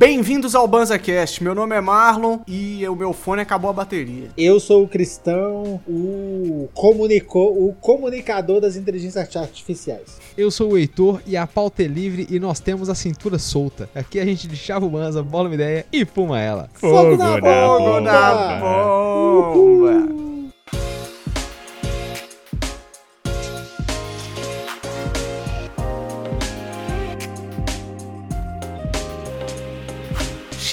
Bem-vindos 0.00 0.54
ao 0.54 0.66
BanzaCast. 0.66 1.44
Meu 1.44 1.54
nome 1.54 1.76
é 1.76 1.80
Marlon 1.82 2.38
e 2.48 2.88
o 2.88 2.96
meu 2.96 3.12
fone 3.12 3.42
acabou 3.42 3.68
a 3.68 3.74
bateria. 3.74 4.30
Eu 4.34 4.58
sou 4.58 4.84
o 4.84 4.88
Cristão, 4.88 5.78
o, 5.86 6.70
comunicou, 6.72 7.68
o 7.68 7.74
comunicador 7.74 8.62
das 8.62 8.76
inteligências 8.76 9.36
artificiais. 9.36 10.18
Eu 10.38 10.50
sou 10.50 10.72
o 10.72 10.78
Heitor 10.78 11.20
e 11.26 11.36
a 11.36 11.46
pauta 11.46 11.82
é 11.82 11.86
livre 11.86 12.26
e 12.30 12.40
nós 12.40 12.60
temos 12.60 12.88
a 12.88 12.94
cintura 12.94 13.38
solta. 13.38 13.90
Aqui 13.94 14.18
a 14.18 14.24
gente 14.24 14.48
deixava 14.48 14.86
o 14.86 14.88
Banza, 14.88 15.22
bola 15.22 15.50
uma 15.50 15.54
ideia 15.54 15.84
e 15.92 16.06
fuma 16.06 16.40
ela. 16.40 16.70
Fogo, 16.72 17.18
na 17.18 17.38
bomba! 17.38 18.00
na 18.00 18.58
bomba! 18.58 20.29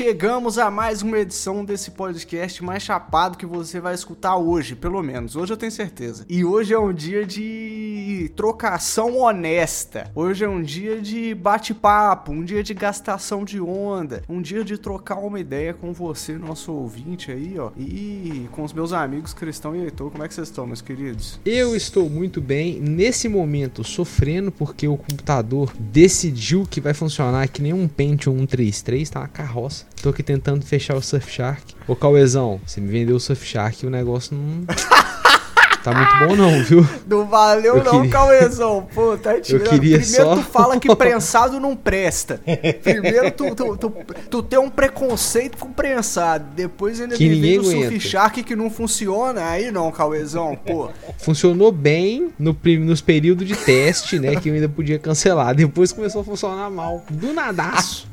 Chegamos 0.08 0.58
a 0.58 0.72
mais 0.72 1.02
uma 1.02 1.20
edição 1.20 1.66
desse 1.66 1.92
podcast 1.92 2.64
mais 2.64 2.82
chapado 2.82 3.38
que 3.38 3.46
você 3.46 3.82
vai 3.82 3.94
escutar 3.94 4.38
hoje, 4.38 4.74
pelo 4.74 5.04
menos. 5.04 5.36
Hoje 5.36 5.52
eu 5.52 5.58
tenho 5.58 5.70
certeza. 5.70 6.26
E 6.30 6.46
hoje 6.46 6.74
é 6.74 6.80
um 6.80 6.94
dia 6.94 7.26
de 7.26 8.32
trocação 8.34 9.18
honesta. 9.18 10.10
Hoje 10.16 10.46
é 10.46 10.48
um 10.48 10.62
dia 10.62 11.02
de 11.02 11.36
bate-papo, 11.36 12.32
um 12.32 12.42
dia 12.42 12.64
de 12.64 12.74
gastação 12.74 13.44
de 13.44 13.60
onda, 13.60 14.24
um 14.30 14.42
dia 14.42 14.64
de 14.64 14.78
trocar 14.78 15.18
uma 15.18 15.42
ideia 15.42 15.74
com 15.74 15.92
você, 15.92 16.38
nosso 16.38 16.72
ouvinte 16.72 17.30
aí, 17.30 17.60
ó. 17.60 17.72
E 17.78 18.48
com 18.54 18.64
os 18.64 18.72
meus 18.72 18.94
amigos 18.94 19.34
Cristão 19.34 19.76
e 19.76 19.82
Heitor. 19.82 20.10
Como 20.10 20.24
é 20.24 20.28
que 20.30 20.34
vocês 20.34 20.48
estão, 20.48 20.66
meus 20.66 20.82
queridos? 20.82 21.38
Eu 21.46 21.76
estou 21.76 22.10
muito 22.10 22.40
bem, 22.40 22.80
nesse 22.80 23.28
momento 23.28 23.84
sofrendo 23.84 24.54
porque 24.54 24.88
o 24.88 24.96
computador 24.96 25.74
decidiu 25.78 26.66
que 26.66 26.80
vai 26.80 26.94
funcionar 26.94 27.50
que 27.50 27.62
nem 27.62 27.74
um 27.74 27.90
Pentium 27.90 28.38
133, 28.38 29.10
tá? 29.10 29.20
Uma 29.20 29.28
carroça. 29.28 29.86
Tô 30.02 30.10
aqui 30.10 30.22
tentando 30.24 30.64
fechar 30.66 30.96
o 30.96 31.02
Surfshark. 31.02 31.74
Ô 31.88 31.96
Cauezão, 31.96 32.62
você 32.66 32.80
me 32.80 32.88
vendeu 32.88 33.16
o 33.16 33.20
Surfshark 33.20 33.84
e 33.84 33.88
o 33.88 33.90
negócio 33.90 34.36
não. 34.38 34.64
tá 35.84 35.92
muito 35.94 36.28
bom 36.28 36.36
não, 36.36 36.64
viu? 36.64 36.88
Não 37.08 37.26
valeu 37.26 37.78
Eu 37.78 37.84
não, 37.84 37.92
queria- 37.94 38.12
Cauezão. 38.12 38.88
Pô, 38.94 39.18
tá 39.18 39.40
tirando. 39.42 39.70
queria 39.70 39.98
Primeiro 40.00 40.24
só- 40.26 40.36
tu 40.36 40.44
fala 40.44 40.80
que 40.80 40.94
prensado 40.96 41.60
não 41.60 41.76
presta. 41.76 42.40
Primeiro 42.84 43.32
tu, 43.32 43.56
tu, 43.56 43.76
tu, 43.78 43.94
tu 44.30 44.44
tem 44.44 44.60
um 44.60 44.70
preconceito 44.70 45.58
com 45.58 45.72
prensado. 45.74 46.46
Depois 46.56 47.02
ainda 47.02 47.16
Que 47.18 47.28
me 47.28 47.36
ninguém 47.36 47.58
o 47.58 47.62
aguenta. 47.62 47.90
Surfshark 47.90 48.44
que 48.44 48.56
não 48.56 48.70
funciona. 48.70 49.46
Aí 49.50 49.72
não, 49.72 49.92
Cauezão, 49.92 50.56
pô. 50.56 50.90
Funcionou 51.18 51.72
bem 51.72 52.30
no, 52.38 52.56
nos 52.82 53.02
períodos 53.02 53.48
de 53.48 53.56
teste, 53.56 54.20
né? 54.20 54.36
Que 54.36 54.50
eu 54.50 54.54
ainda 54.54 54.70
podia 54.70 55.00
cancelar. 55.00 55.56
Depois 55.56 55.92
começou 55.92 56.22
a 56.22 56.24
funcionar 56.24 56.70
mal. 56.70 57.04
Do 57.10 57.34
nadaço. 57.34 58.08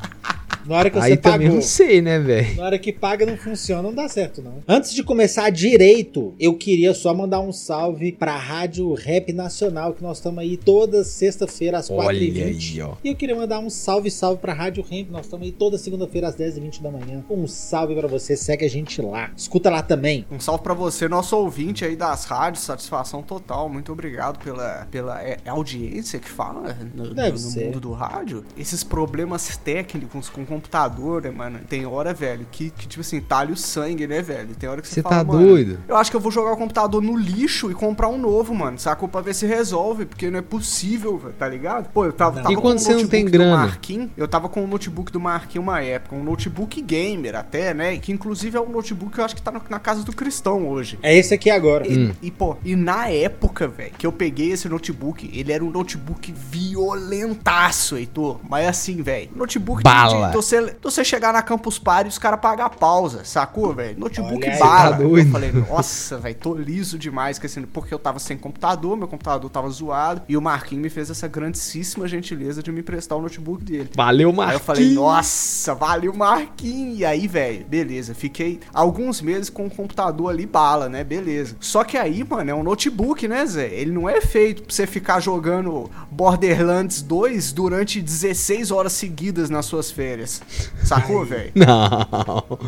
Na 0.66 0.76
hora 0.76 0.90
que 0.90 0.98
Aí 0.98 1.10
você 1.12 1.16
também 1.16 1.40
pagou. 1.40 1.54
não 1.56 1.62
sei, 1.62 2.00
né, 2.00 2.18
velho? 2.18 2.56
Na 2.56 2.64
hora 2.64 2.78
que 2.78 2.92
paga 2.92 3.26
não 3.26 3.36
funciona, 3.36 3.82
não 3.82 3.92
dá 3.94 4.08
certo, 4.08 4.42
não. 4.42 4.62
Antes 4.66 4.94
de 4.94 5.02
começar 5.02 5.50
direito, 5.50 6.34
eu 6.38 6.54
queria 6.54 6.94
só 6.94 7.12
mandar 7.14 7.40
um 7.40 7.52
salve 7.52 8.12
pra 8.12 8.36
Rádio 8.36 8.92
Rap 8.94 9.32
Nacional, 9.32 9.92
que 9.92 10.02
nós 10.02 10.18
estamos 10.18 10.38
aí 10.40 10.56
toda 10.56 11.04
sexta-feira 11.04 11.78
às 11.78 11.90
4h20. 11.90 11.96
Olha 12.06 12.44
aí, 12.46 12.82
ó. 12.82 12.94
E 13.04 13.08
eu 13.08 13.16
queria 13.16 13.36
mandar 13.36 13.58
um 13.58 13.68
salve, 13.70 14.10
salve 14.10 14.40
pra 14.40 14.52
Rádio 14.52 14.82
Rap. 14.82 15.08
Nós 15.10 15.26
estamos 15.26 15.46
aí 15.46 15.52
toda 15.52 15.76
segunda-feira 15.76 16.28
às 16.28 16.36
10h20 16.36 16.80
da 16.82 16.90
manhã. 16.90 17.24
Um 17.28 17.46
salve 17.46 17.94
pra 17.94 18.08
você, 18.08 18.36
segue 18.36 18.64
a 18.64 18.70
gente 18.70 19.02
lá. 19.02 19.30
Escuta 19.36 19.68
lá 19.70 19.82
também. 19.82 20.24
Um 20.30 20.40
salve 20.40 20.62
pra 20.62 20.74
você, 20.74 21.08
nosso 21.08 21.36
ouvinte 21.36 21.84
aí 21.84 21.96
das 21.96 22.24
rádios. 22.24 22.64
Satisfação 22.64 23.22
total. 23.22 23.68
Muito 23.68 23.92
obrado 23.92 24.38
pela, 24.38 24.86
pela 24.90 25.22
é, 25.22 25.38
é 25.44 25.50
audiência 25.50 26.18
que 26.18 26.28
fala 26.28 26.76
no, 26.94 27.12
Deve 27.14 27.32
no 27.32 27.38
ser. 27.38 27.66
mundo 27.66 27.80
do 27.80 27.92
rádio. 27.92 28.44
Esses 28.56 28.82
problemas 28.84 29.56
técnicos 29.58 30.28
com 30.28 30.44
computador, 30.54 31.22
né, 31.22 31.30
mano? 31.30 31.60
Tem 31.68 31.84
hora, 31.86 32.12
velho, 32.14 32.46
que, 32.50 32.70
que 32.70 32.86
tipo 32.88 33.00
assim, 33.00 33.20
talha 33.20 33.52
o 33.52 33.56
sangue, 33.56 34.06
né, 34.06 34.22
velho? 34.22 34.54
Tem 34.54 34.68
hora 34.68 34.80
que 34.80 34.88
você 34.88 34.94
Você 34.96 35.02
fala, 35.02 35.16
tá 35.16 35.24
mano, 35.24 35.46
doido? 35.46 35.78
Eu 35.88 35.96
acho 35.96 36.10
que 36.10 36.16
eu 36.16 36.20
vou 36.20 36.30
jogar 36.32 36.52
o 36.52 36.56
computador 36.56 37.02
no 37.02 37.16
lixo 37.16 37.70
e 37.70 37.74
comprar 37.74 38.08
um 38.08 38.18
novo, 38.18 38.54
mano. 38.54 38.78
Sacou? 38.78 39.08
Pra 39.08 39.20
ver 39.20 39.34
se 39.34 39.46
resolve, 39.46 40.04
porque 40.06 40.30
não 40.30 40.38
é 40.38 40.42
possível, 40.42 41.18
velho, 41.18 41.34
tá 41.38 41.48
ligado? 41.48 41.88
Pô, 41.92 42.04
eu 42.04 42.12
tava, 42.12 42.36
Não. 42.36 42.42
tava 42.44 42.52
E 42.52 42.56
quando 42.56 42.76
com 42.76 42.76
o 42.76 42.78
você 42.78 42.88
não 42.92 42.94
notebook 43.02 43.10
tem 43.10 43.24
do 43.24 43.30
grana? 43.30 43.56
Marquinhos, 43.56 44.10
eu 44.16 44.28
tava 44.28 44.48
com 44.48 44.64
o 44.64 44.66
notebook 44.66 45.12
do 45.12 45.20
Marquinhos 45.20 45.64
uma 45.66 45.80
época, 45.82 46.14
um 46.16 46.22
notebook 46.24 46.80
gamer 46.82 47.34
até, 47.36 47.72
né? 47.74 47.96
Que 47.98 48.12
inclusive 48.12 48.56
é 48.56 48.60
um 48.60 48.68
notebook 48.70 49.12
que 49.12 49.20
eu 49.20 49.24
acho 49.24 49.34
que 49.36 49.42
tá 49.42 49.50
na, 49.50 49.60
na 49.68 49.78
casa 49.78 50.02
do 50.02 50.12
Cristão 50.12 50.68
hoje. 50.68 50.98
É 51.02 51.16
esse 51.16 51.34
aqui 51.34 51.50
agora. 51.50 51.86
E, 51.86 51.94
Hum. 51.98 52.12
e, 52.22 52.30
pô, 52.30 52.56
e 52.64 52.74
na 52.76 53.08
época, 53.08 53.68
velho, 53.68 53.92
que 53.96 54.06
eu 54.06 54.12
peguei 54.12 54.52
esse 54.52 54.68
notebook, 54.68 55.30
ele 55.32 55.52
era 55.52 55.64
um 55.64 55.70
notebook 55.70 56.32
violentaço, 56.32 57.96
Heitor. 57.96 58.40
Mas 58.48 58.66
assim, 58.66 59.02
velho, 59.02 59.30
notebook 59.34 59.82
Bala. 59.82 60.26
de 60.28 60.32
você, 60.44 60.76
você 60.82 61.04
chegar 61.04 61.32
na 61.32 61.42
Campus 61.42 61.78
Party 61.78 62.08
e 62.08 62.10
os 62.10 62.18
caras 62.18 62.40
pagar 62.40 62.70
pausa, 62.70 63.24
sacou, 63.24 63.74
velho? 63.74 63.98
Notebook 63.98 64.46
Olha 64.46 64.58
bala. 64.58 64.96
Tá 64.96 65.02
eu 65.02 65.26
falei, 65.26 65.52
nossa, 65.52 66.18
velho, 66.18 66.34
tô 66.34 66.54
liso 66.54 66.98
demais, 66.98 67.38
que 67.38 67.46
assim, 67.46 67.62
porque 67.62 67.92
eu 67.92 67.98
tava 67.98 68.18
sem 68.18 68.36
computador, 68.36 68.96
meu 68.96 69.08
computador 69.08 69.50
tava 69.50 69.68
zoado, 69.70 70.22
e 70.28 70.36
o 70.36 70.42
Marquinhos 70.42 70.82
me 70.82 70.90
fez 70.90 71.10
essa 71.10 71.26
grandíssima 71.26 72.06
gentileza 72.06 72.62
de 72.62 72.70
me 72.70 72.80
emprestar 72.80 73.16
o 73.18 73.22
notebook 73.22 73.64
dele. 73.64 73.90
Valeu, 73.94 74.28
Aí 74.28 74.32
eu 74.32 74.36
Marquinhos. 74.36 74.62
falei, 74.62 74.90
nossa, 74.94 75.74
valeu 75.74 76.12
Marquinhos. 76.14 76.98
E 76.98 77.04
aí, 77.04 77.26
velho, 77.26 77.64
beleza. 77.66 78.14
Fiquei 78.14 78.60
alguns 78.72 79.20
meses 79.20 79.48
com 79.50 79.66
o 79.66 79.70
computador 79.70 80.30
ali 80.30 80.46
bala, 80.46 80.88
né? 80.88 81.02
Beleza. 81.04 81.56
Só 81.60 81.84
que 81.84 81.96
aí, 81.96 82.22
mano, 82.24 82.50
é 82.50 82.54
um 82.54 82.62
notebook, 82.62 83.26
né, 83.26 83.44
Zé? 83.46 83.68
Ele 83.72 83.90
não 83.92 84.08
é 84.08 84.20
feito 84.20 84.62
pra 84.62 84.74
você 84.74 84.86
ficar 84.86 85.20
jogando 85.20 85.90
Borderlands 86.10 87.02
2 87.02 87.52
durante 87.52 88.00
16 88.00 88.70
horas 88.70 88.92
seguidas 88.92 89.50
nas 89.50 89.66
suas 89.66 89.90
férias. 89.90 90.33
Sacou, 90.82 91.24
velho? 91.24 91.52
Não. 91.54 92.58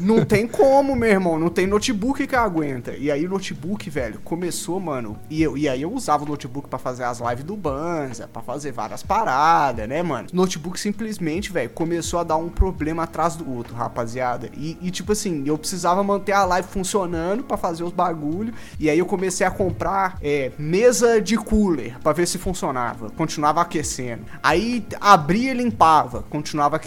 Não 0.00 0.24
tem 0.24 0.46
como, 0.46 0.96
meu 0.96 1.08
irmão. 1.08 1.38
Não 1.38 1.48
tem 1.48 1.66
notebook 1.66 2.26
que 2.26 2.36
aguenta. 2.36 2.92
E 2.96 3.10
aí 3.10 3.26
o 3.26 3.28
notebook, 3.28 3.88
velho, 3.88 4.20
começou, 4.24 4.80
mano. 4.80 5.18
E, 5.30 5.42
eu, 5.42 5.56
e 5.56 5.68
aí 5.68 5.82
eu 5.82 5.92
usava 5.92 6.24
o 6.24 6.28
notebook 6.28 6.68
pra 6.68 6.78
fazer 6.78 7.04
as 7.04 7.20
lives 7.20 7.44
do 7.44 7.56
Banza, 7.56 8.28
pra 8.32 8.42
fazer 8.42 8.72
várias 8.72 9.02
paradas, 9.02 9.88
né, 9.88 10.02
mano? 10.02 10.28
O 10.32 10.36
notebook 10.36 10.78
simplesmente, 10.78 11.52
velho, 11.52 11.70
começou 11.70 12.20
a 12.20 12.24
dar 12.24 12.36
um 12.36 12.48
problema 12.48 13.04
atrás 13.04 13.36
do 13.36 13.50
outro, 13.50 13.74
rapaziada. 13.74 14.50
E, 14.56 14.76
e, 14.80 14.90
tipo 14.90 15.12
assim, 15.12 15.44
eu 15.46 15.56
precisava 15.56 16.02
manter 16.02 16.32
a 16.32 16.44
live 16.44 16.68
funcionando 16.68 17.44
pra 17.44 17.56
fazer 17.56 17.84
os 17.84 17.92
bagulho. 17.92 18.52
E 18.78 18.90
aí 18.90 18.98
eu 18.98 19.06
comecei 19.06 19.46
a 19.46 19.50
comprar 19.50 20.18
é, 20.22 20.52
mesa 20.58 21.20
de 21.20 21.36
cooler 21.36 21.98
pra 22.00 22.12
ver 22.12 22.26
se 22.26 22.38
funcionava. 22.38 23.10
Continuava 23.10 23.60
aquecendo. 23.60 24.24
Aí 24.42 24.84
abria 25.00 25.52
e 25.52 25.54
limpava, 25.54 26.22
continuava 26.28 26.76
aquecendo. 26.76 26.85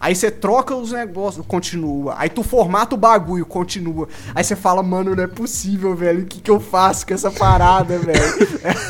Aí 0.00 0.14
você 0.14 0.30
troca 0.30 0.74
os 0.74 0.92
negócios, 0.92 1.44
continua. 1.46 2.14
Aí 2.18 2.28
tu 2.28 2.42
formata 2.42 2.94
o 2.94 2.98
bagulho, 2.98 3.44
continua. 3.44 4.08
Aí 4.34 4.42
você 4.44 4.56
fala, 4.56 4.82
mano, 4.82 5.14
não 5.14 5.22
é 5.22 5.26
possível, 5.26 5.94
velho. 5.94 6.22
O 6.22 6.26
que, 6.26 6.40
que 6.40 6.50
eu 6.50 6.60
faço 6.60 7.06
com 7.06 7.14
essa 7.14 7.30
parada, 7.30 7.98
velho? 7.98 8.18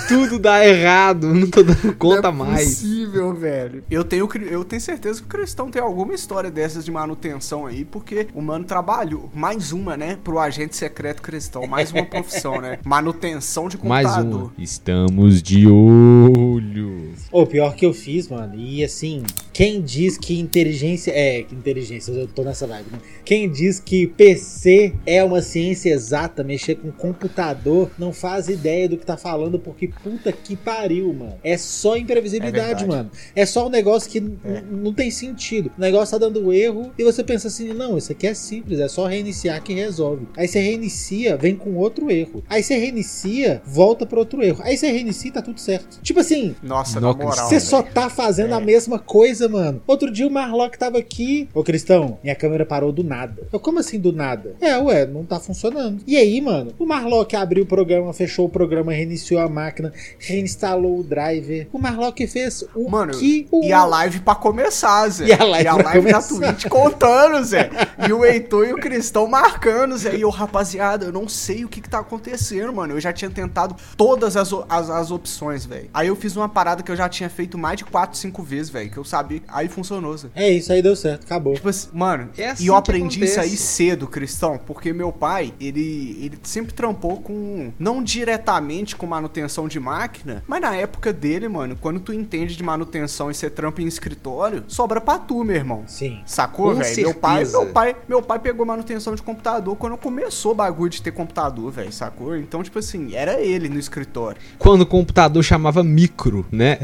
Tudo 0.09 0.38
dá 0.38 0.65
errado. 0.66 1.32
Não 1.32 1.49
tô 1.49 1.62
dando 1.62 1.94
conta 1.94 2.31
não 2.32 2.44
é 2.44 2.49
mais. 2.50 2.69
possível, 2.76 3.34
velho. 3.34 3.84
Eu 3.91 4.04
tenho, 4.04 4.28
eu 4.50 4.65
tenho 4.65 4.81
certeza 4.81 5.21
que 5.21 5.26
o 5.26 5.28
Cristão 5.28 5.71
tem 5.71 5.81
alguma 5.82 6.15
história 6.15 6.50
dessas 6.50 6.84
de 6.84 6.91
manutenção 6.91 7.66
aí, 7.66 7.84
porque 7.84 8.28
o 8.34 8.41
mano 8.43 8.65
trabalhou. 8.65 9.31
Mais 9.34 9.72
uma, 9.72 9.97
né? 9.97 10.19
Pro 10.22 10.38
agente 10.38 10.76
secreto 10.76 11.22
Cristão. 11.22 11.66
Mais 11.66 11.93
uma 11.93 12.05
profissão, 12.05 12.60
né? 12.60 12.78
Manutenção 12.84 13.69
de 13.69 13.78
Mais 13.84 14.06
computador. 14.06 14.43
uma. 14.43 14.53
Estamos 14.59 15.43
de 15.43 15.66
olho. 15.66 17.12
O 17.31 17.47
pior 17.47 17.75
que 17.75 17.84
eu 17.87 17.93
fiz, 17.93 18.28
mano. 18.28 18.55
E 18.55 18.82
assim, 18.84 19.22
quem 19.53 19.81
diz 19.82 20.16
que 20.16 20.27
inteligência. 20.34 21.12
É, 21.14 21.42
que 21.42 21.54
inteligência, 21.54 22.10
eu 22.12 22.26
tô 22.26 22.42
nessa 22.42 22.66
vibe, 22.66 22.86
né? 22.92 22.98
Quem 23.24 23.48
diz 23.50 23.78
que 23.80 24.06
PC 24.06 24.94
é 25.06 25.22
uma 25.22 25.40
ciência 25.42 25.90
exata, 25.90 26.42
mexer 26.42 26.74
com 26.76 26.90
computador, 26.90 27.90
não 27.98 28.12
faz 28.12 28.48
ideia 28.48 28.88
do 28.88 28.96
que 28.96 29.06
tá 29.06 29.16
falando, 29.16 29.58
porque 29.58 29.88
puta 29.88 30.32
que 30.32 30.56
pariu, 30.56 31.12
mano. 31.12 31.34
É 31.44 31.56
só 31.56 31.96
É 31.96 32.00
imprevisibilidade, 32.00 32.56
verdade. 32.84 32.86
mano. 32.86 33.10
É 33.34 33.44
só 33.46 33.66
um 33.66 33.70
negócio 33.70 34.10
que 34.10 34.19
É. 34.44 34.62
não 34.70 34.92
tem 34.92 35.10
sentido. 35.10 35.70
O 35.76 35.80
negócio 35.80 36.19
tá 36.19 36.26
dando 36.26 36.52
erro 36.52 36.90
e 36.98 37.04
você 37.04 37.22
pensa 37.22 37.48
assim: 37.48 37.72
não, 37.72 37.96
isso 37.98 38.12
aqui 38.12 38.26
é 38.26 38.34
simples, 38.34 38.78
é 38.81 38.88
só 38.88 39.06
reiniciar 39.06 39.62
que 39.62 39.72
resolve. 39.74 40.26
Aí 40.36 40.48
você 40.48 40.60
reinicia, 40.60 41.36
vem 41.36 41.54
com 41.54 41.74
outro 41.76 42.10
erro. 42.10 42.42
Aí 42.48 42.62
você 42.62 42.76
reinicia, 42.76 43.62
volta 43.64 44.06
pro 44.06 44.19
outro 44.19 44.42
erro. 44.42 44.60
Aí 44.62 44.76
você 44.76 44.90
reinicia 44.90 45.28
e 45.28 45.32
tá 45.32 45.42
tudo 45.42 45.60
certo. 45.60 46.00
Tipo 46.02 46.20
assim, 46.20 46.54
Nossa, 46.62 47.00
Não, 47.00 47.12
na 47.12 47.24
moral. 47.24 47.48
você 47.48 47.60
só 47.60 47.82
tá 47.82 48.08
fazendo 48.08 48.50
É. 48.52 48.56
a 48.56 48.60
mesma 48.60 48.98
coisa, 48.98 49.48
mano. 49.48 49.82
Outro 49.86 50.10
dia 50.10 50.18
o 50.25 50.31
Marlock 50.31 50.79
tava 50.79 50.99
aqui. 50.99 51.49
Ô, 51.55 51.62
Cristão, 51.65 52.19
minha 52.23 52.35
câmera 52.35 52.65
parou 52.65 52.93
do 52.93 53.03
nada. 53.03 53.47
Eu, 53.53 53.59
como 53.61 53.79
assim 53.81 53.99
do 53.99 54.12
nada? 54.12 54.55
É, 54.61 54.76
ué, 54.79 55.06
não 55.06 55.25
tá 55.25 55.41
funcionando. 55.41 56.00
E 56.06 56.17
aí, 56.17 56.41
mano, 56.41 56.73
o 56.79 56.87
Marlock 56.87 57.35
abriu 57.35 57.65
o 57.65 57.67
programa, 57.67 58.12
fechou 58.12 58.47
o 58.47 58.49
programa, 58.49 58.93
reiniciou 58.93 59.41
a 59.41 59.49
máquina, 59.49 59.93
reinstalou 60.19 61.00
o 61.00 61.03
driver. 61.03 61.67
O 61.73 61.79
Marlock 61.79 62.26
fez 62.26 62.65
o 62.75 62.88
Mano, 62.88 63.12
que 63.19 63.47
o... 63.50 63.65
E 63.65 63.73
a 63.73 63.85
live 63.85 64.20
pra 64.20 64.35
começar, 64.35 65.09
Zé. 65.09 65.26
E 65.26 65.32
a 65.32 65.44
live 65.44 65.65
pra 65.70 65.82
da 65.82 65.93
começar. 65.93 66.23
Twitch 66.29 66.67
contando, 66.69 67.43
Zé. 67.44 67.70
E 68.06 68.12
o 68.12 68.25
Heitor 68.25 68.67
e 68.69 68.73
o 68.73 68.76
Cristão 68.79 69.26
marcando, 69.26 69.97
Zé. 69.97 70.15
E 70.17 70.20
eu, 70.23 70.31
rapaziada, 70.31 71.06
eu 71.06 71.12
não 71.12 71.29
sei 71.29 71.65
o 71.65 71.69
que 71.69 71.81
que 71.81 71.88
tá 71.88 71.99
acontecendo, 72.00 72.73
mano. 72.73 72.94
Eu 72.94 73.00
já 73.00 73.12
tinha 73.12 73.31
tentado 73.31 73.75
todas 73.97 74.37
as, 74.37 74.53
o- 74.53 74.65
as, 74.69 74.88
as 74.91 75.11
opções, 75.11 75.65
velho. 75.67 75.88
Aí 75.93 76.09
eu 76.09 76.17
fiz 76.17 76.37
uma 76.37 76.49
parada 76.49 76.82
que 76.82 76.91
eu 76.93 76.97
já 76.97 76.99
já 76.99 77.09
tinha 77.09 77.31
feito 77.31 77.56
mais 77.56 77.79
de 77.79 77.85
4, 77.85 78.19
5 78.19 78.43
vezes, 78.43 78.70
velho. 78.70 78.91
Que 78.91 78.99
eu 78.99 79.05
sabia. 79.05 79.41
Aí 79.47 79.69
funcionou, 79.69 79.97
Zé. 80.16 80.28
É 80.34 80.50
isso 80.50 80.72
aí, 80.72 80.82
deu 80.82 80.96
certo, 80.96 81.24
acabou. 81.24 81.54
Tipo 81.54 81.68
assim, 81.68 81.88
mano, 81.92 82.30
É 82.36 82.50
assim 82.50 82.64
e 82.64 82.66
eu 82.66 82.74
aprendi 82.74 83.22
isso 83.24 83.40
aí 83.40 83.56
cedo, 83.56 84.06
Cristão, 84.06 84.58
porque 84.66 84.92
meu 84.92 85.12
pai, 85.12 85.52
ele, 85.60 86.18
ele 86.22 86.38
sempre 86.42 86.72
trampou 86.72 87.20
com, 87.20 87.72
não 87.78 88.02
diretamente 88.02 88.96
com 88.96 89.06
manutenção 89.06 89.68
de 89.68 89.78
máquina, 89.80 90.42
mas 90.46 90.60
na 90.60 90.74
época 90.76 91.12
dele, 91.12 91.48
mano, 91.48 91.76
quando 91.80 92.00
tu 92.00 92.12
entende 92.12 92.56
de 92.56 92.62
manutenção 92.62 93.30
e 93.30 93.34
você 93.34 93.50
trampa 93.50 93.82
em 93.82 93.86
escritório, 93.86 94.64
sobra 94.68 95.00
pra 95.00 95.18
tu, 95.18 95.44
meu 95.44 95.56
irmão. 95.56 95.84
Sim. 95.86 96.20
Sacou, 96.26 96.74
velho? 96.74 96.96
Meu 96.96 97.14
pai, 97.14 97.44
meu 97.44 97.66
pai, 97.66 97.96
meu 98.08 98.22
pai 98.22 98.38
pegou 98.38 98.64
manutenção 98.66 99.14
de 99.14 99.22
computador 99.22 99.76
quando 99.76 99.96
começou 99.96 100.52
o 100.52 100.54
bagulho 100.54 100.90
de 100.90 101.02
ter 101.02 101.12
computador, 101.12 101.70
velho, 101.70 101.92
sacou? 101.92 102.36
Então, 102.36 102.62
tipo 102.62 102.78
assim, 102.78 103.14
era 103.14 103.40
ele 103.40 103.68
no 103.68 103.78
escritório. 103.78 104.40
Quando 104.58 104.82
o 104.82 104.86
computador 104.86 105.42
chamava 105.42 105.82
micro, 105.82 106.46
né? 106.50 106.78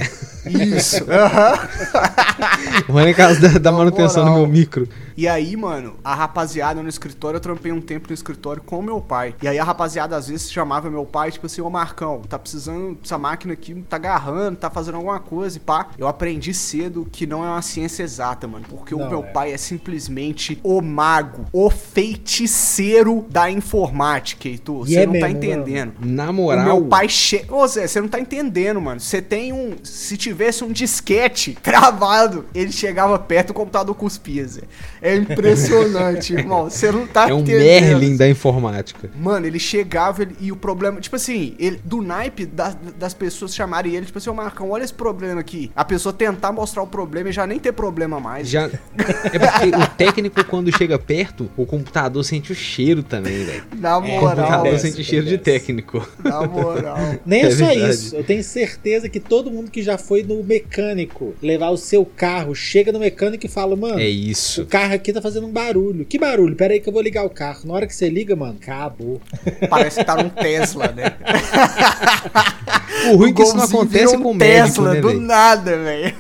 Isso. 0.47 1.05
aham. 1.11 1.59
Vai 3.05 3.11
na 3.11 3.17
casa 3.19 3.39
da, 3.39 3.59
da 3.59 3.71
manutenção 3.71 4.25
do 4.25 4.33
meu 4.33 4.47
micro. 4.47 4.89
E 5.17 5.29
aí, 5.29 5.57
mano, 5.57 5.95
a 6.03 6.15
rapaziada 6.15 6.83
no 6.83 6.89
escritório, 6.89 7.37
eu 7.37 7.41
trampei 7.41 7.71
um 7.73 7.81
tempo 7.81 8.09
no 8.09 8.15
escritório 8.15 8.63
com 8.63 8.79
o 8.79 8.83
meu 8.83 9.01
pai. 9.01 9.35
E 9.43 9.49
aí 9.49 9.59
a 9.59 9.65
rapaziada 9.65 10.17
às 10.17 10.29
vezes 10.29 10.51
chamava 10.51 10.91
meu 10.91 11.05
pai, 11.05 11.31
tipo 11.31 11.47
assim, 11.47 11.61
ô 11.61 11.71
Marcão, 11.71 12.23
tá 12.29 12.39
precisando, 12.39 12.99
essa 13.05 13.17
máquina 13.17 13.53
aqui 13.53 13.75
tá 13.89 13.97
agarrando, 13.97 14.57
tá 14.57 14.71
fazendo 14.71 14.97
alguma 14.97 15.21
coisa 15.21 15.57
e 15.57 15.61
pá. 15.61 15.89
Eu 15.97 16.09
aprendi 16.09 16.53
cedo 16.53 17.07
que 17.11 17.27
não 17.27 17.45
é 17.45 17.49
uma 17.49 17.63
ciência 17.63 18.03
exata, 18.03 18.49
mano. 18.49 18.65
Porque 18.69 18.95
o 18.95 18.99
Não 18.99 19.09
meu 19.09 19.21
é. 19.21 19.23
pai 19.23 19.53
é 19.53 19.57
simplesmente 19.57 20.59
o 20.63 20.81
mago, 20.81 21.45
o 21.53 21.71
feiticeiro 21.71 23.25
da 23.31 23.51
informática, 23.51 24.49
Heitor. 24.49 24.87
Você 24.87 24.99
é 24.99 25.07
não 25.07 25.13
tá 25.15 25.29
mesmo, 25.29 25.37
entendendo. 25.37 25.95
Na 26.01 26.31
O 26.31 26.33
moral. 26.33 26.65
meu 26.65 26.85
pai 26.87 27.09
che... 27.09 27.45
Ô 27.49 27.67
Zé, 27.67 27.87
você 27.87 28.01
não 28.01 28.09
tá 28.09 28.19
entendendo, 28.19 28.81
mano. 28.81 29.01
Você 29.01 29.23
tem 29.23 29.53
um. 29.53 29.77
Se 29.83 30.17
tivesse 30.17 30.65
um 30.65 30.73
disquete 30.73 31.57
travado, 31.63 32.47
ele 32.55 32.73
chegava 32.73 33.19
perto 33.19 33.49
do 33.49 33.55
computador 33.55 33.95
cuspia, 33.95 34.47
Zé. 34.47 34.63
É 35.05 35.15
impressionante, 35.17 36.33
irmão. 36.35 36.65
Você 36.71 36.91
não 36.91 37.07
tá 37.07 37.29
É 37.29 37.35
um 37.35 37.41
entendendo. 37.41 37.61
Merlin 37.61 38.17
da 38.17 38.29
informática. 38.29 39.11
Mano, 39.15 39.47
ele 39.47 39.59
chegava 39.59 40.23
ele- 40.23 40.35
e 40.41 40.51
o 40.51 40.57
problema. 40.57 41.01
Tipo 41.01 41.17
assim, 41.17 41.55
ele, 41.59 41.79
do 41.85 42.01
naipe 42.03 42.47
das, 42.47 42.77
das 42.99 43.15
pessoas 43.15 43.55
chamarem 43.55 43.95
ele, 43.95 44.07
tipo 44.07 44.19
assim, 44.19 44.31
ô 44.31 44.35
Marcão, 44.35 44.71
olha 44.71 44.83
esse 44.83 44.95
problema 44.95 45.41
aqui. 45.41 45.71
A 45.77 45.85
pessoa 45.85 46.13
tentar 46.13 46.53
mostrar 46.53 46.83
o 46.83 46.87
problema 46.87 47.29
e 47.29 47.33
já 47.33 47.47
nem 47.47 47.59
ter 47.59 47.73
problema 47.73 48.19
mais. 48.19 48.49
Já... 48.49 48.65
É 48.65 49.39
porque 49.39 49.69
o 49.77 49.87
técnico, 49.97 50.45
quando 50.47 50.75
chega 50.77 50.99
perto, 50.99 51.51
o 51.57 51.67
computador 51.67 52.25
sente 52.25 52.53
o 52.53 52.55
cheiro 52.55 53.03
também, 53.03 53.45
velho. 53.45 53.65
Na 53.79 53.99
O 53.99 54.03
moral, 54.03 54.21
computador 54.21 54.55
acontece, 54.55 54.91
sente 54.91 55.05
cheiro 55.05 55.27
de 55.27 55.35
acontece. 55.35 55.59
técnico. 55.61 56.09
na 56.23 56.47
moral. 56.47 56.97
Nem 57.27 57.43
é, 57.43 57.47
É 57.47 57.51
só 57.51 57.67
verdade. 57.67 57.91
isso. 57.95 58.17
Eu 58.17 58.25
tenho 58.25 58.43
certeza 58.43 59.09
que 59.09 59.21
todo 59.21 59.51
mundo 59.51 59.71
que 59.71 59.83
já 59.83 59.99
foi 59.99 60.23
no 60.23 60.43
mecânico 60.43 61.35
levar 61.43 61.71
o 61.71 61.77
seu 61.77 62.05
carro, 62.07 62.55
chega 62.55 62.91
no 62.93 62.99
mecânico 62.99 63.45
e 63.45 63.49
fala, 63.49 63.77
mano, 63.77 63.99
É 64.01 64.05
o 64.05 64.09
isso. 64.09 64.65
Carro 64.95 65.01
aqui 65.01 65.13
tá 65.13 65.21
fazendo 65.21 65.47
um 65.47 65.53
barulho. 65.53 66.05
Que 66.05 66.19
barulho? 66.19 66.55
Pera 66.55 66.73
aí 66.73 66.81
que 66.81 66.89
eu 66.89 66.93
vou 66.93 67.03
ligar 67.03 67.25
o 67.25 67.31
carro. 67.31 67.61
Na 67.65 67.75
hora 67.75 67.87
que 67.87 67.95
você 67.95 68.09
liga, 68.09 68.35
mano, 68.35 68.57
acabou. 68.61 69.21
Parece 69.69 69.99
que 69.99 70.05
tá 70.05 70.17
num 70.17 70.31
Tesla, 70.31 70.89
né? 70.89 71.15
O 73.13 73.17
ruim 73.17 73.31
é 73.31 73.33
que 73.35 73.43
isso 73.43 73.55
não 73.55 73.65
acontece 73.65 74.17
um 74.17 74.23
com 74.23 74.31
o 74.31 74.35
médico, 74.35 74.83
Tesla, 74.83 74.95
né, 74.95 75.01
do 75.03 75.21
nada, 75.21 75.77
velho. 75.77 76.15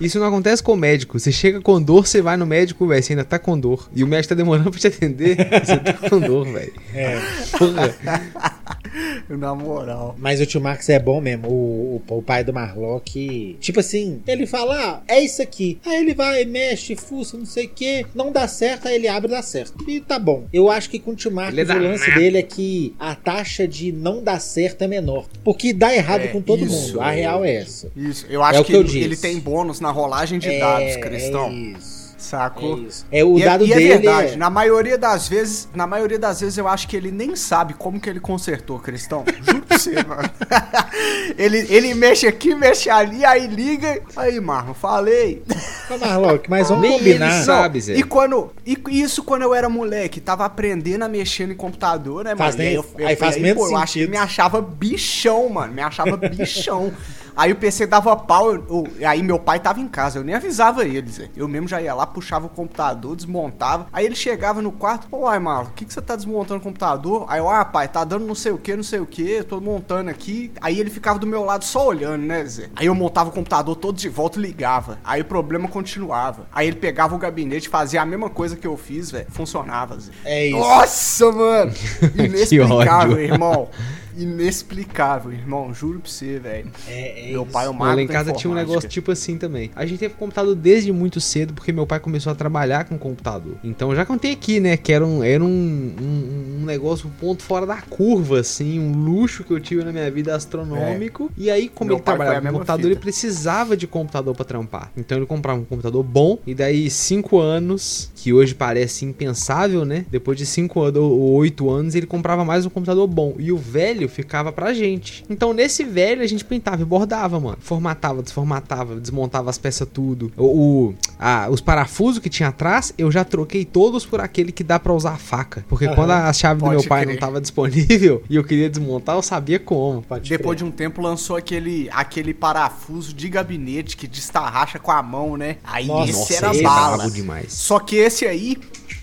Isso 0.00 0.18
não 0.18 0.26
acontece 0.26 0.62
com 0.62 0.72
o 0.72 0.76
médico. 0.76 1.18
Você 1.18 1.30
chega 1.32 1.60
com 1.60 1.80
dor, 1.80 2.06
você 2.06 2.20
vai 2.20 2.36
no 2.36 2.46
médico, 2.46 2.86
velho, 2.86 3.02
você 3.02 3.12
ainda 3.12 3.24
tá 3.24 3.38
com 3.38 3.58
dor. 3.58 3.88
E 3.94 4.02
o 4.02 4.06
médico 4.06 4.30
tá 4.30 4.34
demorando 4.34 4.70
pra 4.70 4.80
te 4.80 4.86
atender, 4.86 5.36
você 5.36 5.76
tá 5.78 5.92
com 5.94 6.20
dor, 6.20 6.46
velho. 6.46 6.72
É. 6.94 7.18
Porra. 7.58 7.94
Na 9.28 9.54
moral. 9.54 10.14
Mas 10.18 10.40
o 10.40 10.46
tio 10.46 10.60
Marcos 10.60 10.88
é 10.88 10.98
bom 10.98 11.20
mesmo, 11.20 11.48
o, 11.48 12.02
o, 12.08 12.18
o 12.18 12.22
pai 12.22 12.44
do 12.44 12.52
Marlock. 12.52 13.56
Tipo 13.60 13.80
assim, 13.80 14.20
ele 14.26 14.46
fala, 14.46 14.74
ah, 14.76 15.02
é 15.12 15.20
isso 15.20 15.42
aqui. 15.42 15.78
Aí 15.84 16.00
ele 16.00 16.14
vai, 16.14 16.44
mexe, 16.44 16.94
fuça, 16.94 17.36
não 17.36 17.46
sei 17.46 17.66
o 17.66 17.68
que, 17.68 18.06
não 18.14 18.30
dá 18.30 18.46
certo, 18.46 18.86
aí 18.86 18.94
ele 18.94 19.08
abre 19.08 19.28
e 19.30 19.34
dá 19.34 19.42
certo. 19.42 19.88
E 19.90 20.00
tá 20.00 20.18
bom. 20.18 20.44
Eu 20.52 20.70
acho 20.70 20.88
que 20.90 20.98
com 20.98 21.12
o 21.12 21.16
tio 21.16 21.32
Marcos 21.32 21.58
é 21.58 21.74
o 21.74 21.82
lance 21.82 22.10
dele 22.14 22.38
é 22.38 22.42
que 22.42 22.94
a 22.98 23.14
taxa 23.14 23.66
de 23.66 23.90
não 23.90 24.22
dar 24.22 24.38
certo 24.40 24.82
é 24.82 24.86
menor. 24.86 25.26
Porque 25.42 25.72
dá 25.72 25.94
errado 25.94 26.22
É, 26.22 26.26
com 26.28 26.40
todo 26.40 26.64
isso, 26.64 26.88
mundo. 26.88 27.00
A 27.00 27.10
real 27.10 27.44
é 27.44 27.54
essa. 27.56 27.90
Isso, 27.96 28.26
eu 28.28 28.42
acho 28.42 28.58
É 28.58 28.60
o 28.60 28.64
que, 28.64 28.70
que 28.72 28.76
eu 28.76 28.80
ele, 28.80 28.88
disse. 28.88 29.04
ele 29.04 29.16
tem 29.16 29.38
bônus 29.38 29.80
na 29.84 29.90
rolagem 29.92 30.38
de 30.38 30.48
é, 30.50 30.58
dados, 30.58 30.96
Cristão. 30.96 31.46
É 31.48 31.52
isso. 31.52 32.04
Sacou? 32.16 32.78
É 32.78 32.80
isso. 32.80 33.06
É 33.12 33.22
o 33.24 33.38
e 33.38 33.42
é- 33.42 33.44
dado 33.44 33.66
e 33.66 33.72
é, 33.72 33.76
dele. 33.76 33.88
verdade, 33.88 34.32
é- 34.32 34.36
na 34.36 34.48
maioria 34.48 34.96
das 34.96 35.28
vezes, 35.28 35.68
na 35.74 35.86
maioria 35.86 36.18
das 36.18 36.40
vezes 36.40 36.56
eu 36.56 36.66
acho 36.66 36.88
que 36.88 36.96
ele 36.96 37.10
nem 37.10 37.36
sabe 37.36 37.74
como 37.74 38.00
que 38.00 38.08
ele 38.08 38.18
consertou, 38.18 38.78
Cristão. 38.80 39.24
Juro 39.46 39.60
pra 39.60 39.78
você, 39.78 40.02
mano. 40.02 40.30
ele, 41.36 41.66
ele 41.68 41.94
mexe 41.94 42.26
aqui, 42.26 42.54
mexe 42.54 42.88
ali, 42.88 43.24
aí 43.26 43.46
liga. 43.46 44.00
Aí, 44.16 44.40
Marlon, 44.40 44.72
falei. 44.72 45.42
Ô, 45.90 45.98
Marlock, 45.98 46.48
mas 46.48 46.70
vamos 46.70 46.82
Nem 46.88 46.98
combinar. 46.98 47.30
ele 47.34 47.44
sabe, 47.44 47.80
Zé. 47.82 47.94
E 47.94 48.02
quando. 48.02 48.50
E 48.64 48.78
isso 48.88 49.22
quando 49.22 49.42
eu 49.42 49.54
era 49.54 49.68
moleque, 49.68 50.18
tava 50.18 50.46
aprendendo 50.46 51.02
a 51.04 51.08
mexer 51.08 51.46
no 51.46 51.54
computador, 51.54 52.24
né, 52.24 52.30
mano? 52.30 52.38
Faz 52.38 52.56
nem- 52.56 52.68
aí 52.68 52.74
eu, 52.74 52.86
eu, 52.98 53.06
aí 53.06 53.16
faz 53.16 53.36
aí, 53.36 53.42
menos 53.42 53.62
pô, 53.62 53.70
eu 53.70 53.76
acho 53.76 53.92
que 53.92 53.98
sentido. 54.00 54.10
me 54.10 54.16
achava 54.16 54.62
bichão, 54.62 55.48
mano. 55.50 55.74
Me 55.74 55.82
achava 55.82 56.16
bichão. 56.16 56.90
Aí 57.36 57.52
o 57.52 57.56
PC 57.56 57.86
dava 57.86 58.16
pau, 58.16 58.54
eu- 58.54 58.64
eu- 58.98 59.08
aí 59.08 59.22
meu 59.22 59.38
pai 59.38 59.58
tava 59.58 59.80
em 59.80 59.88
casa, 59.88 60.18
eu 60.18 60.24
nem 60.24 60.34
avisava 60.34 60.84
ele, 60.84 61.10
Zé. 61.10 61.28
Eu 61.36 61.48
mesmo 61.48 61.66
já 61.68 61.80
ia 61.82 61.94
lá, 61.94 62.06
puxava 62.06 62.46
o 62.46 62.48
computador, 62.48 63.16
desmontava. 63.16 63.86
Aí 63.92 64.06
ele 64.06 64.14
chegava 64.14 64.62
no 64.62 64.70
quarto, 64.72 65.08
pô, 65.08 65.26
ai, 65.26 65.38
Marlon, 65.38 65.68
o 65.68 65.72
que, 65.72 65.84
que 65.84 65.92
você 65.92 66.00
tá 66.00 66.14
desmontando 66.16 66.60
o 66.60 66.62
computador? 66.62 67.26
Aí 67.28 67.38
eu, 67.40 67.48
ah, 67.48 67.64
pai, 67.64 67.88
tá 67.88 68.04
dando 68.04 68.24
não 68.26 68.34
sei 68.34 68.52
o 68.52 68.58
que, 68.58 68.76
não 68.76 68.82
sei 68.84 69.00
o 69.00 69.06
que, 69.06 69.42
tô 69.42 69.60
montando 69.60 70.10
aqui. 70.10 70.52
Aí 70.60 70.78
ele 70.78 70.90
ficava 70.90 71.18
do 71.18 71.26
meu 71.26 71.44
lado 71.44 71.64
só 71.64 71.86
olhando, 71.86 72.22
né, 72.24 72.44
Zé? 72.44 72.68
Aí 72.76 72.86
eu 72.86 72.94
montava 72.94 73.30
o 73.30 73.32
computador 73.32 73.74
todo 73.76 73.96
de 73.96 74.08
volta 74.08 74.38
e 74.38 74.42
ligava. 74.42 74.98
Aí 75.04 75.20
o 75.20 75.24
problema 75.24 75.68
continuava. 75.68 76.46
Aí 76.52 76.66
ele 76.68 76.76
pegava 76.76 77.14
o 77.14 77.18
gabinete, 77.18 77.68
fazia 77.68 78.02
a 78.02 78.06
mesma 78.06 78.30
coisa 78.30 78.54
que 78.56 78.66
eu 78.66 78.76
fiz, 78.76 79.10
velho. 79.10 79.26
Funcionava, 79.30 79.98
Zé. 79.98 80.12
É 80.24 80.46
isso. 80.46 80.58
Nossa, 80.58 81.32
mano! 81.32 81.72
Inexplicável, 82.16 83.18
irmão. 83.20 83.68
Inexplicável, 84.16 85.32
irmão. 85.32 85.72
Juro 85.74 86.00
pra 86.00 86.10
você, 86.10 86.38
velho. 86.38 86.70
É, 86.86 87.28
é 87.28 87.32
Meu 87.32 87.42
isso. 87.42 87.52
pai 87.52 87.66
é 87.66 87.70
mago 87.70 87.96
lá 87.96 88.02
em 88.02 88.06
casa 88.06 88.32
tinha 88.32 88.50
um 88.50 88.54
negócio 88.54 88.88
tipo 88.88 89.10
assim 89.10 89.36
também. 89.36 89.70
A 89.74 89.84
gente 89.86 89.98
teve 89.98 90.14
computador 90.14 90.54
desde 90.54 90.92
muito 90.92 91.20
cedo, 91.20 91.52
porque 91.54 91.72
meu 91.72 91.86
pai 91.86 92.00
começou 92.00 92.32
a 92.32 92.34
trabalhar 92.34 92.84
com 92.84 92.98
computador. 92.98 93.54
Então 93.62 93.90
eu 93.90 93.96
já 93.96 94.04
contei 94.04 94.32
aqui, 94.32 94.60
né? 94.60 94.76
Que 94.76 94.92
era 94.92 95.04
um, 95.04 95.22
era 95.22 95.42
um, 95.42 95.46
um, 95.46 96.60
um 96.60 96.64
negócio, 96.64 97.08
um 97.08 97.10
ponto 97.10 97.42
fora 97.42 97.66
da 97.66 97.80
curva, 97.82 98.40
assim, 98.40 98.78
um 98.78 98.92
luxo 98.92 99.44
que 99.44 99.52
eu 99.52 99.60
tive 99.60 99.84
na 99.84 99.92
minha 99.92 100.10
vida 100.10 100.34
astronômico. 100.34 101.30
E 101.36 101.50
aí, 101.50 101.68
como 101.68 101.88
Meu 101.88 101.96
ele 101.96 102.04
trabalhava 102.04 102.46
com 102.46 102.52
computador, 102.52 102.82
fita. 102.82 102.92
ele 102.92 103.00
precisava 103.00 103.76
de 103.76 103.86
computador 103.86 104.34
pra 104.34 104.44
trampar. 104.44 104.90
Então 104.96 105.18
ele 105.18 105.26
comprava 105.26 105.60
um 105.60 105.64
computador 105.64 106.02
bom, 106.02 106.38
e 106.46 106.54
daí 106.54 106.90
cinco 106.90 107.38
anos, 107.38 108.10
que 108.14 108.32
hoje 108.32 108.54
parece 108.54 109.04
impensável, 109.04 109.84
né? 109.84 110.04
Depois 110.10 110.38
de 110.38 110.46
cinco 110.46 110.82
anos 110.82 111.00
ou 111.00 111.32
oito 111.34 111.70
anos, 111.70 111.94
ele 111.94 112.06
comprava 112.06 112.44
mais 112.44 112.64
um 112.66 112.70
computador 112.70 113.06
bom. 113.06 113.34
E 113.38 113.50
o 113.50 113.56
velho 113.56 114.03
ficava 114.08 114.52
pra 114.52 114.72
gente. 114.74 115.24
Então 115.28 115.52
nesse 115.52 115.84
velho 115.84 116.22
a 116.22 116.26
gente 116.26 116.44
pintava 116.44 116.82
e 116.82 116.84
bordava, 116.84 117.38
mano. 117.40 117.58
Formatava, 117.60 118.22
desformatava, 118.22 118.96
desmontava 119.00 119.50
as 119.50 119.58
peças 119.58 119.86
tudo. 119.92 120.32
O, 120.36 120.44
o- 120.88 120.94
a- 121.18 121.48
os 121.50 121.60
parafusos 121.60 122.18
que 122.20 122.28
tinha 122.28 122.48
atrás, 122.48 122.92
eu 122.98 123.10
já 123.10 123.24
troquei 123.24 123.64
todos 123.64 124.04
por 124.06 124.20
aquele 124.20 124.52
que 124.52 124.64
dá 124.64 124.78
pra 124.78 124.92
usar 124.92 125.12
a 125.12 125.18
faca. 125.18 125.64
Porque 125.68 125.86
Aham, 125.86 125.94
quando 125.94 126.10
a 126.10 126.32
chave 126.32 126.60
do 126.60 126.64
pode 126.66 126.76
meu 126.80 126.88
pai 126.88 127.02
crer. 127.04 127.12
não 127.14 127.20
tava 127.20 127.40
disponível 127.40 128.22
e 128.28 128.36
eu 128.36 128.44
queria 128.44 128.68
desmontar, 128.68 129.16
eu 129.16 129.22
sabia 129.22 129.58
como. 129.58 130.02
Pode 130.02 130.28
Depois 130.28 130.56
crer. 130.56 130.58
de 130.58 130.64
um 130.64 130.70
tempo 130.76 131.00
lançou 131.00 131.36
aquele, 131.36 131.88
aquele 131.92 132.34
parafuso 132.34 133.12
de 133.14 133.28
gabinete 133.28 133.96
que 133.96 134.06
destarracha 134.06 134.78
com 134.78 134.90
a 134.90 135.02
mão, 135.02 135.36
né? 135.36 135.56
Aí 135.64 135.86
Nossa, 135.86 136.10
esse 136.10 136.34
era 136.36 136.50
esse 136.50 136.60
é 136.60 136.62
bala. 136.62 136.96
brabo 136.98 137.10
demais. 137.12 137.52
Só 137.52 137.78
que 137.78 137.96
esse 137.96 138.26
aí, 138.26 138.56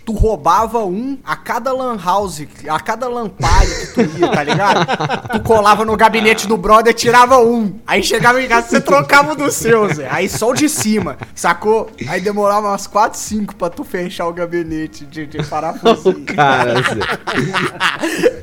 tu 0.05 0.13
roubava 0.13 0.79
um 0.85 1.17
a 1.23 1.35
cada 1.35 1.71
lan 1.71 1.97
house, 2.03 2.45
a 2.67 2.79
cada 2.79 3.07
lan 3.07 3.29
party 3.29 3.67
que 3.67 3.93
tu 3.93 4.19
ia, 4.19 4.27
tá 4.29 4.43
ligado? 4.43 4.85
tu 5.31 5.39
colava 5.41 5.85
no 5.85 5.95
gabinete 5.95 6.47
do 6.47 6.57
brother, 6.57 6.93
tirava 6.93 7.37
um. 7.39 7.79
Aí 7.85 8.01
chegava 8.03 8.41
em 8.41 8.47
casa, 8.47 8.67
você 8.69 8.81
trocava 8.81 9.33
o 9.33 9.35
do 9.35 9.51
seu, 9.51 9.93
Zé. 9.93 10.07
Aí 10.09 10.27
só 10.29 10.49
o 10.49 10.53
de 10.53 10.67
cima, 10.69 11.17
sacou? 11.35 11.89
Aí 12.07 12.19
demorava 12.21 12.69
umas 12.69 12.87
4, 12.87 13.17
5 13.19 13.55
pra 13.55 13.69
tu 13.69 13.83
fechar 13.83 14.27
o 14.27 14.33
gabinete 14.33 15.05
de, 15.05 15.25
de 15.25 15.43
parafuso. 15.43 16.09
O 16.09 16.25
cara, 16.25 16.75
Zé. 16.81 18.41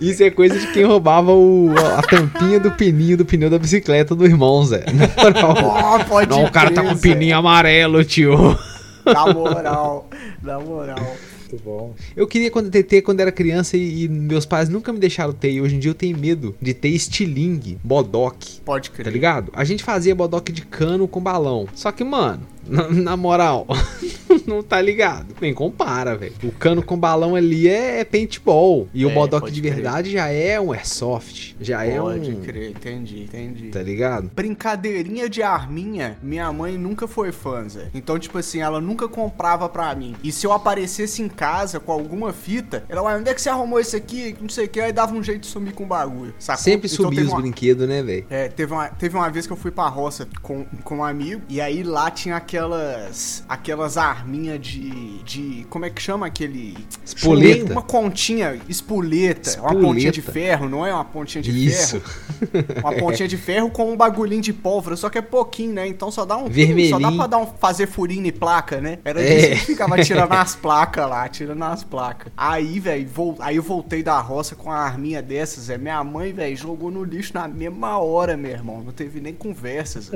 Isso 0.00 0.22
é 0.22 0.30
coisa 0.30 0.58
de 0.58 0.66
quem 0.68 0.84
roubava 0.84 1.32
o, 1.32 1.74
a 1.96 2.02
tampinha 2.02 2.58
do 2.58 2.70
pininho 2.72 3.16
do 3.18 3.24
pneu 3.24 3.50
da 3.50 3.58
bicicleta 3.58 4.14
do 4.14 4.24
irmão, 4.24 4.64
Zé. 4.64 4.84
Na 4.92 5.50
moral. 5.52 5.56
Ó, 5.64 6.04
pode 6.04 6.30
Não, 6.30 6.44
o 6.44 6.50
cara 6.50 6.70
tá 6.70 6.82
com 6.82 6.94
Zé. 6.94 7.00
pininho 7.00 7.36
amarelo, 7.36 8.04
tio. 8.04 8.58
Na 9.14 9.32
moral, 9.32 10.08
na 10.42 10.58
moral. 10.58 11.16
Muito 11.48 11.62
bom. 11.64 11.94
Eu 12.16 12.26
queria 12.26 12.50
quando- 12.50 12.68
ter, 12.70 12.82
ter 12.82 13.02
quando 13.02 13.20
era 13.20 13.30
criança 13.30 13.76
e, 13.76 14.02
e 14.04 14.08
meus 14.08 14.44
pais 14.44 14.68
nunca 14.68 14.92
me 14.92 14.98
deixaram 14.98 15.32
ter. 15.32 15.52
E 15.52 15.60
hoje 15.60 15.76
em 15.76 15.78
dia 15.78 15.90
eu 15.90 15.94
tenho 15.94 16.18
medo 16.18 16.56
de 16.60 16.74
ter 16.74 16.88
estilingue, 16.88 17.78
bodoque. 17.84 18.60
Pode 18.64 18.90
Tá 18.90 18.96
crer. 18.96 19.12
ligado? 19.12 19.52
A 19.54 19.62
gente 19.64 19.84
fazia 19.84 20.12
bodoque 20.14 20.50
de 20.50 20.62
cano 20.62 21.06
com 21.06 21.20
balão. 21.20 21.68
Só 21.74 21.92
que, 21.92 22.02
mano, 22.02 22.42
na, 22.68 22.88
na 22.90 23.16
moral, 23.16 23.66
não 24.46 24.62
tá 24.62 24.80
ligado. 24.80 25.34
Nem 25.40 25.54
compara, 25.54 26.16
velho. 26.16 26.34
O 26.42 26.52
cano 26.52 26.82
com 26.82 26.96
balão 26.98 27.34
ali 27.34 27.68
é 27.68 28.04
paintball. 28.04 28.88
E 28.92 29.04
o 29.06 29.10
É, 29.10 29.14
bodoque 29.14 29.42
pode 29.46 29.54
de 29.54 29.60
crer. 29.62 29.74
verdade 29.74 30.10
já 30.12 30.28
é 30.28 30.60
um 30.60 30.72
airsoft. 30.72 31.54
Já 31.60 31.84
é 31.84 31.98
Pode 31.98 32.30
um. 32.30 32.40
crer, 32.42 32.70
entendi, 32.70 33.22
entendi. 33.24 33.68
Tá 33.68 33.82
ligado? 33.82 34.30
Brincadeirinha 34.34 35.28
de 35.28 35.42
arminha, 35.42 36.18
minha 36.22 36.52
mãe 36.52 36.76
nunca 36.76 37.06
foi 37.06 37.32
fã, 37.32 37.68
Zé. 37.68 37.88
Então, 37.94 38.18
tipo 38.18 38.38
assim, 38.38 38.60
ela 38.60 38.80
nunca 38.80 39.08
comprava 39.08 39.68
pra 39.68 39.94
mim. 39.94 40.14
E 40.22 40.32
se 40.32 40.46
eu 40.46 40.52
aparecesse 40.52 41.22
em 41.22 41.28
casa 41.28 41.78
com 41.80 41.92
alguma 41.92 42.32
fita, 42.32 42.84
ela, 42.88 43.02
ué, 43.02 43.16
onde 43.16 43.30
é 43.30 43.34
que 43.34 43.40
você 43.40 43.48
arrumou 43.48 43.78
isso 43.80 43.96
aqui? 43.96 44.36
Não 44.40 44.48
sei 44.48 44.66
o 44.66 44.68
que, 44.68 44.80
aí 44.80 44.92
dava 44.92 45.14
um 45.14 45.22
jeito 45.22 45.40
de 45.42 45.46
sumir 45.46 45.72
com 45.72 45.84
o 45.84 45.86
bagulho. 45.86 46.34
Sacou? 46.38 46.62
Sempre 46.62 46.88
Então, 46.92 47.04
subia 47.06 47.22
os 47.22 47.28
uma- 47.32 47.40
brinquedos, 47.40 47.88
né, 47.88 48.02
velho? 48.02 48.26
É, 48.30 48.48
teve 48.48 48.72
uma, 48.72 48.88
teve 48.88 49.16
uma 49.16 49.30
vez 49.30 49.46
que 49.46 49.52
eu 49.52 49.56
fui 49.56 49.70
pra 49.70 49.88
roça 49.88 50.28
com, 50.42 50.64
com 50.84 50.96
um 50.98 51.04
amigo, 51.04 51.42
e 51.48 51.60
aí 51.60 51.82
lá 51.82 52.10
tinha 52.10 52.36
aquelas 52.56 53.44
aquelas 53.48 53.96
arminhas 53.96 54.60
de, 54.60 55.22
de. 55.22 55.66
Como 55.68 55.84
é 55.84 55.90
que 55.90 56.00
chama 56.00 56.26
aquele. 56.26 56.76
Espoleta. 57.04 57.72
Uma 57.72 57.82
continha, 57.82 58.58
espoleta. 58.68 59.50
Uma 59.50 59.68
Espoleta. 59.68 59.80
pontinha 59.86 60.12
de 60.12 60.22
ferro, 60.22 60.68
não 60.68 60.86
é 60.86 60.92
uma 60.92 61.04
pontinha 61.04 61.42
de 61.42 61.50
Isso. 61.66 62.00
ferro? 62.00 62.66
Uma 62.80 62.92
pontinha 62.92 63.28
de 63.28 63.36
ferro 63.36 63.70
com 63.70 63.92
um 63.92 63.96
bagulhinho 63.96 64.40
de 64.42 64.52
pólvora, 64.52 64.96
só 64.96 65.08
que 65.10 65.18
é 65.18 65.22
pouquinho, 65.22 65.74
né? 65.74 65.86
Então 65.86 66.10
só 66.10 66.24
dá 66.24 66.36
um. 66.36 66.48
Vermelhinho. 66.48 66.90
Só 66.90 66.98
dá 66.98 67.12
pra 67.12 67.26
dar 67.26 67.38
um, 67.38 67.46
fazer 67.46 67.86
furinho 67.86 68.26
em 68.26 68.32
placa, 68.32 68.80
né? 68.80 68.98
Era 69.04 69.22
É. 69.22 69.36
disso 69.50 69.60
que 69.60 69.66
ficava 69.72 70.02
tirando 70.02 70.32
as 70.32 70.56
placas 70.56 71.08
lá, 71.08 71.28
tirando 71.28 71.62
as 71.62 71.84
placas. 71.84 72.32
Aí, 72.36 72.80
velho, 72.80 73.08
aí 73.40 73.56
eu 73.56 73.62
voltei 73.62 74.02
da 74.02 74.18
roça 74.20 74.54
com 74.54 74.64
uma 74.70 74.76
arminha 74.78 75.22
dessas, 75.22 75.70
é 75.70 75.76
Minha 75.76 76.02
mãe, 76.02 76.32
velho, 76.32 76.56
jogou 76.56 76.90
no 76.90 77.04
lixo 77.04 77.32
na 77.34 77.46
mesma 77.46 77.98
hora, 77.98 78.36
meu 78.36 78.50
irmão. 78.50 78.82
Não 78.82 78.92
teve 78.92 79.20
nem 79.20 79.34
conversas. 79.34 80.10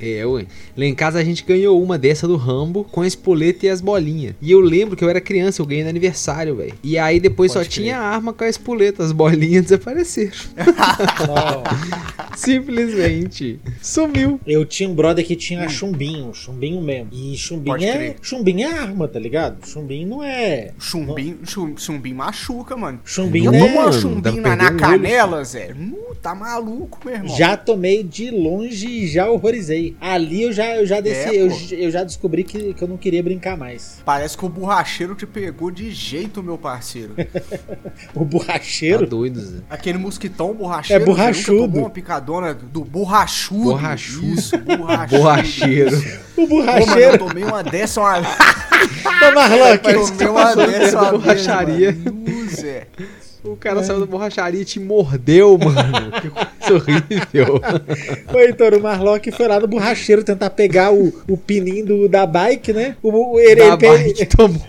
É, 0.00 0.24
ué. 0.24 0.46
Lá 0.76 0.84
em 0.84 0.94
casa 0.94 1.18
a 1.18 1.24
gente 1.24 1.44
ganhou 1.48 1.82
uma 1.82 1.98
dessa 1.98 2.26
do 2.28 2.36
Rambo 2.36 2.84
com 2.84 3.00
a 3.00 3.06
espoleta 3.06 3.66
e 3.66 3.68
as 3.68 3.80
bolinhas. 3.80 4.34
E 4.40 4.50
eu 4.50 4.60
lembro 4.60 4.96
que 4.96 5.02
eu 5.04 5.08
era 5.10 5.20
criança, 5.20 5.60
eu 5.62 5.66
ganhei 5.66 5.82
no 5.84 5.90
aniversário, 5.90 6.56
velho. 6.56 6.74
E 6.82 6.96
aí 6.98 7.18
depois 7.20 7.52
Pode 7.52 7.64
só 7.66 7.70
crer. 7.70 7.84
tinha 7.84 7.98
a 7.98 8.02
arma 8.02 8.32
com 8.32 8.44
a 8.44 8.48
espoleta, 8.48 9.02
as 9.02 9.12
bolinhas 9.12 9.64
desapareceram. 9.68 10.32
Simplesmente. 12.36 13.58
Sumiu. 13.82 14.40
Eu 14.46 14.64
tinha 14.64 14.88
um 14.88 14.94
brother 14.94 15.24
que 15.26 15.34
tinha 15.36 15.68
chumbinho, 15.68 16.32
chumbinho 16.34 16.80
mesmo. 16.80 17.08
E 17.12 17.36
chumbinho 17.36 17.58
Hum. 17.58 17.64
Pode 17.78 17.84
é, 17.86 17.92
crer. 17.92 18.16
chumbinho 18.22 18.60
é 18.68 18.72
arma, 18.78 19.08
tá 19.08 19.18
ligado? 19.18 19.66
Chumbinho 19.66 20.06
não 20.08 20.22
é. 20.22 20.70
Chumbinho, 20.78 21.38
chum- 21.44 21.76
chumbinho 21.76 22.16
machuca, 22.16 22.76
mano. 22.76 23.00
Chumbinho 23.04 23.46
Eu 23.46 23.52
não 23.52 23.60
tomo 23.60 23.72
é. 23.72 23.74
mano, 23.84 23.92
chumbinho 23.92 24.40
na, 24.42 24.54
na 24.56 24.72
canela, 24.74 25.42
Zé. 25.44 25.74
Nu, 25.74 26.14
tá 26.22 26.34
maluco, 26.34 26.98
meu 27.04 27.14
irmão. 27.14 27.36
Já 27.36 27.56
tomei 27.56 28.02
de 28.02 28.30
longe 28.30 28.86
e 28.88 29.06
já 29.08 29.28
horrorizei. 29.28 29.96
Ali 30.00 30.42
eu 30.42 30.52
já, 30.52 30.76
eu 30.76 30.86
já 30.86 31.00
desci, 31.00 31.36
É, 31.36 31.37
eu, 31.38 31.48
pô. 31.48 31.74
eu 31.74 31.90
já 31.90 32.04
descobri 32.04 32.44
que, 32.44 32.74
que 32.74 32.82
eu 32.82 32.88
não 32.88 32.96
queria 32.96 33.22
brincar 33.22 33.56
mais. 33.56 34.00
Parece 34.04 34.36
que 34.36 34.44
o 34.44 34.48
borracheiro 34.48 35.14
te 35.14 35.26
pegou 35.26 35.70
de 35.70 35.90
jeito, 35.90 36.42
meu 36.42 36.58
parceiro. 36.58 37.14
O 38.14 38.20
Tá 38.20 38.24
borracheiro. 38.24 39.06
doido, 39.06 39.40
Zé. 39.40 39.58
Aquele 39.70 39.98
mosquitão 39.98 40.52
borracheiro. 40.54 41.02
É 41.02 41.06
borrachudo. 41.06 41.78
uma 41.78 41.90
picadona 41.90 42.52
do 42.54 42.84
borrachudo. 42.84 43.62
Borrachudo. 43.64 44.26
Isso, 44.26 44.58
borrachudo. 44.76 45.18
Borracheiro. 45.18 45.96
O 46.36 46.46
Pô, 46.46 46.56
mano, 46.64 46.72
borracheiro. 46.76 47.12
eu 47.12 47.18
tomei 47.18 47.44
uma 47.44 47.62
dessa, 47.62 48.00
uma... 48.00 48.18
Ô, 48.18 48.24
Parece 49.82 50.12
que 50.12 50.18
tomei 50.18 50.26
tá 50.26 50.30
uma 50.30 50.56
dessa, 50.66 50.98
uma 51.00 51.10
vez, 51.10 51.22
borracharia. 51.22 51.92
mano. 51.92 52.12
Nu, 52.26 52.48
Zé. 52.50 52.86
O 53.44 53.56
cara 53.56 53.82
saiu 53.84 54.00
da 54.00 54.06
borracharia 54.06 54.60
e 54.60 54.64
te 54.64 54.80
mordeu, 54.80 55.56
mano. 55.58 55.78
Que 56.20 56.28
coisa 56.28 56.74
horrível. 56.74 57.60
Ô, 58.34 58.38
Heitor, 58.38 58.74
o 58.74 58.80
Marlock 58.82 59.30
foi 59.30 59.46
lá 59.48 59.58
no 59.60 59.66
borracheiro 59.68 60.24
tentar 60.24 60.50
pegar 60.50 60.92
o, 60.92 61.12
o 61.28 61.36
pininho 61.36 61.86
do- 61.86 62.08
da 62.08 62.26
bike, 62.26 62.72
né? 62.72 62.96
O, 63.02 63.34
o- 63.34 63.38
ele, 63.40 63.54
Da 63.56 63.66
ele 63.68 63.76
pe- 63.76 63.88
bike 64.04 64.26
tomou, 64.26 64.60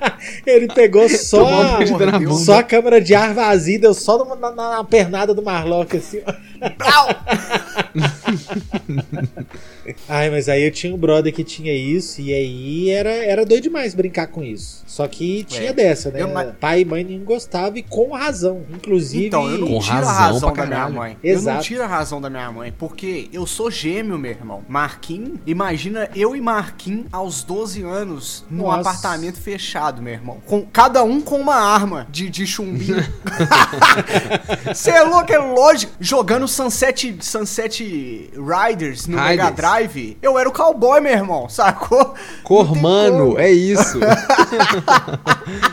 ele 0.46 0.66
pegou 0.68 1.08
só, 1.08 1.78
tomou 1.78 2.18
bunda. 2.18 2.34
só 2.34 2.58
a 2.58 2.62
câmera 2.62 3.00
de 3.00 3.14
ar 3.14 3.32
vazia, 3.32 3.78
deu 3.78 3.94
só 3.94 4.24
na, 4.24 4.50
na- 4.50 4.70
na 4.76 4.84
pernada 4.84 5.32
do 5.32 5.42
Marlock, 5.42 5.96
assim. 5.96 6.20
ó. 6.26 6.34
Ai, 10.08 10.30
mas 10.30 10.48
aí 10.48 10.62
eu 10.64 10.70
tinha 10.70 10.94
um 10.94 10.98
brother 10.98 11.32
que 11.32 11.44
tinha 11.44 11.72
isso, 11.72 12.20
e 12.20 12.32
aí 12.32 12.90
era, 12.90 13.10
era 13.10 13.44
doido 13.44 13.64
demais 13.64 13.94
brincar 13.94 14.26
com 14.28 14.42
isso. 14.42 14.82
Só 14.86 15.06
que 15.06 15.44
tinha 15.44 15.70
É. 15.70 15.72
dessa, 15.72 16.10
né? 16.10 16.22
Eu, 16.22 16.28
mas- 16.28 16.54
Pai 16.60 16.80
e 16.80 16.84
mãe 16.84 17.04
não 17.04 17.18
gostavam, 17.24 17.76
e 17.76 17.82
com 17.82 18.12
razão. 18.12 18.64
Inclusive. 18.72 19.26
Então, 19.26 19.48
eu 19.50 19.58
não 19.58 19.68
Com 19.68 19.78
tiro 19.80 19.96
a 20.06 20.12
razão 20.12 20.52
da 20.52 20.66
minha 20.66 20.88
mãe. 20.88 21.16
Eu 21.22 21.34
não 21.34 21.40
Exato. 21.42 21.64
tiro 21.64 21.82
a 21.82 21.86
razão 21.86 22.20
da 22.20 22.30
minha 22.30 22.50
mãe, 22.50 22.72
porque 22.76 23.28
eu 23.32 23.46
sou 23.46 23.70
gêmeo, 23.70 24.18
meu 24.18 24.30
irmão. 24.30 24.64
Marquinhos, 24.68 25.38
imagina 25.46 26.08
eu 26.14 26.34
e 26.34 26.40
Marquinhos 26.40 27.06
aos 27.12 27.42
12 27.42 27.82
anos 27.82 28.44
num 28.50 28.64
Nossa. 28.64 28.80
apartamento 28.80 29.38
fechado, 29.40 30.00
meu 30.02 30.12
irmão. 30.12 30.38
Com, 30.46 30.62
cada 30.66 31.02
um 31.04 31.20
com 31.20 31.36
uma 31.40 31.54
arma 31.56 32.06
de, 32.10 32.28
de 32.30 32.46
chumbinho. 32.46 32.96
Você 34.74 34.90
é 34.90 35.02
louco, 35.02 35.32
é 35.32 35.38
lógico. 35.38 35.92
Jogando 36.00 36.46
Sunset, 36.48 37.16
Sunset 37.20 38.25
Riders 38.34 39.06
no 39.06 39.16
Mega 39.16 39.44
Riders. 39.44 39.56
Drive, 39.56 40.18
eu 40.22 40.38
era 40.38 40.48
o 40.48 40.52
cowboy, 40.52 41.00
meu 41.00 41.12
irmão, 41.12 41.48
sacou? 41.50 42.14
Cormano, 42.42 43.38
é 43.38 43.50
isso. 43.50 43.98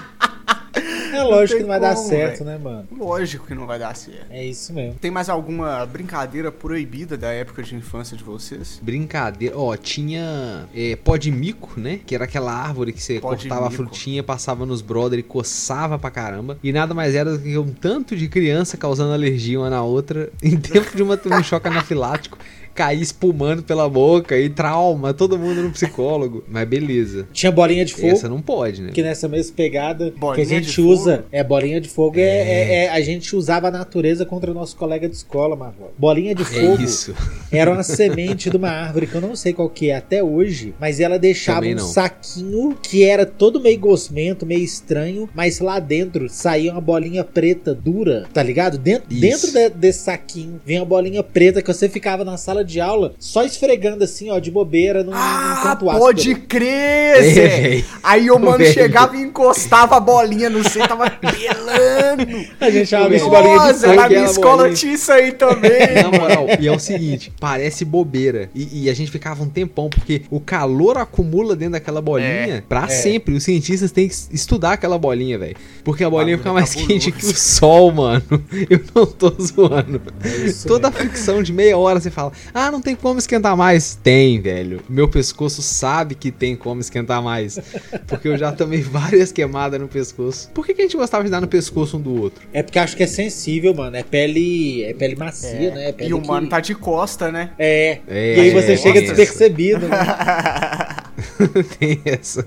É 1.15 1.24
lógico 1.24 1.58
que 1.58 1.62
não 1.63 1.70
vai 1.70 1.79
dar 1.79 1.96
como, 1.96 2.08
certo, 2.08 2.43
velho. 2.43 2.46
né, 2.46 2.58
mano? 2.58 2.88
Lógico 2.98 3.48
que 3.48 3.53
não 3.53 3.65
vai 3.65 3.79
dar 3.79 3.96
certo. 3.96 4.27
É 4.29 4.43
isso 4.43 4.74
mesmo. 4.74 4.96
Tem 5.00 5.12
mais 5.12 5.29
alguma 5.29 5.86
brincadeira 5.86 6.51
proibida 6.51 7.17
da 7.17 7.32
época 7.32 7.63
de 7.63 7.75
infância 7.75 8.17
de 8.17 8.24
vocês? 8.24 8.79
Brincadeira. 8.82 9.58
Ó, 9.58 9.75
tinha 9.75 10.67
é, 10.75 10.96
pó 10.96 11.17
de 11.17 11.32
mico, 11.32 11.79
né? 11.79 12.00
Que 12.05 12.15
era 12.15 12.25
aquela 12.25 12.53
árvore 12.53 12.93
que 12.93 13.01
você 13.01 13.20
Pó 13.20 13.29
cortava 13.29 13.67
a 13.67 13.72
frutinha, 13.72 14.24
passava 14.24 14.65
nos 14.65 14.82
brother 14.82 15.20
e 15.20 15.24
coçava 15.24 15.98
pra 16.00 16.10
caramba. 16.10 16.58
E 16.63 16.72
nada 16.72 16.93
mais 16.93 17.15
era 17.15 17.38
do 17.38 17.39
que 17.39 17.58
um 17.58 17.72
tanto 17.72 18.15
de 18.15 18.27
criança 18.27 18.77
causando 18.77 19.13
alergia 19.13 19.60
uma 19.60 19.70
na 19.70 19.84
outra 19.84 20.32
em 20.41 20.58
tempo 20.58 20.96
de 20.96 21.03
uma, 21.03 21.20
um 21.25 21.43
choque 21.43 21.67
anafilático. 21.67 22.38
Cair 22.74 23.01
espumando 23.01 23.62
pela 23.63 23.88
boca 23.89 24.38
e 24.38 24.50
trauma, 24.50 25.13
todo 25.13 25.38
mundo 25.38 25.62
no 25.63 25.72
psicólogo. 25.72 26.44
Mas 26.48 26.68
beleza. 26.68 27.27
Tinha 27.32 27.51
bolinha 27.51 27.86
de 27.86 27.94
fogo. 27.94 28.08
Essa 28.08 28.27
não 28.30 28.42
pode, 28.42 28.82
né? 28.82 28.92
Que 28.94 29.03
nessa 29.03 29.27
mesma 29.27 29.53
pegada 29.56 30.10
que 30.12 30.18
a 30.18 30.20
Bolinha 30.20 30.46
gente 30.46 30.82
usa, 30.82 31.18
fogo? 31.18 31.27
é 31.32 31.44
bolinha 31.44 31.80
de 31.82 31.89
fogo, 31.89 32.18
é, 32.18 32.22
é- 32.22 32.75
é- 32.86 32.89
a 32.89 33.01
gente 33.01 33.36
usava 33.36 33.68
a 33.68 33.72
natureza 33.72 34.25
contra 34.25 34.50
o 34.51 34.53
nosso 34.53 34.75
colega 34.75 35.08
de 35.08 35.15
escola, 35.15 35.56
Marlon. 35.56 35.88
Bolinha 35.98 36.34
de 36.34 36.42
É 36.42 36.46
fogo 36.46 36.82
isso. 36.82 37.13
era 37.51 37.72
uma 37.72 37.84
semente 37.84 38.50
de 38.50 38.58
uma 38.58 38.70
árvore 38.70 39.08
que 39.08 39.15
eu 39.15 39.22
não 39.22 39.36
sei 39.36 39.53
qual 39.53 39.70
que 39.70 39.89
é 39.89 39.96
até 39.96 40.24
hoje, 40.24 40.74
mas 40.80 41.00
ela 41.00 41.20
deixava 41.20 41.65
um 41.65 41.77
saquinho 41.77 42.77
que 42.82 43.03
era 43.03 43.25
todo 43.25 43.60
meio 43.62 43.80
gosmento, 43.80 44.46
meio 44.46 44.63
estranho, 44.63 45.30
mas 45.34 45.60
lá 45.60 45.80
dentro 45.80 46.27
saía 46.30 46.72
uma 46.72 46.82
bolinha 46.82 47.24
preta 47.24 47.74
dura, 47.74 48.25
tá 48.34 48.42
ligado? 48.42 48.77
Dentro, 48.77 49.06
Isso. 49.12 49.22
dentro 49.22 49.51
de- 49.51 49.70
desse 49.70 50.00
saquinho 50.03 50.62
vinha 50.65 50.80
uma 50.82 50.86
bolinha 50.86 51.24
preta 51.24 51.62
que 51.62 51.72
você 51.74 51.88
ficava 51.89 52.24
na 52.24 52.38
sala 52.38 52.62
de 52.63 52.79
aula 52.79 53.13
só 53.20 53.43
esfregando 53.43 54.03
assim, 54.03 54.29
ó, 54.29 54.39
de 54.39 54.50
bobeira 54.51 55.03
num, 55.03 55.12
num 55.12 55.17
Ah, 55.17 55.60
canto 55.63 55.86
pode 55.86 56.36
crer, 56.36 57.17
É, 57.17 57.24
Zé. 57.34 57.84
Aí 58.01 58.29
o 58.32 58.39
mano 58.39 58.63
chegava 58.65 59.15
e 59.15 59.22
encostava 59.22 59.98
a 59.98 60.00
bolinha 60.00 60.50
no 60.50 60.67
C, 60.67 60.79
tava 60.88 61.10
pelando. 61.10 62.46
A 62.60 62.70
gente 62.70 62.88
chamava 62.88 63.15
isso 63.15 63.25
de 63.25 63.29
bolinha 63.29 63.51
de 63.53 63.58
Nossa, 63.58 63.88
fogo. 63.88 63.96
na 64.01 64.10
minha 64.10 64.25
escola 64.25 64.58
bolinha. 64.58 64.75
tinha 64.75 64.93
isso 64.93 65.12
aí 65.12 65.32
também. 65.32 65.93
Na 66.03 66.12
moral, 66.20 66.48
e 66.60 66.67
é 66.67 66.72
o 66.72 66.79
seguinte, 66.79 67.32
parece 67.39 67.86
bobeira. 67.86 68.50
E, 68.53 68.84
e 68.86 68.89
a 68.89 68.93
gente 68.93 69.12
ficava 69.12 69.43
um 69.43 69.50
tempão, 69.50 69.89
porque 69.89 70.24
o 70.29 70.39
calor 70.39 70.98
acumula 70.98 71.55
dentro 71.55 71.74
daquela 71.74 72.01
bolinha 72.01 72.63
pra 72.67 72.88
sempre. 72.88 73.34
Os 73.36 73.43
cientistas 73.43 73.91
têm 73.91 74.08
que 74.08 74.15
estudar 74.32 74.74
aquela 74.74 74.98
bolinha, 74.98 75.38
velho. 75.38 75.55
Porque 75.84 76.03
a 76.03 76.10
bolinha 76.10 76.38
fica 76.38 76.51
mais 76.53 76.70
cabuloso. 76.70 76.88
quente 76.88 77.12
que 77.12 77.25
o 77.25 77.36
sol, 77.36 77.91
mano. 77.91 78.24
Eu 78.70 78.82
não 78.96 79.05
tô 79.05 79.34
zoando. 79.41 80.01
isso 80.46 80.67
Toda 80.67 80.88
a 80.88 80.91
fricção 80.91 81.41
de 81.43 81.51
meia 81.53 81.77
hora 81.77 82.00
você 82.00 82.10
fala, 82.12 82.32
ah, 82.53 82.72
não 82.72 82.81
tem 82.81 82.95
como 82.95 83.19
esquentar 83.19 83.55
mais. 83.57 83.95
Tem, 84.01 84.39
velho. 84.39 84.81
Meu 84.88 85.07
pescoço 85.07 85.62
sabe 85.62 86.15
que 86.15 86.31
tem 86.31 86.55
como 86.55 86.81
esquentar 86.81 87.22
mais. 87.22 87.60
Porque 88.07 88.27
eu 88.27 88.38
já 88.38 88.51
tomei 88.51 88.81
várias 88.81 89.31
queimadas 89.31 89.79
no 89.79 89.88
pescoço. 89.88 90.50
Por 90.51 90.65
que, 90.65 90.74
que 90.74 90.81
a 90.81 90.86
gente 90.86 90.98
gostava 90.98 91.24
de 91.24 91.29
dar 91.29 91.41
no 91.41 91.48
pescoço 91.48 91.98
um 91.98 92.01
do 92.01 92.22
outro? 92.22 92.45
É 92.53 92.62
porque 92.62 92.77
acho 92.79 92.95
que 92.95 93.03
é 93.03 93.07
sensível, 93.07 93.74
mano. 93.74 93.95
É 93.95 94.03
pele, 94.03 94.83
é 94.83 94.93
pele 94.93 95.15
macia, 95.15 95.74
né? 95.74 95.89
É 95.89 95.91
pele 95.91 96.10
E 96.10 96.13
o 96.13 96.22
que- 96.22 96.27
mano 96.27 96.48
tá 96.48 96.60
de 96.60 96.75
costa, 96.75 97.31
né? 97.31 97.51
É. 97.57 98.00
É, 98.07 98.38
e 98.38 98.39
aí 98.39 98.50
você 98.51 98.74
é, 98.74 98.77
chega 98.77 99.00
é. 99.00 99.01
despercebido, 99.01 99.88
né? 99.88 99.98
tem 101.79 102.01
essa. 102.05 102.45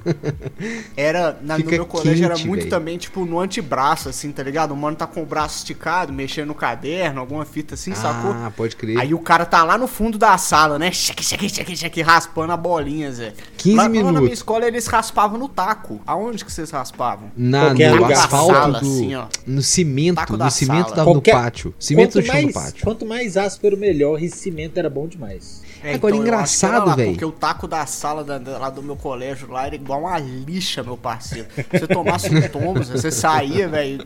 Era, 0.97 1.37
na, 1.43 1.59
no 1.59 1.65
meu 1.65 1.87
colégio 1.87 2.25
era 2.25 2.39
muito 2.39 2.63
véi. 2.63 2.71
também, 2.71 2.99
tipo, 2.99 3.25
no 3.25 3.39
antebraço, 3.41 4.09
assim, 4.09 4.33
tá 4.33 4.43
ligado? 4.43 4.73
O 4.73 4.77
mano 4.77 4.97
tá 4.97 5.07
com 5.07 5.23
o 5.23 5.27
braço 5.27 5.59
esticado, 5.59 6.13
mexendo 6.13 6.49
no 6.49 6.55
caderno, 6.55 7.21
alguma 7.21 7.45
fita 7.45 7.75
assim, 7.75 7.95
sacou? 7.95 8.33
Ah, 8.33 8.53
pode 8.55 8.77
crer. 8.77 8.99
Aí 8.99 9.15
o 9.15 9.19
cara 9.19 9.45
tá 9.45 9.63
lá 9.65 9.79
no 9.79 9.87
fundo 9.97 10.19
da 10.19 10.37
sala, 10.37 10.79
né? 10.79 10.93
Cheque, 10.93 11.25
cheque, 11.25 11.49
cheque, 11.49 11.77
cheque, 11.77 12.03
raspando 12.03 12.53
a 12.53 12.57
bolinha, 12.57 13.11
Zé. 13.11 13.33
15 13.57 13.77
lá, 13.77 13.83
Lá 13.85 13.89
na 13.89 13.89
minha 13.89 14.05
minutos. 14.05 14.33
escola 14.33 14.67
eles 14.67 14.87
raspavam 14.87 15.39
no 15.39 15.49
taco. 15.49 16.01
Aonde 16.07 16.45
que 16.45 16.53
vocês 16.53 16.71
raspavam? 16.71 17.31
Na, 17.37 17.67
Qualquer 17.71 17.91
no 17.93 17.97
lugar. 18.03 18.13
asfalto 18.25 18.53
Sala, 18.53 18.81
do. 18.81 18.87
assim, 18.87 19.15
ó. 19.15 19.27
no 19.47 19.63
cimento. 19.63 20.17
Taco 20.17 20.33
No 20.33 20.39
da 20.39 20.51
cimento 20.51 20.85
sala. 20.91 20.97
da, 20.97 21.05
Qualquer- 21.05 21.35
no 21.35 21.41
pátio. 21.41 21.75
Cimento 21.79 22.13
quanto 22.13 22.17
no 22.27 22.27
chão 22.27 22.37
do 22.37 22.43
mais, 22.43 22.55
pátio. 22.55 22.85
quanto 22.85 23.07
mais 23.07 23.37
áspero, 23.37 23.77
melhor. 23.77 24.23
E 24.23 24.29
cimento 24.29 24.77
era 24.79 24.91
bom 24.91 25.07
demais. 25.09 25.63
É, 25.87 25.95
Agora, 25.95 26.15
então, 26.15 26.25
que 26.25 26.29
era 26.29 26.37
engraçado, 26.37 26.97
velho. 26.97 27.11
Porque 27.13 27.25
o 27.25 27.33
taco 27.33 27.67
da 27.69 27.87
sala 27.87 28.25
da- 28.25 28.39
da- 28.39 28.59
lá 28.59 28.71
do 28.71 28.83
meu 28.83 28.97
colégio 28.97 29.51
lá 29.51 29.67
era 29.67 29.75
igual 29.75 30.01
uma 30.01 30.19
lixa, 30.19 30.83
meu 30.83 30.97
parceiro. 30.97 31.49
Você 31.71 31.87
tomasse 31.87 32.35
um 32.35 32.49
tombo, 32.49 32.83
você 32.85 33.11
saía, 33.11 33.69
velho, 33.69 34.05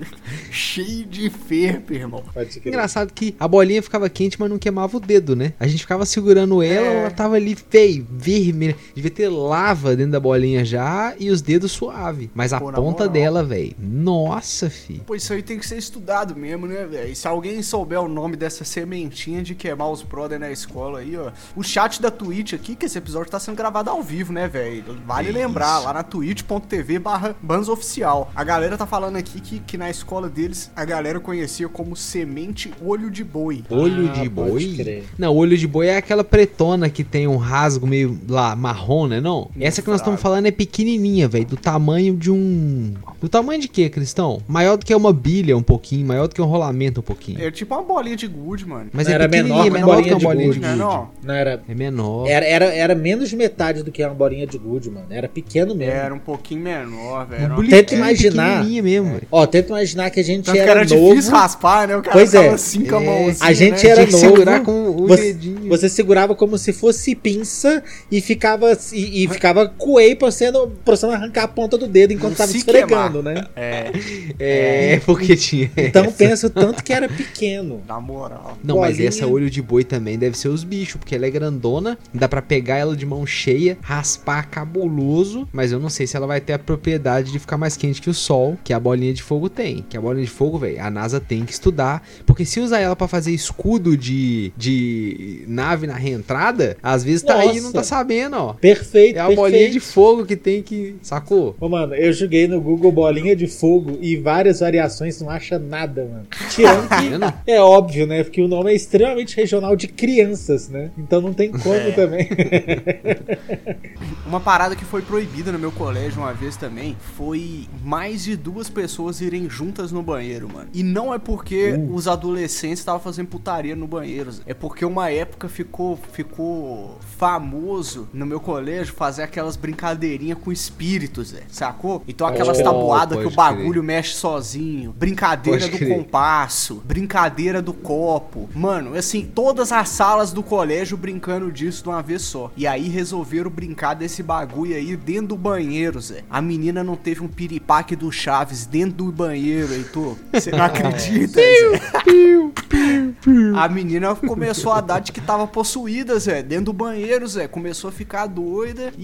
cheio 0.51 1.05
de 1.07 1.31
ferro, 1.31 1.83
irmão. 1.91 2.23
Engraçado 2.65 3.13
que 3.13 3.35
a 3.39 3.47
bolinha 3.49 3.83
ficava 3.83 4.09
quente, 4.09 4.39
mas 4.39 4.51
não 4.51 4.59
queimava 4.59 4.97
o 4.97 5.01
dedo, 5.01 5.35
né? 5.37 5.53
A 5.59 5.67
gente 5.67 5.81
ficava 5.81 6.05
segurando 6.05 6.63
ela, 6.63 6.87
É. 6.87 7.01
ela 7.01 7.11
tava 7.11 7.37
ali 7.37 7.57
feio, 7.57 8.07
vermelha. 8.11 8.77
Devia 8.95 9.11
ter 9.11 9.29
lava 9.29 9.95
dentro 9.97 10.13
da 10.13 10.21
bolinha 10.21 10.65
já 10.65 11.15
e 11.19 11.31
os 11.31 11.41
dedos 11.43 11.73
suave. 11.73 12.31
Mas 12.35 12.53
a 12.53 12.59
Pô, 12.61 12.67
ponta 12.73 12.81
moral. 13.05 13.09
dela, 13.09 13.45
velho. 13.45 13.75
Nossa, 13.79 14.69
fi. 14.69 14.95
Pô, 15.07 15.15
isso 15.15 15.33
aí 15.33 15.43
tem 15.43 15.59
que 15.59 15.67
ser 15.67 15.79
estudado 15.79 16.35
mesmo, 16.37 16.67
né, 16.67 16.85
velho? 16.85 17.11
E 17.13 17.17
se 17.17 17.27
alguém 17.29 17.63
souber 17.63 18.01
o 18.01 18.09
nome 18.09 18.37
dessa 18.37 18.65
sementinha 18.65 19.43
de 19.43 19.55
queimar 19.55 19.91
os 19.91 20.03
brother 20.03 20.39
na 20.39 20.51
escola 20.51 21.01
aí, 21.01 21.17
ó. 21.17 21.31
O 21.55 21.63
chat 21.71 22.03
da 22.03 22.11
Twitch 22.11 22.53
aqui, 22.53 22.75
que 22.75 22.87
esse 22.87 22.99
episódio 22.99 23.31
tá 23.31 23.39
sendo 23.39 23.57
gravado 23.57 23.89
ao 23.91 24.03
vivo, 24.03 24.33
né, 24.33 24.49
velho? 24.49 24.97
Vale 25.07 25.29
Isso. 25.29 25.39
lembrar, 25.39 25.79
lá 25.79 25.93
na 25.93 26.03
twitch.tv 26.03 26.99
barra 26.99 27.37
Oficial. 27.71 28.31
A 28.35 28.43
galera 28.43 28.77
tá 28.77 28.87
falando 28.87 29.17
aqui 29.17 29.41
que, 29.41 29.61
que 29.61 29.77
na 29.79 29.89
escola 29.89 30.29
deles 30.29 30.71
a 30.75 30.85
galera 30.85 31.21
conhecia 31.21 31.69
como 31.69 31.95
semente 31.95 32.73
olho 32.85 33.11
de 33.11 33.23
boi. 33.23 33.63
Olho 33.71 34.11
Ah, 34.11 34.13
de 34.21 34.29
boi? 34.29 35.05
Não, 35.17 35.35
olho 35.37 35.57
de 35.57 35.67
boi 35.69 35.87
é 35.87 35.97
aquela 35.97 36.25
pretona 36.25 36.91
que 36.91 37.05
tem 37.05 37.29
um 37.29 37.37
rasgo 37.37 37.87
meio 37.87 38.19
lá 38.29 38.57
marrom, 38.57 39.07
né? 39.07 39.21
Não? 39.21 39.51
Essa 39.61 39.83
que 39.83 39.89
nós 39.89 40.01
estamos 40.01 40.21
falando 40.21 40.47
é 40.47 40.51
pequenininha, 40.51 41.29
velho. 41.29 41.45
Do 41.47 41.57
tamanho 41.57 42.17
de 42.17 42.31
um. 42.31 42.95
Do 43.21 43.29
tamanho 43.29 43.61
de 43.61 43.69
quê, 43.69 43.89
Cristão? 43.89 44.41
Maior 44.49 44.77
do 44.77 44.85
que 44.85 44.95
uma 44.95 45.13
bilha, 45.13 45.57
um 45.57 45.63
pouquinho. 45.63 46.07
Maior 46.07 46.27
do 46.27 46.35
que 46.35 46.43
um 46.43 46.47
rolamento, 46.47 47.01
um 47.01 47.03
pouquinho. 47.05 47.41
É 47.43 47.51
tipo 47.51 47.75
uma 47.75 47.83
bolinha 47.85 48.17
de 48.17 48.27
gude, 48.27 48.67
mano. 48.67 48.91
Mas 48.93 49.07
Não, 49.07 49.13
é 49.13 49.15
era 49.15 49.29
menor 49.29 49.65
que 49.65 49.71
menor 49.71 50.03
que 50.03 50.13
uma 50.13 50.19
bolinha 50.19 50.19
bolinha 50.19 50.49
de 50.49 50.55
de 50.55 50.59
gude, 50.59 50.61
né, 50.61 50.69
gude. 50.69 50.79
não? 50.81 51.11
Não 51.23 51.35
era. 51.35 51.60
É 51.69 51.75
menor. 51.75 52.27
Era, 52.29 52.45
era, 52.47 52.65
era 52.67 52.95
menos 52.95 53.29
de 53.29 53.37
metade 53.37 53.83
do 53.83 53.91
que 53.93 54.05
uma 54.05 54.15
bolinha 54.15 54.47
de 54.47 54.59
gude, 54.59 54.91
mano. 54.91 55.07
Era 55.11 55.29
pequeno 55.29 55.75
mesmo. 55.75 55.93
Era 55.93 56.15
um 56.15 56.19
pouquinho 56.19 56.61
menor, 56.63 57.27
velho. 57.27 57.55
Bolinha 57.55 57.77
Tenta 57.77 57.95
imaginar. 57.95 58.49
pequenininha 58.59 58.83
mesmo, 58.83 59.11
velho. 59.13 59.27
Ó, 59.31 59.47
tenta 59.47 59.69
imaginar 59.69 60.11
que 60.11 60.21
a 60.21 60.25
gente 60.25 60.47
Tanto 60.47 60.59
era, 60.59 60.71
era 60.71 60.85
novo. 60.85 61.11
difícil 61.11 61.33
raspar, 61.33 61.89
né? 61.89 61.97
O 61.97 62.03
cara 62.03 62.13
Pois 62.13 62.35
é. 62.35 62.49
assim 62.49 62.85
com 62.85 62.97
a 62.97 63.03
É, 63.03 63.07
mãozinha, 63.07 63.49
a 63.49 63.53
gente 63.53 63.85
né? 63.85 63.91
era 63.91 64.07
Tinha 64.07 64.07
que 64.07 64.13
novo, 64.13 64.37
segurar 64.37 64.61
com 64.63 64.89
o 64.89 65.07
você, 65.07 65.33
dedinho. 65.33 65.69
você 65.69 65.89
segurava 65.89 66.35
como 66.35 66.57
se 66.59 66.73
fosse 66.73 67.15
pinça 67.15 67.83
e 68.11 68.21
ficava 68.21 68.77
e, 68.93 69.25
e 69.25 69.29
ficava 69.29 69.69
coei 69.69 70.15
pra 70.15 70.31
você, 70.31 70.51
não- 70.51 70.71
pra 70.71 70.97
você 70.97 71.07
não 71.07 71.13
arrancar 71.15 71.45
a 71.45 71.49
ponta 71.49 71.77
do 71.79 71.87
dedo 71.87 72.13
enquanto 72.13 72.31
Não 72.31 72.37
tava 72.37 72.57
esfregando, 72.57 73.23
né? 73.23 73.45
É, 73.57 73.91
É, 74.39 75.01
porque 75.05 75.37
tinha. 75.37 75.71
Então 75.77 76.11
pensa 76.13 76.47
o 76.47 76.51
tanto 76.51 76.83
que 76.83 76.93
era 76.93 77.09
pequeno. 77.09 77.81
na 77.87 78.01
moral. 78.01 78.59
Não, 78.63 78.79
mas 78.79 78.93
bolinha. 78.93 79.09
essa 79.09 79.27
olho 79.27 79.51
de 79.51 79.61
boi 79.63 79.85
também 79.85 80.19
deve 80.19 80.37
ser 80.37 80.49
os 80.49 80.65
bichos, 80.65 80.97
porque 80.97 81.15
ela 81.15 81.27
é 81.27 81.31
grandona, 81.41 81.97
dá 82.13 82.29
pra 82.29 82.43
pegar 82.43 82.77
ela 82.77 82.95
de 82.95 83.07
mão 83.07 83.25
cheia, 83.25 83.79
raspar 83.81 84.49
cabuloso, 84.51 85.49
mas 85.53 85.73
eu 85.73 85.81
não 85.81 85.89
sei 85.89 86.07
se 86.07 86.17
ela 86.17 86.27
vai 86.27 86.41
ter 86.41 86.53
a 86.53 86.59
propriedade 86.59 87.33
de 87.33 87.39
ficar 87.39 87.57
mais 87.57 87.77
quente 87.77 88.01
que 88.03 88.11
o 88.11 88.15
sol, 88.15 88.59
que 88.63 88.73
a 88.73 88.79
bolinha 88.81 89.13
de 89.15 89.23
fogo 89.23 89.49
tem. 89.49 89.85
Que 89.89 89.97
a 89.97 90.01
bolinha 90.01 90.25
de 90.25 90.31
fogo, 90.31 90.59
velho, 90.59 90.83
a 90.83 90.91
NASA 90.91 91.19
tem 91.19 91.45
que 91.45 91.53
estudar, 91.53 92.07
porque 92.27 92.45
se 92.45 92.61
usar 92.61 92.81
ela 92.81 92.95
pra 92.95 93.09
fazer 93.09 93.33
escudo 93.33 93.97
de, 93.97 94.53
de 94.57 95.45
nave 95.49 95.87
na 95.87 95.95
reentrada, 95.95 96.77
às 96.83 97.03
vezes 97.03 97.23
tá 97.23 97.37
aí 97.39 97.53
e 97.57 97.61
não 97.61 97.63
Nossa. 97.65 97.73
tá 97.73 97.83
sabendo, 97.83 98.37
ó. 98.37 98.53
Perfeito, 98.55 99.17
É 99.17 99.21
a 99.21 99.27
perfeito. 99.27 99.37
bolinha 99.41 99.71
de 99.71 99.81
fogo 99.81 100.25
que 100.27 100.37
tem 100.37 100.63
que. 100.63 100.97
Sacou? 101.03 101.57
Ô, 101.59 101.69
mano, 101.69 101.95
eu 101.95 102.13
joguei 102.13 102.47
no 102.47 102.61
Google 102.61 102.93
bolinha 102.93 103.35
de 103.35 103.47
fogo 103.47 103.99
e 104.01 104.17
várias 104.17 104.61
variações, 104.61 105.21
não 105.21 105.31
acha 105.31 105.59
nada, 105.59 106.05
mano. 106.05 106.27
Tirando 106.51 106.89
Tá 106.91 107.33
que 107.45 107.51
é 107.51 107.61
óbvio, 107.61 108.07
né? 108.07 108.23
Porque 108.25 108.43
o 108.43 108.49
nome 108.49 108.73
é 108.73 108.75
extremamente 108.75 109.37
regional 109.37 109.77
de 109.77 109.87
crianças, 109.89 110.69
né? 110.69 110.91
Então 110.99 111.21
não 111.21 111.30
tem 111.35 111.51
como 111.53 111.75
É. 111.75 111.91
também. 111.93 112.29
Uma 114.27 114.41
parada 114.41 114.77
que 114.77 114.85
foi 114.85 115.03
proibida 115.03 115.51
no 115.51 115.59
meu 115.59 115.73
colégio 115.73 116.21
uma 116.23 116.33
vez 116.33 116.57
também 116.57 116.97
foi 117.17 117.67
mais 117.83 118.25
de 118.25 118.37
duas 118.37 118.69
pessoas 118.71 119.21
irem 119.21 119.49
juntas 119.51 119.91
no 119.91 120.03
banheiro, 120.03 120.49
mano. 120.53 120.69
E 120.73 120.83
não 120.83 121.13
é 121.13 121.19
porque 121.19 121.73
Uh. 121.73 121.95
os 121.95 122.07
adolescentes 122.07 122.79
estavam 122.79 123.01
fazendo 123.01 123.27
putaria 123.29 123.75
no 123.75 123.87
banheiro, 123.87 124.31
Zé. 124.33 124.43
é 124.47 124.55
porque 124.55 124.85
uma 124.85 125.11
época 125.11 125.49
ficou 125.49 125.99
ficou 126.13 126.99
famoso 127.19 128.09
no 128.13 128.25
meu 128.27 128.41
colégio 128.41 128.95
fazer 128.95 129.23
aquelas 129.23 129.57
brincadeirinhas 129.57 130.39
com 130.39 130.53
espíritos, 130.53 131.29
Zé. 131.29 131.43
Sacou? 131.49 132.03
Então 132.07 132.27
aquelas 132.27 132.59
Oh, 132.61 132.63
tabuadas 132.65 133.19
que 133.19 133.27
o 133.27 133.31
bagulho 133.31 133.83
mexe 133.83 134.15
sozinho, 134.15 134.93
brincadeira 134.97 135.59
Pode 135.61 135.71
do 135.73 135.79
crer. 135.79 135.97
compasso, 135.97 136.83
brincadeira 136.85 137.61
do 137.63 137.73
copo. 137.73 138.49
Mano, 138.55 138.95
assim, 138.95 139.25
todas 139.35 139.73
as 139.73 139.89
salas 139.89 140.33
do 140.33 140.43
colégio 140.43 140.97
brincando 141.21 141.53
disso 141.53 141.83
de 141.83 141.89
uma 141.91 142.03
vez 142.03 142.23
só. 142.23 142.51
E 142.57 142.67
aí 142.67 142.89
resolveram 142.89 143.51
brincar 143.51 143.93
desse 143.93 144.23
bagulho 144.23 144.75
aí 144.75 144.97
dentro 144.97 145.29
do 145.29 145.37
banheiro, 145.37 146.01
Zé. 146.01 146.25
A 146.31 146.41
menina 146.41 146.83
não 146.83 146.97
teve 146.97 147.23
um 147.23 147.29
piripaque 147.29 147.95
do 147.95 148.11
Chaves 148.11 148.65
dentro 148.65 149.05
do 149.05 149.13
banheiro, 149.13 149.71
Heitor. 149.73 150.17
Você 150.33 150.51
não 150.51 150.65
acredita, 150.65 151.35
Zé? 151.35 153.10
A 153.57 153.69
menina 153.69 154.15
começou 154.15 154.73
a 154.73 154.81
dar 154.81 155.01
de 155.01 155.13
que 155.13 155.21
tava 155.21 155.47
possuída, 155.47 156.19
Zé, 156.19 156.43
dentro 156.43 156.67
do 156.67 156.73
banheiro, 156.73 157.27
Zé. 157.29 157.47
Começou 157.47 157.89
a 157.91 157.93
ficar 157.93 158.27
doida 158.27 158.93
e, 158.97 159.03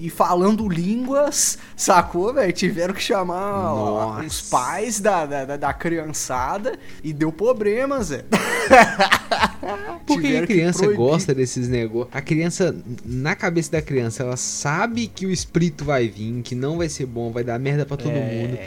e- 0.00 0.06
e 0.06 0.10
falando 0.10 0.66
línguas, 0.68 1.58
sacou, 1.76 2.32
velho? 2.32 2.52
Tiveram 2.52 2.94
que 2.94 3.02
chamar 3.02 3.74
ó, 3.74 4.20
os 4.20 4.40
pais 4.40 5.00
da, 5.00 5.26
da, 5.26 5.44
da- 5.44 5.56
da 5.58 5.72
criançada 5.74 6.78
e 7.04 7.12
deu 7.12 7.30
problema, 7.30 8.02
Zé. 8.02 8.24
Por 10.06 10.20
que 10.20 10.36
a 10.36 10.40
que 10.40 10.46
criança 10.54 10.78
proibir. 10.80 10.96
gosta 10.96 11.34
desses 11.34 11.68
negócios? 11.68 12.14
A 12.14 12.20
criança, 12.20 12.74
na 13.04 13.34
cabeça 13.34 13.70
da 13.72 13.82
criança, 13.82 14.22
ela 14.22 14.36
sabe 14.36 15.06
que 15.06 15.26
o 15.26 15.30
espírito 15.30 15.84
vai 15.84 16.08
vir, 16.08 16.42
que 16.42 16.54
não 16.54 16.78
vai 16.78 16.88
ser 16.88 17.06
bom, 17.06 17.30
vai 17.30 17.44
dar 17.44 17.58
merda 17.58 17.84
pra 17.86 17.96
todo 17.96 18.10
É. 18.10 18.20
mundo. 18.42 18.58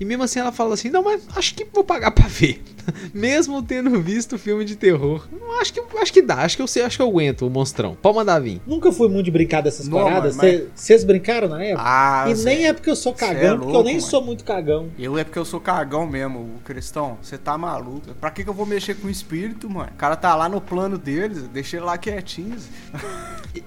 E 0.00 0.04
mesmo 0.04 0.22
assim 0.22 0.38
ela 0.38 0.52
fala 0.52 0.74
assim: 0.74 0.88
não, 0.90 1.02
mas 1.02 1.22
acho 1.36 1.54
que 1.54 1.66
vou 1.72 1.82
pagar 1.84 2.10
pra 2.12 2.26
ver. 2.28 2.62
mesmo 3.12 3.62
tendo 3.62 4.00
visto 4.00 4.38
filme 4.38 4.64
de 4.64 4.76
terror. 4.76 5.26
Acho 5.60 5.72
que, 5.72 5.80
acho 5.98 6.12
que 6.12 6.22
dá, 6.22 6.36
acho 6.36 6.56
que 6.56 6.62
eu 6.62 6.66
sei, 6.66 6.82
acho 6.84 6.96
que 6.96 7.02
eu 7.02 7.08
aguento 7.08 7.46
o 7.46 7.50
monstrão. 7.50 7.96
Pode 8.00 8.16
mandar 8.16 8.38
vir. 8.40 8.60
Nunca 8.66 8.92
fui 8.92 9.08
muito 9.08 9.24
de 9.26 9.30
brincar 9.30 9.60
dessas 9.62 9.88
Não, 9.88 9.98
paradas. 9.98 10.36
Vocês 10.74 11.04
brincaram 11.04 11.48
na 11.48 11.62
época? 11.62 11.82
Ah, 11.84 12.24
e 12.30 12.34
nem 12.44 12.66
é 12.66 12.72
porque 12.72 12.90
eu 12.90 12.96
sou 12.96 13.12
é 13.12 13.16
cagão, 13.16 13.56
porque 13.56 13.68
eu 13.68 13.72
louco, 13.72 13.84
nem 13.84 13.96
mano. 13.96 14.06
sou 14.06 14.22
muito 14.22 14.44
cagão. 14.44 14.88
Eu 14.98 15.18
é 15.18 15.24
porque 15.24 15.38
eu 15.38 15.44
sou 15.44 15.60
cagão 15.60 16.06
mesmo, 16.06 16.38
o 16.38 16.60
Cristão. 16.64 17.18
Você 17.22 17.36
tá 17.36 17.56
maluco. 17.58 18.14
Pra 18.20 18.30
que, 18.30 18.44
que 18.44 18.50
eu 18.50 18.54
vou 18.54 18.66
mexer 18.66 18.94
com 18.94 19.08
o 19.08 19.10
espírito, 19.10 19.68
mano? 19.68 19.90
O 19.94 19.96
cara 19.98 20.16
tá 20.16 20.34
lá 20.36 20.48
no 20.48 20.60
plano 20.60 20.96
deles, 20.98 21.42
deixa 21.52 21.76
ele 21.76 21.86
lá 21.86 21.98
quietinho. 21.98 22.56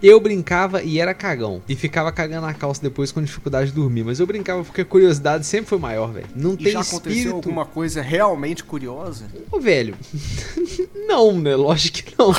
Eu 0.02 0.20
brincava 0.20 0.82
e 0.84 1.00
era 1.00 1.14
cagão. 1.14 1.62
E 1.68 1.76
ficava 1.76 2.12
cagando 2.12 2.46
a 2.46 2.54
calça 2.54 2.82
depois 2.82 3.12
com 3.12 3.22
dificuldade 3.22 3.72
de 3.72 3.76
dormir. 3.76 4.04
Mas 4.04 4.20
eu 4.20 4.28
brincava 4.28 4.64
porque 4.64 4.82
a 4.82 4.86
curiosidade 4.86 5.46
sempre 5.46 5.68
foi 5.68 5.80
maior, 5.80 6.12
velho. 6.14 6.28
Não 6.36 6.54
E 6.54 6.58
tem 6.58 6.72
já 6.74 6.80
aconteceu 6.82 7.12
espírito. 7.18 7.36
alguma 7.36 7.66
coisa 7.66 8.02
realmente 8.02 8.64
curiosa? 8.64 9.11
Ô, 9.52 9.60
velho. 9.60 9.96
não, 11.08 11.38
né? 11.40 11.56
Lógico 11.56 11.98
que 12.04 12.14
não. 12.18 12.34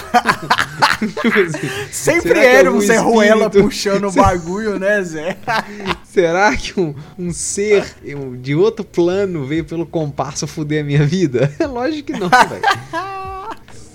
Sempre 1.91 2.39
era 2.41 2.73
um 2.73 2.81
Zé 2.81 2.97
Ruela 2.99 3.49
puxando 3.51 4.09
o 4.09 4.13
bagulho, 4.13 4.79
né, 4.79 5.03
Zé? 5.03 5.37
Será 6.05 6.57
que 6.57 6.79
um, 6.81 6.95
um 7.19 7.33
ser 7.33 7.95
um- 8.17 8.37
de 8.37 8.55
outro 8.55 8.85
plano 8.85 9.45
veio 9.45 9.65
pelo 9.65 9.87
compasso 9.87 10.47
fuder 10.47 10.83
a 10.83 10.87
minha 10.87 11.05
vida? 11.07 11.53
Lógico 11.61 12.13
que 12.13 12.19
não, 12.19 12.29
velho. 12.29 12.63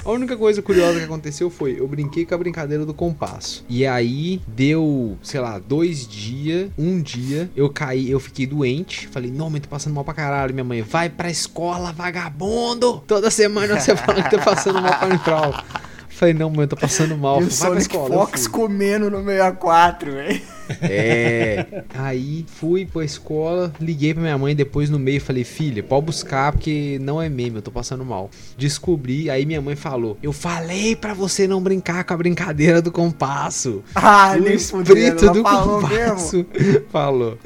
A 0.08 0.12
única 0.12 0.38
coisa 0.38 0.62
curiosa 0.62 1.00
que 1.00 1.04
aconteceu 1.04 1.50
foi, 1.50 1.78
eu 1.78 1.86
brinquei 1.86 2.26
com 2.26 2.34
a 2.34 2.38
brincadeira 2.38 2.86
do 2.86 2.94
compasso. 2.94 3.66
E 3.68 3.86
aí 3.86 4.42
deu, 4.48 5.18
sei 5.22 5.42
lá, 5.42 5.60
dois 5.60 6.08
dias, 6.08 6.72
um 6.78 7.02
dia, 7.02 7.52
eu 7.54 7.70
caí, 7.70 8.10
eu 8.10 8.18
fiquei 8.18 8.48
doente. 8.48 9.06
Falei, 9.10 9.30
não, 9.30 9.50
mãe, 9.50 9.60
tô 9.60 9.68
passando 9.68 9.94
mal 9.94 10.06
pra 10.06 10.14
caralho. 10.14 10.54
Minha 10.54 10.64
mãe, 10.64 10.82
vai 10.82 11.10
pra 11.10 11.30
escola, 11.30 11.92
vagabundo! 11.92 13.04
Toda 13.06 13.30
semana 13.30 13.78
você 13.78 13.94
fala 13.98 14.24
que 14.24 14.34
tá 14.34 14.42
passando 14.42 14.82
mal 14.82 14.98
pra 14.98 15.14
entrar. 15.14 15.66
Falei, 16.08 16.34
não, 16.34 16.50
mãe, 16.52 16.62
eu 16.62 16.70
tô 16.70 16.78
passando 16.78 17.18
mal. 17.18 17.42
E 17.42 17.44
o 17.44 17.50
Vai 17.50 17.70
pra 17.72 17.80
escola. 17.80 18.16
Eu 18.16 18.20
Fox 18.20 18.48
comendo 18.48 19.12
no 19.12 19.22
64, 19.26 20.14
velho. 20.14 20.42
É. 20.82 21.84
Aí 21.94 22.46
fui 22.48 22.86
pra 22.86 23.04
escola, 23.04 23.72
liguei 23.80 24.14
pra 24.14 24.22
minha 24.24 24.38
mãe 24.38 24.56
depois 24.56 24.90
no 24.90 25.00
meio 25.00 25.20
falei, 25.22 25.44
filha, 25.44 25.82
pode 25.84 26.06
buscar 26.08 26.52
porque 26.52 26.98
não 27.02 27.22
é 27.22 27.30
meme, 27.30 27.58
eu 27.58 27.62
tô 27.62 27.72
passando 27.72 28.04
mal. 28.06 28.30
Descobri, 28.58 29.30
aí 29.30 29.46
minha 29.46 29.62
mãe 29.62 29.76
falou: 29.76 30.18
Eu 30.22 30.32
falei 30.34 30.96
pra 30.96 31.14
você 31.14 31.48
não 31.48 31.62
brincar 31.62 32.04
com 32.04 32.14
a 32.14 32.18
brincadeira 32.18 32.82
do 32.82 32.92
compasso. 32.92 33.84
Ah, 33.96 34.36
o 34.40 34.48
espírito 34.48 35.32
do 35.32 35.42
falou 35.44 35.82
compasso 35.82 36.46
falou. 36.90 37.38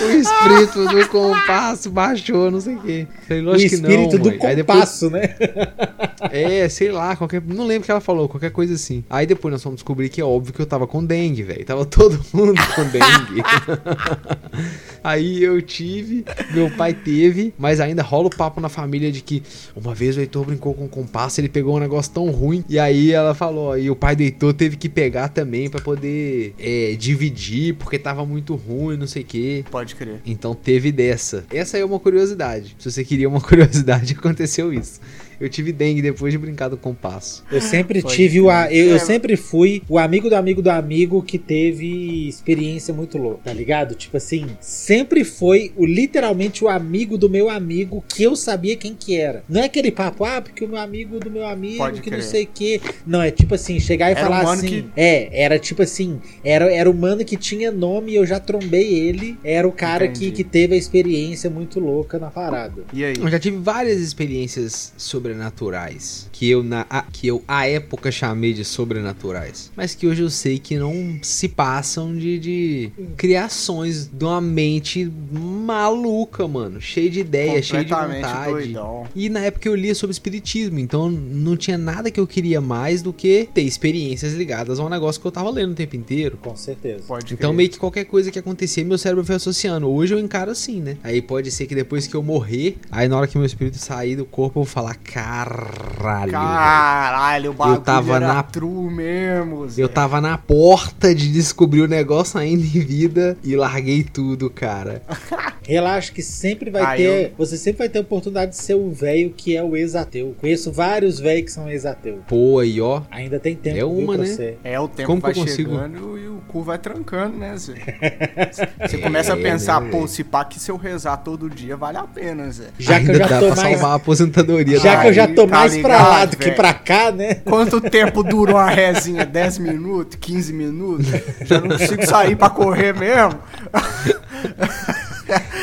O 0.00 0.10
espírito 0.10 0.88
do 0.88 1.08
compasso 1.08 1.90
baixou, 1.90 2.50
não 2.50 2.60
sei 2.60 2.74
o 2.76 2.80
quê. 2.80 3.06
Falei, 3.26 3.42
O 3.42 3.46
lógico 3.46 3.74
que 3.76 3.82
não. 3.82 3.90
espírito 3.90 4.18
do 4.18 4.30
mãe." 4.30 4.46
Aí 4.46 4.56
depois- 4.56 4.78
compasso, 4.78 5.10
né? 5.10 5.34
é, 6.30 6.68
sei 6.68 6.90
lá, 6.92 7.16
qualquer. 7.16 7.42
Não 7.46 7.66
lembro 7.66 7.82
o 7.82 7.84
que 7.86 7.90
ela 7.90 8.00
falou, 8.00 8.28
qualquer 8.28 8.50
coisa 8.50 8.74
assim. 8.74 9.04
Aí 9.08 9.26
depois 9.26 9.52
nós 9.52 9.62
fomos 9.62 9.76
descobrir 9.76 10.08
que 10.08 10.20
é 10.20 10.24
óbvio 10.24 10.52
que 10.52 10.60
eu 10.60 10.66
tava 10.66 10.86
com 10.86 11.04
dengue, 11.04 11.42
velho. 11.42 11.64
Tava 11.64 11.84
todo 11.84 12.20
mundo 12.32 12.54
com 12.74 12.84
dengue. 12.84 13.42
Aí 15.02 15.40
eu 15.40 15.62
tive, 15.62 16.24
meu 16.52 16.68
pai 16.68 16.92
teve, 16.92 17.54
mas 17.56 17.78
ainda 17.78 18.02
rola 18.02 18.26
o 18.26 18.36
papo 18.36 18.60
na 18.60 18.68
família 18.68 19.12
de 19.12 19.20
que 19.20 19.40
uma 19.76 19.94
vez 19.94 20.16
o 20.16 20.20
Heitor 20.20 20.44
brincou 20.44 20.74
com 20.74 20.86
o 20.86 20.88
compasso, 20.88 21.40
ele 21.40 21.48
pegou 21.48 21.76
um 21.76 21.78
negócio 21.78 22.10
tão 22.12 22.28
ruim. 22.30 22.64
E 22.68 22.76
aí 22.76 23.12
ela 23.12 23.32
falou, 23.32 23.78
e 23.78 23.88
o 23.88 23.94
pai 23.94 24.16
do 24.16 24.22
Heitor 24.22 24.52
teve 24.52 24.76
que 24.76 24.88
pegar 24.88 25.28
também 25.28 25.70
pra 25.70 25.80
poder 25.80 26.54
é, 26.58 26.96
dividir, 26.98 27.74
porque 27.74 28.00
tava 28.00 28.26
muito 28.26 28.56
ruim, 28.56 28.96
não 28.96 29.06
sei 29.06 29.22
o 29.22 29.24
quê. 29.24 29.64
Pode 29.70 29.94
crer. 29.94 30.20
Então 30.26 30.54
teve 30.54 30.90
dessa. 30.90 31.44
Essa 31.52 31.78
é 31.78 31.84
uma 31.84 32.00
curiosidade. 32.00 32.74
Se 32.76 32.90
você 32.90 33.04
queria 33.04 33.28
uma 33.28 33.40
curiosidade, 33.42 34.16
aconteceu 34.18 34.72
isso. 34.72 35.00
Eu 35.40 35.48
tive 35.48 35.72
dengue 35.72 36.00
depois 36.02 36.32
de 36.32 36.38
brincar 36.38 36.68
do 36.68 36.76
compasso. 36.76 37.44
Eu 37.50 37.60
sempre 37.60 38.02
Pode 38.02 38.14
tive 38.14 38.40
o. 38.40 38.48
a-. 38.50 38.72
Eu, 38.72 38.86
eu 38.90 38.96
É, 38.96 38.98
sempre 38.98 39.36
fui 39.36 39.82
o 39.88 39.98
amigo 39.98 40.28
do 40.28 40.34
amigo 40.36 40.62
do 40.62 40.70
amigo 40.70 41.22
que 41.22 41.38
teve 41.38 42.28
experiência 42.28 42.92
muito 42.94 43.18
louca, 43.18 43.40
tá 43.44 43.52
ligado? 43.52 43.94
Tipo 43.94 44.16
assim, 44.16 44.46
sempre 44.60 45.24
foi 45.24 45.72
o 45.76 45.84
literalmente 45.84 46.64
o 46.64 46.68
amigo 46.68 47.16
do 47.18 47.28
meu 47.28 47.48
amigo 47.50 48.04
que 48.08 48.22
eu 48.22 48.34
sabia 48.36 48.76
quem 48.76 48.94
que 48.94 49.16
era. 49.16 49.42
Não 49.48 49.60
é 49.60 49.64
aquele 49.66 49.90
papo, 49.90 50.24
ah, 50.24 50.40
porque 50.40 50.64
o 50.64 50.68
meu 50.68 50.78
amigo 50.78 51.18
do 51.20 51.30
meu 51.30 51.46
amigo, 51.46 51.78
Pode 51.78 52.00
que 52.00 52.10
não 52.10 52.18
crer. 52.18 52.28
sei 52.28 52.44
o 52.44 52.48
quê. 52.52 52.80
Não, 53.06 53.22
é 53.22 53.30
tipo 53.30 53.54
assim, 53.54 53.78
chegar 53.78 54.08
e 54.08 54.12
Era 54.12 54.20
falar 54.22 54.44
um 54.44 54.48
assim. 54.50 54.66
que- 54.66 54.84
É, 54.96 55.42
era 55.42 55.58
tipo 55.58 55.82
assim, 55.82 56.20
era, 56.44 56.72
era 56.72 56.90
o 56.90 56.94
mano 56.94 57.24
que 57.24 57.36
tinha 57.36 57.70
nome 57.70 58.12
e 58.12 58.14
eu 58.16 58.26
já 58.26 58.40
trombei 58.40 58.94
ele. 58.94 59.36
Era 59.44 59.66
o 59.68 59.72
cara 59.72 60.06
que, 60.08 60.26
Entendi. 60.26 60.32
que 60.32 60.44
teve 60.44 60.74
a 60.74 60.78
experiência 60.78 61.50
muito 61.50 61.78
louca 61.80 62.18
na 62.18 62.30
parada. 62.30 62.84
E 62.92 63.04
aí? 63.04 63.14
Eu 63.18 63.28
já 63.28 63.38
tive 63.38 63.56
várias 63.58 64.00
experiências 64.00 64.92
sobrenaturais 65.26 66.28
que 66.32 66.48
eu 66.50 66.62
na 66.62 66.86
a, 66.90 67.02
que 67.02 67.26
eu 67.26 67.42
à 67.48 67.66
época 67.66 68.10
chamei 68.10 68.52
de 68.52 68.64
sobrenaturais, 68.64 69.70
mas 69.74 69.94
que 69.94 70.06
hoje 70.06 70.22
eu 70.22 70.30
sei 70.30 70.58
que 70.58 70.76
não 70.78 71.18
se 71.22 71.48
passam 71.48 72.14
de, 72.16 72.38
de 72.38 72.90
criações 73.16 74.06
de 74.06 74.24
uma 74.24 74.40
mente 74.40 75.10
maluca, 75.32 76.46
mano, 76.46 76.80
cheia 76.80 77.10
de 77.10 77.20
ideia, 77.20 77.62
cheia 77.62 77.84
de 77.84 77.90
vontade. 77.90 78.50
doidão. 78.50 79.06
E 79.14 79.28
na 79.28 79.40
época 79.40 79.68
eu 79.68 79.74
lia 79.74 79.94
sobre 79.94 80.12
espiritismo, 80.12 80.78
então 80.78 81.10
não 81.10 81.56
tinha 81.56 81.78
nada 81.78 82.10
que 82.10 82.20
eu 82.20 82.26
queria 82.26 82.60
mais 82.60 83.02
do 83.02 83.12
que 83.12 83.48
ter 83.54 83.62
experiências 83.62 84.34
ligadas 84.34 84.78
ao 84.78 84.88
negócio 84.88 85.20
que 85.20 85.26
eu 85.26 85.32
tava 85.32 85.50
lendo 85.50 85.72
o 85.72 85.74
tempo 85.74 85.96
inteiro. 85.96 86.38
Com 86.40 86.56
certeza. 86.56 87.02
Pode 87.06 87.32
Então 87.34 87.50
crer. 87.50 87.56
meio 87.56 87.70
que 87.70 87.78
qualquer 87.78 88.04
coisa 88.04 88.30
que 88.30 88.38
acontecia, 88.38 88.84
meu 88.84 88.98
cérebro 88.98 89.24
foi 89.24 89.36
associando. 89.36 89.88
Hoje 89.88 90.14
eu 90.14 90.18
encaro 90.18 90.50
assim, 90.50 90.80
né? 90.80 90.96
Aí 91.02 91.20
pode 91.22 91.50
ser 91.50 91.66
que 91.66 91.74
depois 91.74 92.06
que 92.06 92.14
eu 92.14 92.22
morrer, 92.22 92.76
aí 92.90 93.08
na 93.08 93.16
hora 93.16 93.26
que 93.26 93.36
meu 93.38 93.46
espírito 93.46 93.78
sair 93.78 94.16
do 94.16 94.24
corpo, 94.24 94.60
eu 94.60 94.64
vou 94.64 94.70
falar, 94.70 94.94
caralho. 95.16 96.20
velho." 96.20 96.32
Caralho, 96.32 97.50
o 97.50 97.54
bagulho 97.54 97.80
tava 97.80 98.16
era 98.16 98.26
na- 98.34 98.42
true 98.42 98.90
mesmo, 98.92 99.68
Zé. 99.68 99.82
Eu 99.82 99.88
tava 99.88 100.20
na 100.20 100.36
porta 100.38 101.14
de 101.14 101.32
descobrir 101.32 101.80
o 101.82 101.88
negócio 101.88 102.38
ainda 102.38 102.62
em 102.64 102.80
vida 102.80 103.36
e 103.42 103.56
larguei 103.56 104.02
tudo, 104.04 104.50
cara. 104.50 105.02
Relaxa 105.66 106.12
que 106.12 106.22
sempre 106.22 106.70
vai 106.70 106.82
Ah, 106.82 106.96
ter. 106.96 107.34
Você 107.36 107.56
sempre 107.56 107.78
vai 107.80 107.88
ter 107.88 107.98
a 107.98 108.02
oportunidade 108.02 108.52
de 108.52 108.58
ser 108.58 108.74
o 108.74 108.90
velho 108.92 109.30
que 109.36 109.56
é 109.56 109.62
o 109.62 109.76
ex-ateu. 109.76 110.34
Conheço 110.40 110.70
vários 110.72 111.18
velhos 111.18 111.44
que 111.46 111.50
são 111.52 111.68
ex-ateu. 111.68 112.20
Pô, 112.28 112.60
aí 112.60 112.80
ó. 112.80 113.02
Ainda 113.10 113.40
tem 113.40 113.56
tempo 113.56 113.76
É 113.78 113.84
uma, 113.84 114.14
pra 114.14 114.22
né? 114.22 114.28
ser. 114.28 114.58
É, 114.62 114.78
o 114.78 114.86
tempo 114.86 115.08
Como 115.08 115.20
que 115.20 115.26
vai 115.26 115.32
eu 115.32 115.36
consigo? 115.44 115.70
chegando 115.72 116.18
e 116.18 116.28
o 116.28 116.36
cu 116.46 116.62
vai 116.62 116.78
trancando, 116.78 117.36
né, 117.36 117.56
Zé? 117.56 117.74
Você 118.86 118.98
começa 118.98 119.34
a 119.34 119.38
É, 119.38 119.42
pensar, 119.42 119.80
né, 119.80 119.90
pô, 119.90 120.06
se 120.06 120.22
pá 120.22 120.44
que 120.44 120.60
se 120.60 120.70
eu 120.70 120.76
rezar 120.76 121.16
todo 121.18 121.50
dia 121.50 121.76
vale 121.76 121.98
a 121.98 122.04
pena, 122.04 122.48
Zé. 122.52 122.66
Já 122.78 123.00
que 123.00 123.06
eu 123.06 123.12
Ainda 123.14 123.18
já 123.18 123.28
dá 123.28 123.40
tô 123.40 123.46
pra 123.52 123.56
mais. 123.62 123.72
salvar 123.72 123.90
a 123.90 123.94
aposentadoria. 123.96 124.78
Já 124.78 124.94
da 124.94 125.02
que 125.06 125.10
eu 125.10 125.14
já 125.14 125.28
tô 125.28 125.46
tá 125.46 125.56
mais 125.58 125.76
pra 125.78 125.96
ligado, 125.96 126.10
lá 126.10 126.24
do 126.24 126.36
que 126.36 126.44
velho? 126.44 126.56
pra 126.56 126.74
cá, 126.74 127.10
né? 127.12 127.34
Quanto 127.36 127.80
tempo 127.80 128.22
dura 128.22 128.52
uma 128.52 128.68
rezinha? 128.68 129.24
10 129.24 129.58
minutos? 129.58 130.16
15 130.20 130.52
minutos? 130.52 131.06
Já 131.42 131.60
não 131.60 131.68
consigo 131.68 132.06
sair 132.06 132.36
pra 132.36 132.50
correr 132.50 132.92
mesmo? 132.94 133.38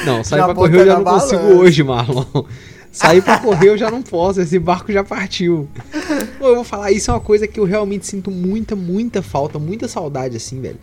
Não, 0.06 0.24
sair 0.24 0.40
Já 0.40 0.46
pra 0.46 0.56
correr 0.56 0.82
eu 0.82 0.86
já 0.86 0.98
não 1.00 1.04
consigo 1.04 1.44
hoje, 1.44 1.84
Marlon. 1.84 2.26
Sair 2.92 3.24
pra 3.24 3.40
correr 3.40 3.70
eu 3.70 3.78
já 3.78 3.90
não 3.90 4.04
posso, 4.04 4.40
esse 4.40 4.60
barco 4.60 4.92
já 4.92 5.04
partiu. 5.04 5.68
Pô, 6.38 6.50
eu 6.50 6.56
vou 6.56 6.64
falar, 6.64 6.92
isso 6.92 7.10
é 7.10 7.14
uma 7.14 7.20
coisa 7.20 7.48
que 7.48 7.60
eu 7.60 7.64
realmente 7.66 8.06
sinto 8.06 8.30
muita, 8.30 8.76
muita 8.76 9.22
falta, 9.22 9.58
muita 9.58 9.88
saudade, 9.88 10.38
assim, 10.38 10.62
velho. 10.62 10.78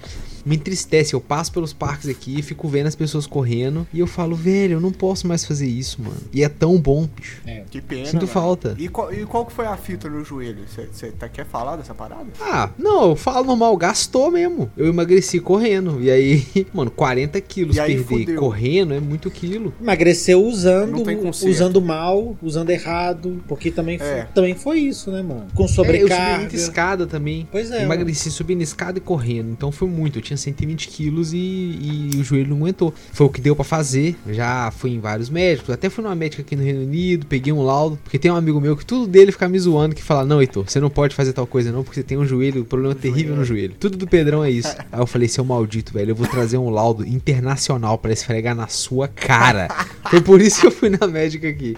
Me 0.44 0.56
entristece, 0.56 1.14
eu 1.14 1.20
passo 1.20 1.52
pelos 1.52 1.72
parques 1.72 2.08
aqui, 2.08 2.42
fico 2.42 2.68
vendo 2.68 2.86
as 2.86 2.94
pessoas 2.96 3.26
correndo 3.26 3.86
e 3.92 3.98
eu 4.00 4.06
falo, 4.06 4.34
velho, 4.36 4.74
eu 4.74 4.80
não 4.80 4.92
posso 4.92 5.26
mais 5.26 5.44
fazer 5.44 5.66
isso, 5.66 6.00
mano. 6.02 6.16
E 6.32 6.42
é 6.42 6.48
tão 6.48 6.78
bom, 6.78 7.06
bicho. 7.16 7.40
Que 7.70 7.80
pena. 7.80 8.04
Sinto 8.06 8.20
velho. 8.20 8.32
falta. 8.32 8.74
E 8.78 8.88
qual, 8.88 9.12
e 9.12 9.24
qual 9.26 9.44
que 9.46 9.52
foi 9.52 9.66
a 9.66 9.76
fita 9.76 10.08
no 10.08 10.24
joelho? 10.24 10.60
Você 10.92 11.10
tá, 11.12 11.28
quer 11.28 11.46
falar 11.46 11.76
dessa 11.76 11.94
parada? 11.94 12.26
Ah, 12.40 12.70
não, 12.78 13.10
eu 13.10 13.16
falo 13.16 13.46
normal, 13.46 13.76
gastou 13.76 14.30
mesmo. 14.30 14.70
Eu 14.76 14.86
emagreci 14.88 15.40
correndo. 15.40 16.00
E 16.02 16.10
aí, 16.10 16.44
mano, 16.72 16.90
40 16.90 17.40
quilos 17.40 17.76
E 17.76 17.80
aí, 17.80 17.94
perder 17.96 18.04
fudeu. 18.24 18.40
correndo 18.40 18.94
é 18.94 19.00
muito 19.00 19.30
quilo. 19.30 19.72
Emagreceu 19.80 20.44
usando, 20.44 21.02
usando 21.46 21.80
mal, 21.80 22.36
usando 22.42 22.70
errado. 22.70 23.42
Porque 23.46 23.70
também, 23.70 23.98
foi, 23.98 24.06
É. 24.06 24.28
também 24.34 24.54
foi 24.54 24.78
isso, 24.80 25.10
né, 25.10 25.22
mano? 25.22 25.46
Com 25.54 25.62
É, 25.62 25.66
eu 25.66 25.68
subi 25.68 25.86
sobrecarga. 25.88 26.38
muita 26.40 26.56
escada 26.56 27.06
também. 27.06 27.48
Pois 27.50 27.70
é. 27.70 27.82
Emagreci 27.82 28.30
subindo 28.30 28.62
escada 28.62 28.98
e 28.98 29.00
correndo. 29.00 29.50
Então 29.50 29.70
foi 29.70 29.88
muito. 29.88 30.18
Eu 30.18 30.22
tinha 30.30 30.36
120 30.36 30.88
quilos 30.88 31.32
e, 31.32 31.36
e 31.36 32.10
o 32.20 32.24
joelho 32.24 32.50
não 32.50 32.58
aguentou. 32.58 32.94
Foi 33.12 33.26
o 33.26 33.30
que 33.30 33.40
deu 33.40 33.56
pra 33.56 33.64
fazer. 33.64 34.16
Já 34.28 34.70
fui 34.70 34.90
em 34.90 35.00
vários 35.00 35.28
médicos. 35.28 35.70
Até 35.70 35.90
fui 35.90 36.04
numa 36.04 36.14
médica 36.14 36.42
aqui 36.42 36.54
no 36.54 36.62
Reino 36.62 36.82
Unido. 36.82 37.26
Peguei 37.26 37.52
um 37.52 37.62
laudo. 37.62 37.98
Porque 38.02 38.18
tem 38.18 38.30
um 38.30 38.36
amigo 38.36 38.60
meu 38.60 38.76
que 38.76 38.84
tudo 38.86 39.06
dele 39.06 39.32
fica 39.32 39.48
me 39.48 39.58
zoando. 39.58 39.94
Que 39.94 40.02
fala: 40.02 40.24
Não, 40.24 40.40
Heitor, 40.40 40.64
você 40.68 40.80
não 40.80 40.90
pode 40.90 41.14
fazer 41.14 41.32
tal 41.32 41.46
coisa 41.46 41.72
não. 41.72 41.82
Porque 41.82 42.00
você 42.00 42.04
tem 42.04 42.18
um 42.18 42.24
joelho, 42.24 42.62
um 42.62 42.64
problema 42.64 42.94
terrível 42.94 43.34
no 43.34 43.44
joelho. 43.44 43.74
Tudo 43.78 43.96
do 43.96 44.06
Pedrão 44.06 44.44
é 44.44 44.50
isso. 44.50 44.74
Aí 44.92 45.00
eu 45.00 45.06
falei: 45.06 45.28
Seu 45.28 45.44
maldito, 45.44 45.92
velho. 45.92 46.10
Eu 46.10 46.16
vou 46.16 46.26
trazer 46.26 46.58
um 46.58 46.70
laudo 46.70 47.06
internacional 47.06 47.98
pra 47.98 48.12
esfregar 48.12 48.54
na 48.54 48.68
sua 48.68 49.08
cara. 49.08 49.68
Foi 50.08 50.20
por 50.20 50.40
isso 50.40 50.60
que 50.60 50.66
eu 50.66 50.72
fui 50.72 50.90
na 50.90 51.06
médica 51.06 51.48
aqui. 51.48 51.76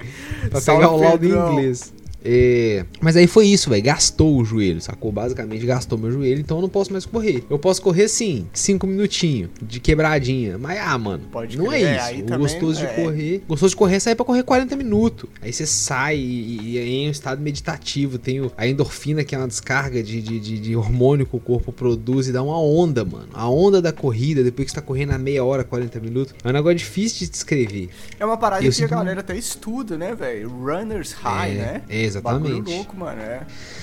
Pra 0.51 0.61
Salve, 0.61 0.83
pegar 0.83 0.95
o 0.95 1.01
laudo 1.01 1.27
em 1.27 1.31
inglês. 1.31 1.93
É, 2.25 2.85
Mas 3.01 3.17
aí 3.17 3.27
foi 3.27 3.47
isso, 3.47 3.71
velho. 3.71 3.83
Gastou 3.83 4.37
o 4.39 4.45
joelho, 4.45 4.81
sacou? 4.81 5.11
Basicamente 5.13 5.65
gastou 5.67 5.99
meu 5.99 6.11
joelho, 6.11 6.41
então 6.41 6.59
eu 6.59 6.63
não 6.63 6.69
posso 6.69 6.93
mais 6.93 7.05
correr. 7.05 7.43
Eu 7.51 7.59
posso 7.59 7.83
correr 7.83 8.09
sim, 8.09 8.47
cinco 8.53 8.87
minutinhos 8.87 9.51
de 9.61 9.81
quebradinha. 9.81 10.57
Mas 10.59 10.79
ah, 10.81 10.97
mano, 10.99 11.25
Pode 11.33 11.57
não 11.59 11.67
crer. 11.67 11.85
é 11.85 12.13
isso. 12.15 12.25
o 12.35 12.39
gostoso 12.39 12.79
de 12.81 12.87
é. 12.87 12.89
correr. 13.05 13.43
Gostoso 13.49 13.71
de 13.71 13.77
correr 13.77 13.97
é 13.97 14.01
sair 14.01 14.15
pra 14.15 14.25
correr 14.25 14.43
40 14.43 14.77
minutos. 14.77 15.29
Aí 15.41 15.53
você 15.53 15.67
sai 15.67 16.17
e, 16.17 16.61
e 16.63 16.79
é 16.79 16.85
em 16.87 17.09
um 17.09 17.11
estado 17.11 17.41
meditativo. 17.41 18.19
Tem 18.19 18.41
a 18.57 18.67
endorfina, 18.67 19.25
que 19.25 19.35
é 19.35 19.39
uma 19.39 19.49
descarga 19.49 20.03
de, 20.03 20.21
de, 20.23 20.39
de- 20.41 20.59
de 20.59 20.77
hormônio 20.77 21.27
que 21.27 21.35
o 21.37 21.41
corpo 21.41 21.73
produz 21.73 22.29
e 22.29 22.33
dá 22.33 22.43
uma 22.43 22.59
onda, 22.61 23.05
mano. 23.05 23.29
A 23.33 23.49
onda 23.49 23.83
da 23.83 23.93
corrida, 23.93 24.43
depois 24.45 24.67
que 24.67 24.71
você 24.73 24.77
tá 24.81 24.83
correndo 24.83 25.11
a 25.13 25.19
meia 25.19 25.45
hora, 25.45 25.65
40 25.65 25.99
minutos. 26.01 26.35
É 26.45 26.49
um 26.49 26.53
negócio 26.53 26.77
difícil 26.77 27.27
de 27.27 27.33
descrever. 27.33 27.89
É 28.19 28.25
uma 28.25 28.37
parada 28.37 28.65
Eu 28.65 28.71
que 28.73 28.85
a 28.85 28.87
galera 28.89 29.21
até 29.21 29.37
estuda, 29.37 29.97
né, 29.99 30.15
velho? 30.15 30.49
Runners 30.51 31.13
High, 31.13 31.51
É, 31.51 31.55
né? 31.55 31.83
é, 31.89 32.12
exatamente. 32.19 32.55
Bagulho 32.61 32.77
louco, 32.77 32.97
mano. 32.97 33.21
É. 33.21 33.41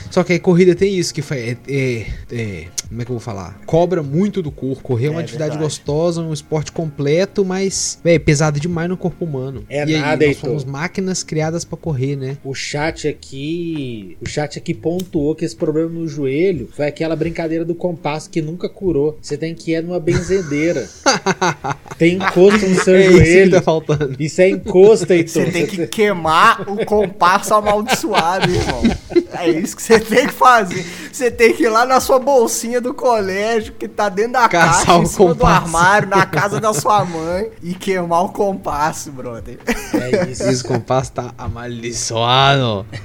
Só 0.09 0.23
que 0.23 0.33
a 0.33 0.39
corrida 0.39 0.73
tem 0.75 0.97
isso, 0.97 1.13
que 1.13 1.21
foi, 1.21 1.37
é, 1.37 1.57
é- 1.67 2.05
é- 2.31 2.67
como 2.87 3.01
é 3.01 3.05
que 3.05 3.11
eu 3.11 3.15
vou 3.15 3.19
falar? 3.19 3.59
Cobra 3.65 4.01
muito 4.01 4.41
do 4.41 4.51
corpo. 4.51 4.81
Correr 4.81 5.07
é 5.07 5.09
uma 5.11 5.21
É 5.21 5.23
atividade 5.23 5.51
verdade. 5.51 5.63
gostosa, 5.63 6.21
um 6.21 6.33
esporte 6.33 6.71
completo, 6.71 7.45
mas 7.45 7.99
é 8.03 8.17
pesado 8.17 8.59
demais 8.59 8.89
no 8.89 8.97
corpo 8.97 9.25
humano. 9.25 9.63
É 9.69 9.85
e 9.87 9.95
aí, 9.95 10.01
nada, 10.01 10.25
nós 10.25 10.35
Heitor. 10.35 10.49
somos 10.49 10.65
máquinas 10.65 11.21
criadas 11.23 11.63
pra 11.63 11.77
correr, 11.77 12.15
né? 12.15 12.37
O 12.43 12.53
chat 12.55 13.07
aqui. 13.07 14.17
O 14.21 14.27
chat 14.27 14.57
aqui 14.57 14.73
pontuou 14.73 15.35
que 15.35 15.45
esse 15.45 15.55
problema 15.55 15.89
no 15.89 16.07
joelho 16.07 16.69
foi 16.75 16.87
aquela 16.87 17.15
brincadeira 17.15 17.63
do 17.63 17.75
compasso 17.75 18.29
que 18.29 18.41
nunca 18.41 18.67
curou. 18.67 19.17
Você 19.21 19.37
tem 19.37 19.53
que 19.53 19.71
ir 19.71 19.83
numa 19.83 19.99
benzedeira. 19.99 20.87
tem 21.97 22.15
encosto 22.15 22.67
no 22.67 22.75
seu 22.83 22.95
é 22.95 23.05
isso 23.07 23.17
que 23.17 23.25
joelho. 23.25 23.51
tá 23.51 23.61
faltando. 23.61 24.15
Isso 24.19 24.41
é 24.41 24.49
encosto, 24.49 25.11
Heitor. 25.13 25.45
Você 25.45 25.51
tem 25.51 25.65
que 25.67 25.87
queimar 25.87 26.61
o 26.69 26.85
compasso 26.85 27.53
amaldiçoado, 27.53 28.18
irmão. 28.49 28.83
É 29.33 29.49
isso 29.49 29.75
que 29.75 29.83
você 29.83 29.99
tem 29.99 30.27
que 30.27 30.33
fazer. 30.33 30.85
Você 31.11 31.31
tem 31.31 31.53
que 31.53 31.63
ir 31.63 31.69
lá 31.69 31.85
na 31.85 31.99
sua 31.99 32.19
bolsinha 32.19 32.79
do 32.81 32.93
colégio, 32.93 33.73
que 33.73 33.87
tá 33.87 34.09
dentro 34.09 34.33
da 34.33 34.47
Caçar 34.49 34.85
caixa, 34.85 35.01
em 35.01 35.05
cima 35.05 35.33
do 35.33 35.35
compasso. 35.39 35.63
armário, 35.63 36.09
na 36.09 36.25
casa 36.25 36.59
da 36.59 36.73
sua 36.73 37.03
mãe, 37.05 37.49
e 37.61 37.73
queimar 37.73 38.23
o 38.25 38.29
compasso, 38.29 39.11
brother. 39.11 39.59
É 39.93 40.29
isso. 40.29 40.43
Esse 40.43 40.63
compasso 40.63 41.11
tá 41.11 41.33
amaldiçoado. 41.37 42.85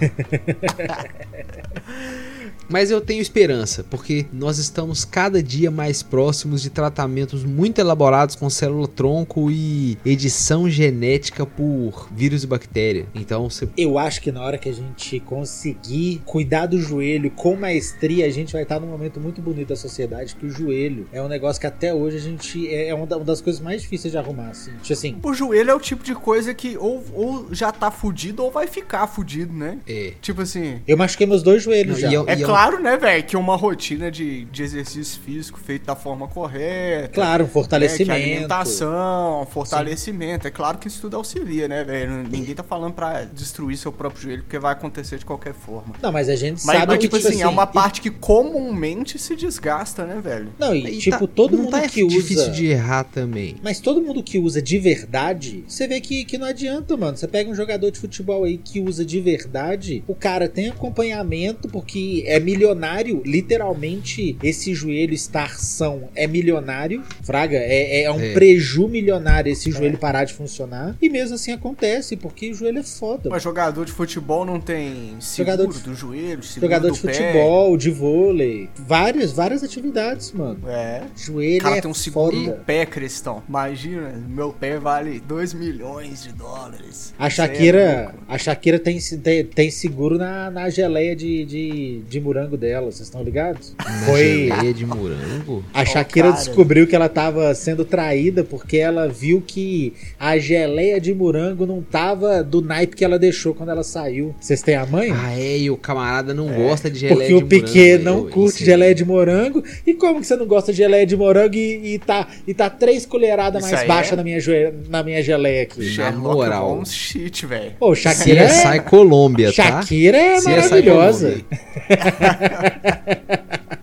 Mas 2.69 2.91
eu 2.91 3.01
tenho 3.01 3.21
esperança, 3.21 3.85
porque 3.91 4.27
nós 4.33 4.59
estamos 4.59 5.05
cada 5.05 5.43
dia 5.43 5.71
mais 5.71 6.03
próximos 6.03 6.63
de 6.63 6.71
tratamentos 6.71 7.45
muito 7.45 7.79
elaborados 7.81 8.35
com 8.35 8.49
célula-tronco 8.51 9.51
e 9.51 9.99
edição 10.05 10.69
genética 10.69 11.45
por 11.47 12.09
vírus 12.15 12.43
e 12.45 12.47
bactéria. 12.47 13.07
Então, 13.15 13.49
você 13.51 13.69
Eu 13.77 13.99
acho 13.99 14.21
que 14.21 14.33
na 14.33 14.43
hora 14.43 14.57
que 14.59 14.69
a 14.69 14.73
gente 14.73 15.21
conseguir 15.21 16.23
cuidar 16.25 16.67
do 16.67 16.79
joelho 16.81 17.31
com 17.31 17.55
maestria, 17.57 18.27
a 18.27 18.31
gente 18.31 18.53
vai 18.53 18.63
estar 18.63 18.81
num 18.81 18.87
momento 18.89 19.21
muito 19.21 19.41
bonito 19.41 19.69
da 19.69 19.77
sociedade, 19.77 20.35
que 20.35 20.47
o 20.47 20.51
joelho 20.51 21.07
é 21.13 21.23
um 21.23 21.29
negócio 21.29 21.61
que 21.61 21.67
até 21.67 21.93
hoje 21.95 22.17
a 22.17 22.21
gente 22.21 22.69
é 22.69 22.85
é 22.89 22.95
uma 22.95 23.07
da- 23.07 23.17
uma 23.17 23.25
das 23.25 23.41
coisas 23.41 23.61
mais 23.63 23.81
difíceis 23.83 24.13
de 24.13 24.19
arrumar, 24.19 24.49
assim. 24.51 24.71
Tipo 24.83 24.93
assim, 24.93 25.17
O 25.23 25.33
joelho 25.35 25.71
é 25.71 25.75
o 25.75 25.81
tipo 25.81 26.05
de 26.05 26.15
coisa 26.15 26.53
que 26.53 26.77
ou, 26.77 27.03
ou 27.15 27.49
já 27.55 27.73
tá 27.73 27.91
fudido 27.91 28.43
ou 28.45 28.51
vai 28.51 28.67
ficar 28.67 29.07
fudido, 29.07 29.53
né? 29.53 29.79
é. 29.87 30.13
Tipo 30.21 30.43
assim. 30.43 30.81
eu 30.87 30.97
machuquei 30.97 31.27
meus 31.27 31.43
dois 31.43 31.63
joelhos 31.63 31.95
Não, 31.95 32.01
já. 32.01 32.11
e 32.11 32.15
eu- 32.15 32.25
É 32.29 32.33
é 32.33 32.47
um 32.47 32.54
claro, 32.55 32.83
né, 32.83 32.97
velho, 32.97 33.25
que 33.25 33.37
uma 33.37 33.57
rotina 33.57 34.11
de, 34.11 34.45
de 34.47 34.63
exercício 34.63 35.21
físico 35.21 35.59
feito 35.59 35.85
da 35.87 35.95
forma 35.97 36.29
correta. 36.29 37.09
Claro, 37.09 37.43
um 37.43 37.47
né, 37.47 37.49
que 37.49 37.53
fortalecimento. 37.53 38.13
alimentação, 38.13 39.47
fortalecimento. 39.51 40.47
É 40.47 40.51
claro 40.51 40.79
que 40.79 40.89
isso 40.89 41.01
tudo 41.03 41.17
auxilia, 41.17 41.69
né, 41.69 41.85
velho? 41.85 42.25
Ninguém 42.31 42.55
tá 42.55 42.63
falando 42.63 42.95
pra 42.95 43.25
destruir 43.25 43.77
seu 43.77 43.93
próprio 43.93 44.23
joelho, 44.23 44.43
porque 44.43 44.59
vai 44.59 44.73
acontecer 44.73 45.19
de 45.19 45.25
qualquer 45.25 45.55
forma. 45.55 45.95
Não, 46.03 46.13
mas 46.13 46.29
a 46.29 46.37
gente 46.37 46.65
Mas, 46.65 46.77
sabe 46.79 46.87
mas, 46.87 46.99
que, 46.99 47.09
tipo 47.09 47.17
assim, 47.17 47.43
é 47.43 47.49
uma 47.49 47.67
parte 47.67 48.01
que 48.01 48.11
comumente 48.11 49.19
se 49.19 49.35
desgasta, 49.37 50.05
né, 50.05 50.21
velho? 50.23 50.53
Não, 50.59 50.75
e, 50.75 50.95
E 50.95 50.99
tipo, 50.99 51.27
tá- 51.27 51.33
todo 51.35 51.57
não 51.57 51.65
mundo 51.65 51.71
tá 51.73 51.89
que 51.89 52.03
usa. 52.05 52.17
difícil 52.17 52.53
de 52.53 52.67
errar 52.67 53.05
também. 53.05 53.57
Mas 53.63 53.81
todo 53.81 54.01
mundo 54.01 54.23
que 54.23 54.39
usa 54.39 54.61
de 54.63 54.79
verdade, 54.79 55.65
você 55.67 55.87
vê 55.87 56.01
que, 56.01 56.25
que 56.25 56.39
não 56.39 56.47
adianta, 56.47 56.97
mano. 56.97 57.17
Você 57.17 57.27
pega 57.29 57.51
um 57.51 57.55
jogador 57.55 57.91
de 57.91 57.99
futebol 57.99 58.45
aí 58.45 58.59
que 58.59 58.81
usa 58.81 59.05
de 59.05 59.21
verdade, 59.21 60.05
o 60.07 60.15
cara 60.15 60.49
tem 60.49 60.69
acompanhamento 60.69 61.69
porque 61.69 62.23
é 62.27 62.39
milionário, 62.45 63.23
literalmente 63.25 64.37
esse 64.43 64.75
joelho 64.75 65.15
estar 65.15 65.59
são 65.59 66.09
é 66.15 66.27
milionário, 66.27 67.03
fraga, 67.23 67.57
é, 67.57 68.03
é 68.03 68.11
um 68.13 68.21
É. 68.21 68.33
preju 68.33 68.87
milionário 68.89 69.51
esse 69.51 69.71
joelho 69.71 69.99
parar 69.99 70.25
de 70.25 70.35
funcionar. 70.35 70.97
E 71.01 71.09
mesmo 71.09 71.35
assim 71.35 71.53
acontece, 71.53 72.17
porque 72.17 72.51
o 72.51 72.55
joelho 72.55 72.79
é 72.79 72.83
foda. 72.83 73.31
Mas 73.31 73.43
jogador 73.43 73.85
de 73.85 73.93
futebol 73.93 74.45
não 74.45 74.61
tem 74.61 75.17
seguro 75.21 75.57
Jogador 75.57 75.73
de- 75.73 75.81
do 75.83 75.95
joelho, 75.95 76.43
seguro 76.43 76.61
Jogador 76.73 76.89
do 76.89 76.95
de 76.95 77.01
pé. 77.01 77.13
futebol, 77.15 77.77
de 77.77 77.91
vôlei, 77.91 78.69
várias, 78.77 79.33
várias 79.33 79.63
atividades, 79.63 80.33
mano. 80.33 80.59
É. 80.69 81.03
Joelho 81.17 81.61
O 81.61 81.63
cara 81.63 81.77
é 81.79 81.81
tem 81.81 81.91
um 81.91 81.95
seguro 81.95 82.37
foda. 82.37 82.51
no 82.59 82.65
pé, 82.65 82.85
Cristão. 82.87 83.43
Imagina, 83.49 84.13
meu 84.29 84.53
pé 84.53 84.79
vale 84.79 85.21
2 85.21 85.55
milhões 85.55 86.23
de 86.23 86.33
dólares. 86.33 87.15
A 87.19 87.27
é 87.27 87.31
Shakira, 87.31 88.15
a 88.29 88.39
Shakira 88.39 88.79
tem, 88.79 88.99
tem, 89.23 89.45
tem 89.45 89.71
seguro 89.71 90.19
na, 90.19 90.51
na 90.51 90.69
geleia 90.71 91.15
de, 91.17 91.45
de, 91.45 92.03
de 92.09 92.21
morango 92.35 92.57
dela, 92.57 92.91
vocês 92.91 93.03
estão 93.03 93.23
ligados? 93.23 93.77
Na 93.79 94.07
Foi. 94.07 94.49
geleia 94.49 94.75
de 94.75 94.85
morango. 94.85 95.65
A 95.73 95.85
Shakira 95.85 96.31
cara. 96.31 96.41
descobriu 96.41 96.85
que 96.85 96.97
ela 96.97 97.09
tava 97.09 97.55
sendo 97.55 97.85
traída 97.85 98.43
porque 98.43 98.77
ela 98.77 99.07
viu 99.07 99.41
que 99.41 99.93
a 100.19 100.37
geleia 100.37 101.01
de 101.01 101.15
morango 101.15 101.65
não 101.65 101.81
tava 101.81 102.43
do 102.43 102.61
naipe 102.61 102.97
que 102.97 103.05
ela 103.05 103.21
deixou 103.21 103.55
quando 103.55 103.69
ela 103.69 103.85
saiu. 103.85 104.35
Vocês 104.41 104.63
têm 104.63 104.75
a 104.75 104.85
mãe? 104.85 105.13
Ah, 105.13 105.39
é, 105.39 105.59
e 105.59 105.71
o 105.71 105.77
camarada 105.77 106.35
não 106.35 106.49
gosta 106.49 106.91
de 106.91 106.99
geleia 106.99 107.17
Porque 107.17 107.29
de 107.29 107.35
o 107.35 107.37
morango. 107.37 107.67
Piquet 107.67 107.91
velho. 107.99 108.05
não 108.05 108.27
curte 108.29 108.57
Isso 108.57 108.65
geleia 108.65 108.95
de 108.95 109.05
morango. 109.05 109.63
E 109.87 109.95
como 109.95 110.21
que 110.21 110.27
você 110.27 110.35
não 110.35 110.47
gosta 110.47 110.73
de 110.73 110.79
geleia 110.79 111.07
de 111.07 111.17
morango 111.17 111.55
e, 111.55 111.95
e 111.95 111.99
tá, 112.01 112.27
e 112.49 112.53
tá 112.53 112.69
três 112.69 113.07
colheradas 113.07 113.63
mais 113.63 113.87
baixa 113.87 114.15
é? 114.15 114.17
na, 114.17 114.25
minha 114.25 114.41
na 114.89 115.03
minha 115.05 115.23
geleia 115.23 115.63
aqui? 115.63 115.85
Na 115.85 115.91
Sherlock 115.91 116.35
moral. 116.35 116.69
Holmes 116.69 116.93
shit, 116.93 117.47
velho. 117.47 117.73
Pô, 117.79 117.95
Shakira 117.95 118.41
é, 118.41 118.49
CSI 118.49 118.81
Colômbia, 118.81 119.53
tá? 119.53 119.83
Shakira 119.83 120.19
é 120.19 120.41
maravilhosa. 120.41 121.37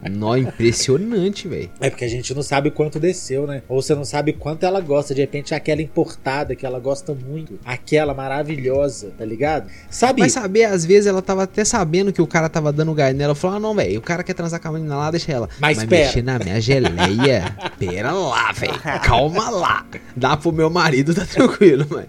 Nó, 0.10 0.36
impressionante, 0.36 1.48
velho. 1.48 1.70
É 1.80 1.90
porque 1.90 2.04
a 2.04 2.08
gente 2.08 2.34
não 2.34 2.42
sabe 2.42 2.72
quanto 2.72 3.00
desceu, 3.00 3.46
né? 3.46 3.62
Ou 3.70 3.82
você 3.82 3.94
não 3.94 4.04
sabe 4.04 4.34
quanto 4.34 4.66
ela 4.66 4.82
gosta. 4.82 5.14
De 5.14 5.22
repente, 5.22 5.54
aquela 5.54 5.82
importada 5.82 6.56
que 6.56 6.66
ela 6.66 6.80
gosta 6.80 7.14
muito. 7.14 7.60
Aquela 7.64 8.14
maravilhosa, 8.14 9.12
tá 9.18 9.24
ligado? 9.24 9.70
Sabe? 9.90 10.22
Vai 10.22 10.30
saber, 10.30 10.66
às 10.66 10.86
vezes 10.86 11.08
ela 11.08 11.22
tava 11.22 11.44
até 11.44 11.64
sabendo 11.64 12.12
que 12.12 12.22
o 12.22 12.28
cara 12.28 12.50
tava 12.50 12.74
dando 12.74 12.94
gás 12.94 13.16
nela. 13.16 13.36
Falou, 13.36 13.58
ah, 13.58 13.60
não, 13.60 13.76
velho, 13.76 14.00
o 14.00 14.02
cara 14.02 14.24
quer 14.24 14.34
transar 14.34 14.60
com 14.60 14.68
a 14.68 14.72
menina 14.72 14.98
lá, 14.98 15.12
deixa 15.12 15.32
ela. 15.32 15.50
Mas 15.60 15.78
Mas 15.78 15.88
pera. 15.88 16.06
mexer 16.06 16.24
na 16.24 16.40
minha 16.40 16.60
geleia, 16.60 17.56
pera 17.78 18.12
lá, 18.12 18.52
velho. 18.52 18.80
Calma 19.04 19.50
lá. 19.50 19.86
Dá 20.16 20.36
pro 20.36 20.52
meu 20.52 20.70
marido, 20.70 21.14
tá 21.14 21.26
tranquilo, 21.26 21.86
mas... 21.90 22.06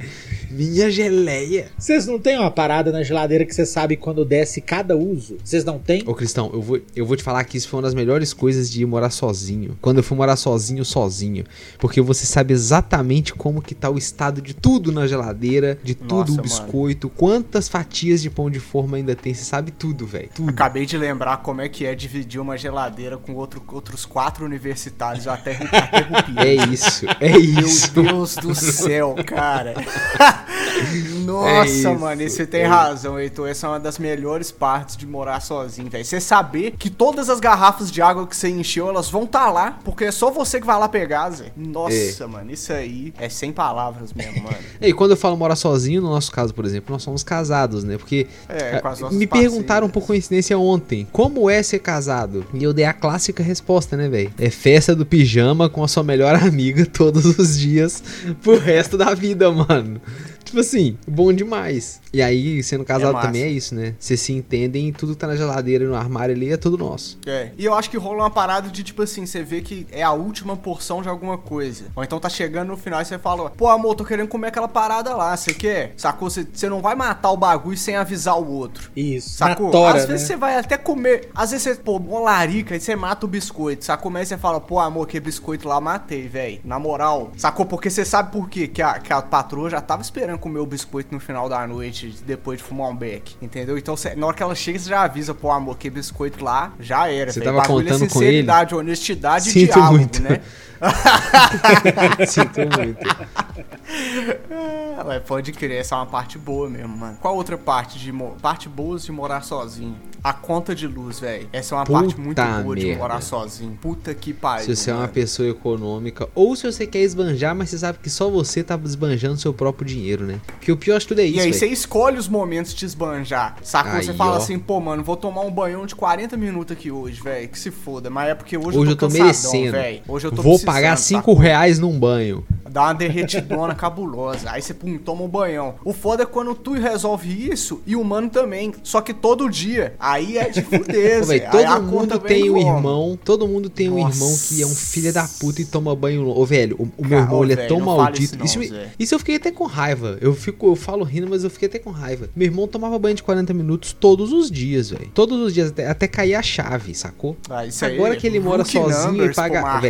Minha 0.52 0.90
geleia. 0.90 1.70
Vocês 1.78 2.06
não 2.06 2.18
têm 2.18 2.38
uma 2.38 2.50
parada 2.50 2.92
na 2.92 3.02
geladeira 3.02 3.44
que 3.44 3.54
você 3.54 3.64
sabe 3.64 3.96
quando 3.96 4.24
desce 4.24 4.60
cada 4.60 4.96
uso? 4.96 5.38
Vocês 5.42 5.64
não 5.64 5.78
têm? 5.78 6.02
Ô, 6.06 6.14
Cristão, 6.14 6.50
eu 6.52 6.60
vou, 6.62 6.80
eu 6.94 7.06
vou 7.06 7.16
te 7.16 7.22
falar 7.22 7.42
que 7.44 7.56
isso 7.56 7.68
foi 7.68 7.78
uma 7.78 7.82
das 7.84 7.94
melhores 7.94 8.32
coisas 8.32 8.70
de 8.70 8.82
ir 8.82 8.86
morar 8.86 9.10
sozinho. 9.10 9.76
Quando 9.80 9.98
eu 9.98 10.02
fui 10.02 10.16
morar 10.16 10.36
sozinho, 10.36 10.84
sozinho. 10.84 11.44
Porque 11.78 12.00
você 12.00 12.26
sabe 12.26 12.52
exatamente 12.52 13.32
como 13.34 13.62
que 13.62 13.74
tá 13.74 13.88
o 13.90 13.96
estado 13.98 14.42
de 14.42 14.54
tudo 14.54 14.92
na 14.92 15.06
geladeira, 15.06 15.78
de 15.82 15.94
tudo 15.94 16.12
Nossa, 16.18 16.32
o 16.32 16.36
mano. 16.36 16.42
biscoito, 16.42 17.08
quantas 17.08 17.68
fatias 17.68 18.20
de 18.20 18.28
pão 18.30 18.50
de 18.50 18.60
forma 18.60 18.96
ainda 18.96 19.14
tem. 19.16 19.32
Você 19.34 19.44
sabe 19.44 19.70
tudo, 19.70 20.06
velho. 20.06 20.28
Tudo. 20.34 20.50
Acabei 20.50 20.84
de 20.86 20.96
lembrar 20.98 21.38
como 21.38 21.60
é 21.60 21.68
que 21.68 21.86
é 21.86 21.94
dividir 21.94 22.40
uma 22.40 22.56
geladeira 22.58 23.16
com 23.16 23.34
outro- 23.34 23.62
outros 23.72 24.04
quatro 24.04 24.44
universitários. 24.44 25.26
Eu 25.26 25.32
até, 25.32 25.52
até. 25.56 26.02
É 26.42 26.54
isso, 26.72 27.06
é 27.20 27.30
Meu 27.30 27.40
isso. 27.66 27.92
Deus 27.92 28.36
do 28.36 28.54
céu, 28.54 29.14
cara. 29.26 29.74
Nossa, 31.24 31.90
É 31.90 31.94
mano, 31.94 32.22
e 32.22 32.30
você 32.30 32.46
tem 32.46 32.62
é 32.62 32.66
razão, 32.66 33.18
Heitor. 33.18 33.48
Essa 33.48 33.66
é 33.66 33.70
uma 33.70 33.80
das 33.80 33.98
melhores 33.98 34.50
partes 34.50 34.96
de 34.96 35.06
morar 35.06 35.40
sozinho, 35.40 35.88
velho. 35.88 36.04
Você 36.04 36.20
saber 36.20 36.72
que 36.72 36.90
todas 36.90 37.28
as 37.28 37.40
garrafas 37.40 37.90
de 37.90 38.02
água 38.02 38.26
que 38.26 38.36
você 38.36 38.48
encheu, 38.48 38.88
elas 38.88 39.08
vão 39.08 39.24
estar 39.24 39.50
lá, 39.50 39.78
porque 39.84 40.04
é 40.04 40.12
só 40.12 40.30
você 40.30 40.60
que 40.60 40.66
vai 40.66 40.78
lá 40.78 40.88
pegar, 40.88 41.30
Zé. 41.30 41.52
Nossa, 41.56 42.26
mano, 42.26 42.50
isso 42.50 42.72
aí 42.72 43.12
é 43.18 43.28
sem 43.28 43.52
palavras 43.52 44.12
mesmo, 44.12 44.42
mano. 44.42 44.56
E 44.80 44.92
quando 44.92 45.12
eu 45.12 45.16
falo 45.16 45.36
morar 45.36 45.54
sozinho, 45.54 46.02
no 46.02 46.10
nosso 46.10 46.32
caso, 46.32 46.52
por 46.52 46.64
exemplo, 46.64 46.92
nós 46.92 47.02
somos 47.02 47.22
casados, 47.22 47.84
né? 47.84 47.96
Porque 47.96 48.26
É, 48.48 48.80
com 48.80 48.88
as 48.88 49.00
nossas 49.00 49.16
me 49.16 49.26
perguntaram 49.26 49.88
por 49.88 50.04
coincidência 50.04 50.58
ontem, 50.58 51.06
como 51.12 51.48
é 51.48 51.62
ser 51.62 51.78
casado? 51.78 52.44
E 52.52 52.62
eu 52.62 52.72
dei 52.72 52.84
a 52.84 52.92
clássica 52.92 53.42
resposta, 53.42 53.96
né, 53.96 54.08
velho? 54.08 54.32
É 54.38 54.50
festa 54.50 54.94
do 54.94 55.06
pijama 55.06 55.68
com 55.68 55.84
a 55.84 55.88
sua 55.88 56.02
melhor 56.02 56.34
amiga 56.42 56.84
todos 56.84 57.24
os 57.38 57.58
dias 57.58 58.02
pro 58.42 58.58
resto 58.58 58.98
da 58.98 59.14
vida, 59.14 59.50
mano. 59.50 60.00
Tipo 60.44 60.60
assim, 60.60 60.96
bom 61.06 61.32
demais. 61.32 62.00
E 62.12 62.20
aí, 62.20 62.62
sendo 62.62 62.84
casado 62.84 63.14
massa. 63.14 63.26
também 63.26 63.42
é 63.42 63.48
isso, 63.48 63.74
né? 63.74 63.94
Vocês 63.98 64.20
se 64.20 64.32
entendem 64.32 64.88
e 64.88 64.92
tudo 64.92 65.12
que 65.12 65.18
tá 65.18 65.26
na 65.26 65.34
geladeira 65.34 65.86
no 65.86 65.94
armário 65.94 66.34
ali 66.34 66.52
é 66.52 66.56
tudo 66.56 66.76
nosso. 66.76 67.18
É. 67.26 67.50
E 67.56 67.64
eu 67.64 67.72
acho 67.74 67.88
que 67.88 67.96
rola 67.96 68.24
uma 68.24 68.30
parada 68.30 68.68
de 68.68 68.82
tipo 68.82 69.02
assim, 69.02 69.24
você 69.24 69.42
vê 69.42 69.62
que 69.62 69.86
é 69.90 70.02
a 70.02 70.12
última 70.12 70.56
porção 70.56 71.00
de 71.00 71.08
alguma 71.08 71.38
coisa. 71.38 71.86
Ou 71.96 72.04
então 72.04 72.20
tá 72.20 72.28
chegando 72.28 72.68
no 72.68 72.76
final 72.76 73.00
e 73.00 73.04
você 73.04 73.18
fala, 73.18 73.48
pô, 73.48 73.68
amor, 73.68 73.94
tô 73.94 74.04
querendo 74.04 74.28
comer 74.28 74.48
aquela 74.48 74.68
parada 74.68 75.14
lá, 75.16 75.34
você 75.34 75.54
quer? 75.54 75.94
Sacou? 75.96 76.28
Você, 76.28 76.68
não 76.68 76.82
vai 76.82 76.94
matar 76.94 77.30
o 77.30 77.36
bagulho 77.36 77.76
sem 77.78 77.96
avisar 77.96 78.38
o 78.38 78.46
outro. 78.46 78.90
Isso. 78.94 79.30
Sacou? 79.30 79.70
Tora, 79.70 79.98
Às 79.98 80.06
vezes 80.06 80.22
né? 80.22 80.34
você 80.34 80.36
vai 80.36 80.56
até 80.56 80.76
comer. 80.76 81.30
Às 81.34 81.50
vezes 81.52 81.62
você, 81.62 81.74
pô, 81.76 81.96
uma 81.96 82.20
larica 82.20 82.76
e 82.76 82.80
você 82.80 82.94
mata 82.94 83.24
o 83.24 83.28
biscoito. 83.28 83.84
Sacou? 83.84 84.10
Mas 84.10 84.28
você 84.28 84.36
fala, 84.36 84.60
pô, 84.60 84.78
amor, 84.78 85.06
que 85.06 85.18
biscoito 85.18 85.66
lá 85.66 85.80
matei, 85.80 86.28
velho. 86.28 86.60
Na 86.64 86.78
moral. 86.78 87.32
Sacou? 87.36 87.64
Porque 87.64 87.88
você 87.88 88.04
sabe 88.04 88.32
por 88.32 88.48
quê? 88.48 88.68
Que 88.68 88.82
a, 88.82 88.98
que 88.98 89.12
a 89.12 89.22
patroa 89.22 89.70
já 89.70 89.80
tava 89.80 90.02
esperando 90.02 90.31
comer 90.38 90.60
o 90.60 90.66
biscoito 90.66 91.12
no 91.14 91.20
final 91.20 91.48
da 91.48 91.66
noite, 91.66 92.14
depois 92.26 92.58
de 92.58 92.64
fumar 92.64 92.88
um 92.90 92.96
beck. 92.96 93.36
Entendeu? 93.40 93.76
Então 93.78 93.96
você- 93.96 94.14
na 94.14 94.26
hora 94.26 94.36
que 94.36 94.42
ela 94.42 94.54
chega, 94.54 94.78
você 94.78 94.88
já 94.88 95.02
avisa, 95.02 95.34
pô, 95.34 95.50
amor, 95.50 95.76
que 95.78 95.88
biscoito 95.90 96.44
lá 96.44 96.72
já 96.80 97.08
era. 97.10 97.32
Você 97.32 97.40
velho. 97.40 97.52
tava 97.52 97.62
Bagulho 97.66 97.86
é 97.88 97.90
contando 97.92 98.08
com 98.08 98.14
sinceridade, 98.14 98.74
honestidade 98.74 99.48
e 99.48 99.52
Sinto 99.52 99.72
diálogo, 99.74 99.96
muito. 99.98 100.22
né? 100.22 100.40
Sinto 102.26 102.60
muito. 102.60 103.06
Mas 105.06 105.22
pode 105.24 105.52
crer, 105.52 105.80
essa 105.80 105.94
é 105.94 105.98
uma 105.98 106.06
parte 106.06 106.38
boa 106.38 106.68
mesmo, 106.68 106.96
mano. 106.96 107.16
Qual 107.20 107.34
outra 107.36 107.56
parte 107.58 107.98
de 107.98 108.12
parte 108.40 108.68
boas 108.68 109.04
de 109.04 109.12
morar 109.12 109.42
sozinho? 109.42 109.96
A 110.24 110.32
conta 110.32 110.72
de 110.74 110.86
luz, 110.86 111.18
velho. 111.18 111.48
Essa 111.52 111.74
é 111.74 111.78
uma 111.78 111.84
parte 111.84 112.16
muito 112.16 112.36
Puta 112.40 112.62
boa 112.62 112.76
de 112.76 112.86
merda. 112.86 113.02
morar 113.02 113.20
sozinho. 113.20 113.76
Puta 113.80 114.14
que 114.14 114.32
pariu. 114.32 114.66
Se 114.66 114.76
você 114.76 114.90
é 114.90 114.94
uma 114.94 115.08
pessoa 115.08 115.48
econômica, 115.48 116.28
ou 116.34 116.54
se 116.54 116.64
você 116.64 116.86
quer 116.86 117.00
esbanjar, 117.00 117.56
mas 117.56 117.70
você 117.70 117.78
sabe 117.78 117.98
que 118.00 118.08
só 118.08 118.30
você 118.30 118.62
tá 118.62 118.78
esbanjando 118.84 119.36
seu 119.38 119.52
próprio 119.52 119.84
dinheiro, 119.86 120.24
né? 120.24 120.38
Porque 120.46 120.70
o 120.70 120.76
pior 120.76 121.00
de 121.00 121.08
tudo 121.08 121.20
é 121.20 121.24
isso, 121.24 121.36
E 121.38 121.40
aí 121.40 121.46
velho. 121.50 121.54
você 121.58 121.66
escolhe 121.66 122.18
os 122.18 122.28
momentos 122.28 122.72
de 122.72 122.84
esbanjar. 122.86 123.56
Sacou? 123.62 123.92
Aí, 123.94 124.04
você 124.04 124.14
fala 124.14 124.34
ó. 124.34 124.36
assim, 124.36 124.58
pô, 124.60 124.78
mano, 124.80 125.02
vou 125.02 125.16
tomar 125.16 125.40
um 125.40 125.50
banhão 125.50 125.84
de 125.86 125.94
40 125.96 126.36
minutos 126.36 126.76
aqui 126.76 126.90
hoje, 126.90 127.20
velho. 127.20 127.48
Que 127.48 127.58
se 127.58 127.72
foda. 127.72 128.08
Mas 128.08 128.28
é 128.30 128.34
porque 128.36 128.56
hoje, 128.56 128.68
Hoje 128.68 128.76
eu 128.78 128.84
eu 128.84 128.96
tô, 128.96 128.96
tô 128.96 129.06
cansadão, 129.08 129.24
merecendo. 129.26 129.72
velho. 129.72 130.02
Hoje 130.06 130.26
eu 130.28 130.30
tô 130.32 130.40
Vou 130.42 130.58
pagar 130.60 130.96
5 130.96 131.18
sacou? 131.20 131.34
reais 131.34 131.80
num 131.80 131.98
banho. 131.98 132.46
Dá 132.70 132.84
uma 132.84 132.94
derretidona 132.94 133.74
cabulosa. 133.76 134.50
Aí 134.50 134.62
você 134.62 134.72
pum, 134.72 134.96
toma 134.98 135.24
um 135.24 135.28
banhão. 135.28 135.74
O 135.84 135.92
foda 135.92 136.22
é 136.22 136.26
quando 136.26 136.54
tu 136.54 136.72
resolve 136.74 137.50
isso 137.50 137.82
e 137.84 137.96
o 137.96 138.04
mano 138.04 138.30
também. 138.30 138.72
Só 138.84 139.00
que 139.00 139.12
todo 139.12 139.50
dia. 139.50 139.94
Aí 140.12 140.36
é 140.38 140.48
de 140.50 140.62
fuder, 140.62 141.24
Pô, 141.24 141.30
Aí 141.32 141.40
todo 141.40 141.82
mundo 141.82 142.18
tem 142.18 142.50
um 142.50 142.54
como? 142.54 142.76
irmão. 142.76 143.18
Todo 143.24 143.48
mundo 143.48 143.70
tem 143.70 143.88
um 143.90 143.98
Nossa. 144.00 144.16
irmão 144.16 144.36
que 144.48 144.62
é 144.62 144.66
um 144.66 144.74
filho 144.74 145.12
da 145.12 145.26
puta 145.40 145.62
e 145.62 145.64
toma 145.64 145.94
banho. 145.96 146.26
Ô, 146.28 146.44
velho, 146.44 146.76
o, 146.78 146.88
o 147.02 147.06
meu 147.06 147.18
irmão 147.18 147.38
ô, 147.40 147.44
ele 147.44 147.52
é 147.54 147.56
velho, 147.56 147.68
tão 147.68 147.80
maldito. 147.80 148.22
isso 148.22 148.36
não, 148.38 148.44
isso, 148.44 148.58
me- 148.74 148.86
isso 148.98 149.14
eu 149.14 149.18
fiquei 149.18 149.36
até 149.36 149.50
com 149.50 149.64
raiva. 149.64 150.18
Eu 150.20 150.34
fico, 150.34 150.66
eu 150.66 150.76
falo 150.76 151.04
rindo, 151.04 151.26
mas 151.30 151.44
eu 151.44 151.50
fiquei 151.50 151.68
até 151.68 151.78
com 151.78 151.90
raiva. 151.90 152.28
Meu 152.36 152.46
irmão 152.46 152.68
tomava 152.68 152.98
banho 152.98 153.14
de 153.14 153.22
40 153.22 153.54
minutos 153.54 153.92
todos 153.98 154.32
os 154.32 154.50
dias, 154.50 154.90
velho. 154.90 155.10
Todos 155.14 155.40
os 155.40 155.52
dias, 155.54 155.68
até, 155.70 155.86
até 155.88 156.06
cair 156.06 156.34
a 156.34 156.42
chave, 156.42 156.94
sacou? 156.94 157.36
Ah, 157.48 157.64
isso 157.66 157.84
aí, 157.84 157.94
Agora 157.94 158.16
que 158.16 158.26
ele 158.26 158.38
mora 158.40 158.64
sozinho 158.64 159.24
e 159.24 159.34
paga-. 159.34 159.80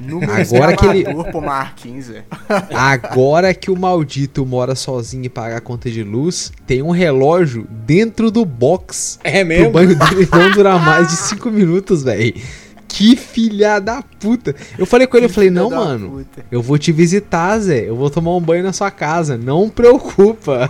Número 0.00 0.32
Agora 0.32 0.76
que 0.76 0.86
ele-. 0.86 1.04
Agora 2.74 3.52
que 3.54 3.70
o 3.70 3.76
maldito 3.76 4.44
mora 4.46 4.74
sozinho 4.74 5.24
e 5.24 5.28
paga 5.28 5.56
a 5.56 5.60
conta 5.60 5.90
de 5.90 6.02
luz, 6.02 6.52
tem 6.66 6.82
um 6.82 6.90
relógio 6.90 7.66
dentro 7.70 8.30
do 8.30 8.44
box 8.44 9.18
É 9.24 9.44
mesmo? 9.50 9.72
banho 9.72 9.96
dele 9.96 10.28
não 10.30 10.50
durar 10.52 10.84
mais 10.84 11.08
de 11.08 11.16
5 11.16 11.50
minutos, 11.50 12.02
velho. 12.02 12.34
Que 12.86 13.14
filha 13.14 13.78
da 13.78 14.02
puta. 14.02 14.54
Eu 14.76 14.84
falei 14.84 15.06
com 15.06 15.16
ele, 15.16 15.26
eu 15.26 15.30
falei, 15.30 15.48
não, 15.48 15.70
mano. 15.70 16.10
puta. 16.10 16.44
Eu 16.50 16.60
vou 16.60 16.76
te 16.76 16.90
visitar, 16.90 17.58
Zé. 17.60 17.88
Eu 17.88 17.94
vou 17.94 18.10
tomar 18.10 18.34
um 18.34 18.40
banho 18.40 18.64
na 18.64 18.72
sua 18.72 18.90
casa. 18.90 19.38
Não 19.38 19.68
preocupa. 19.68 20.68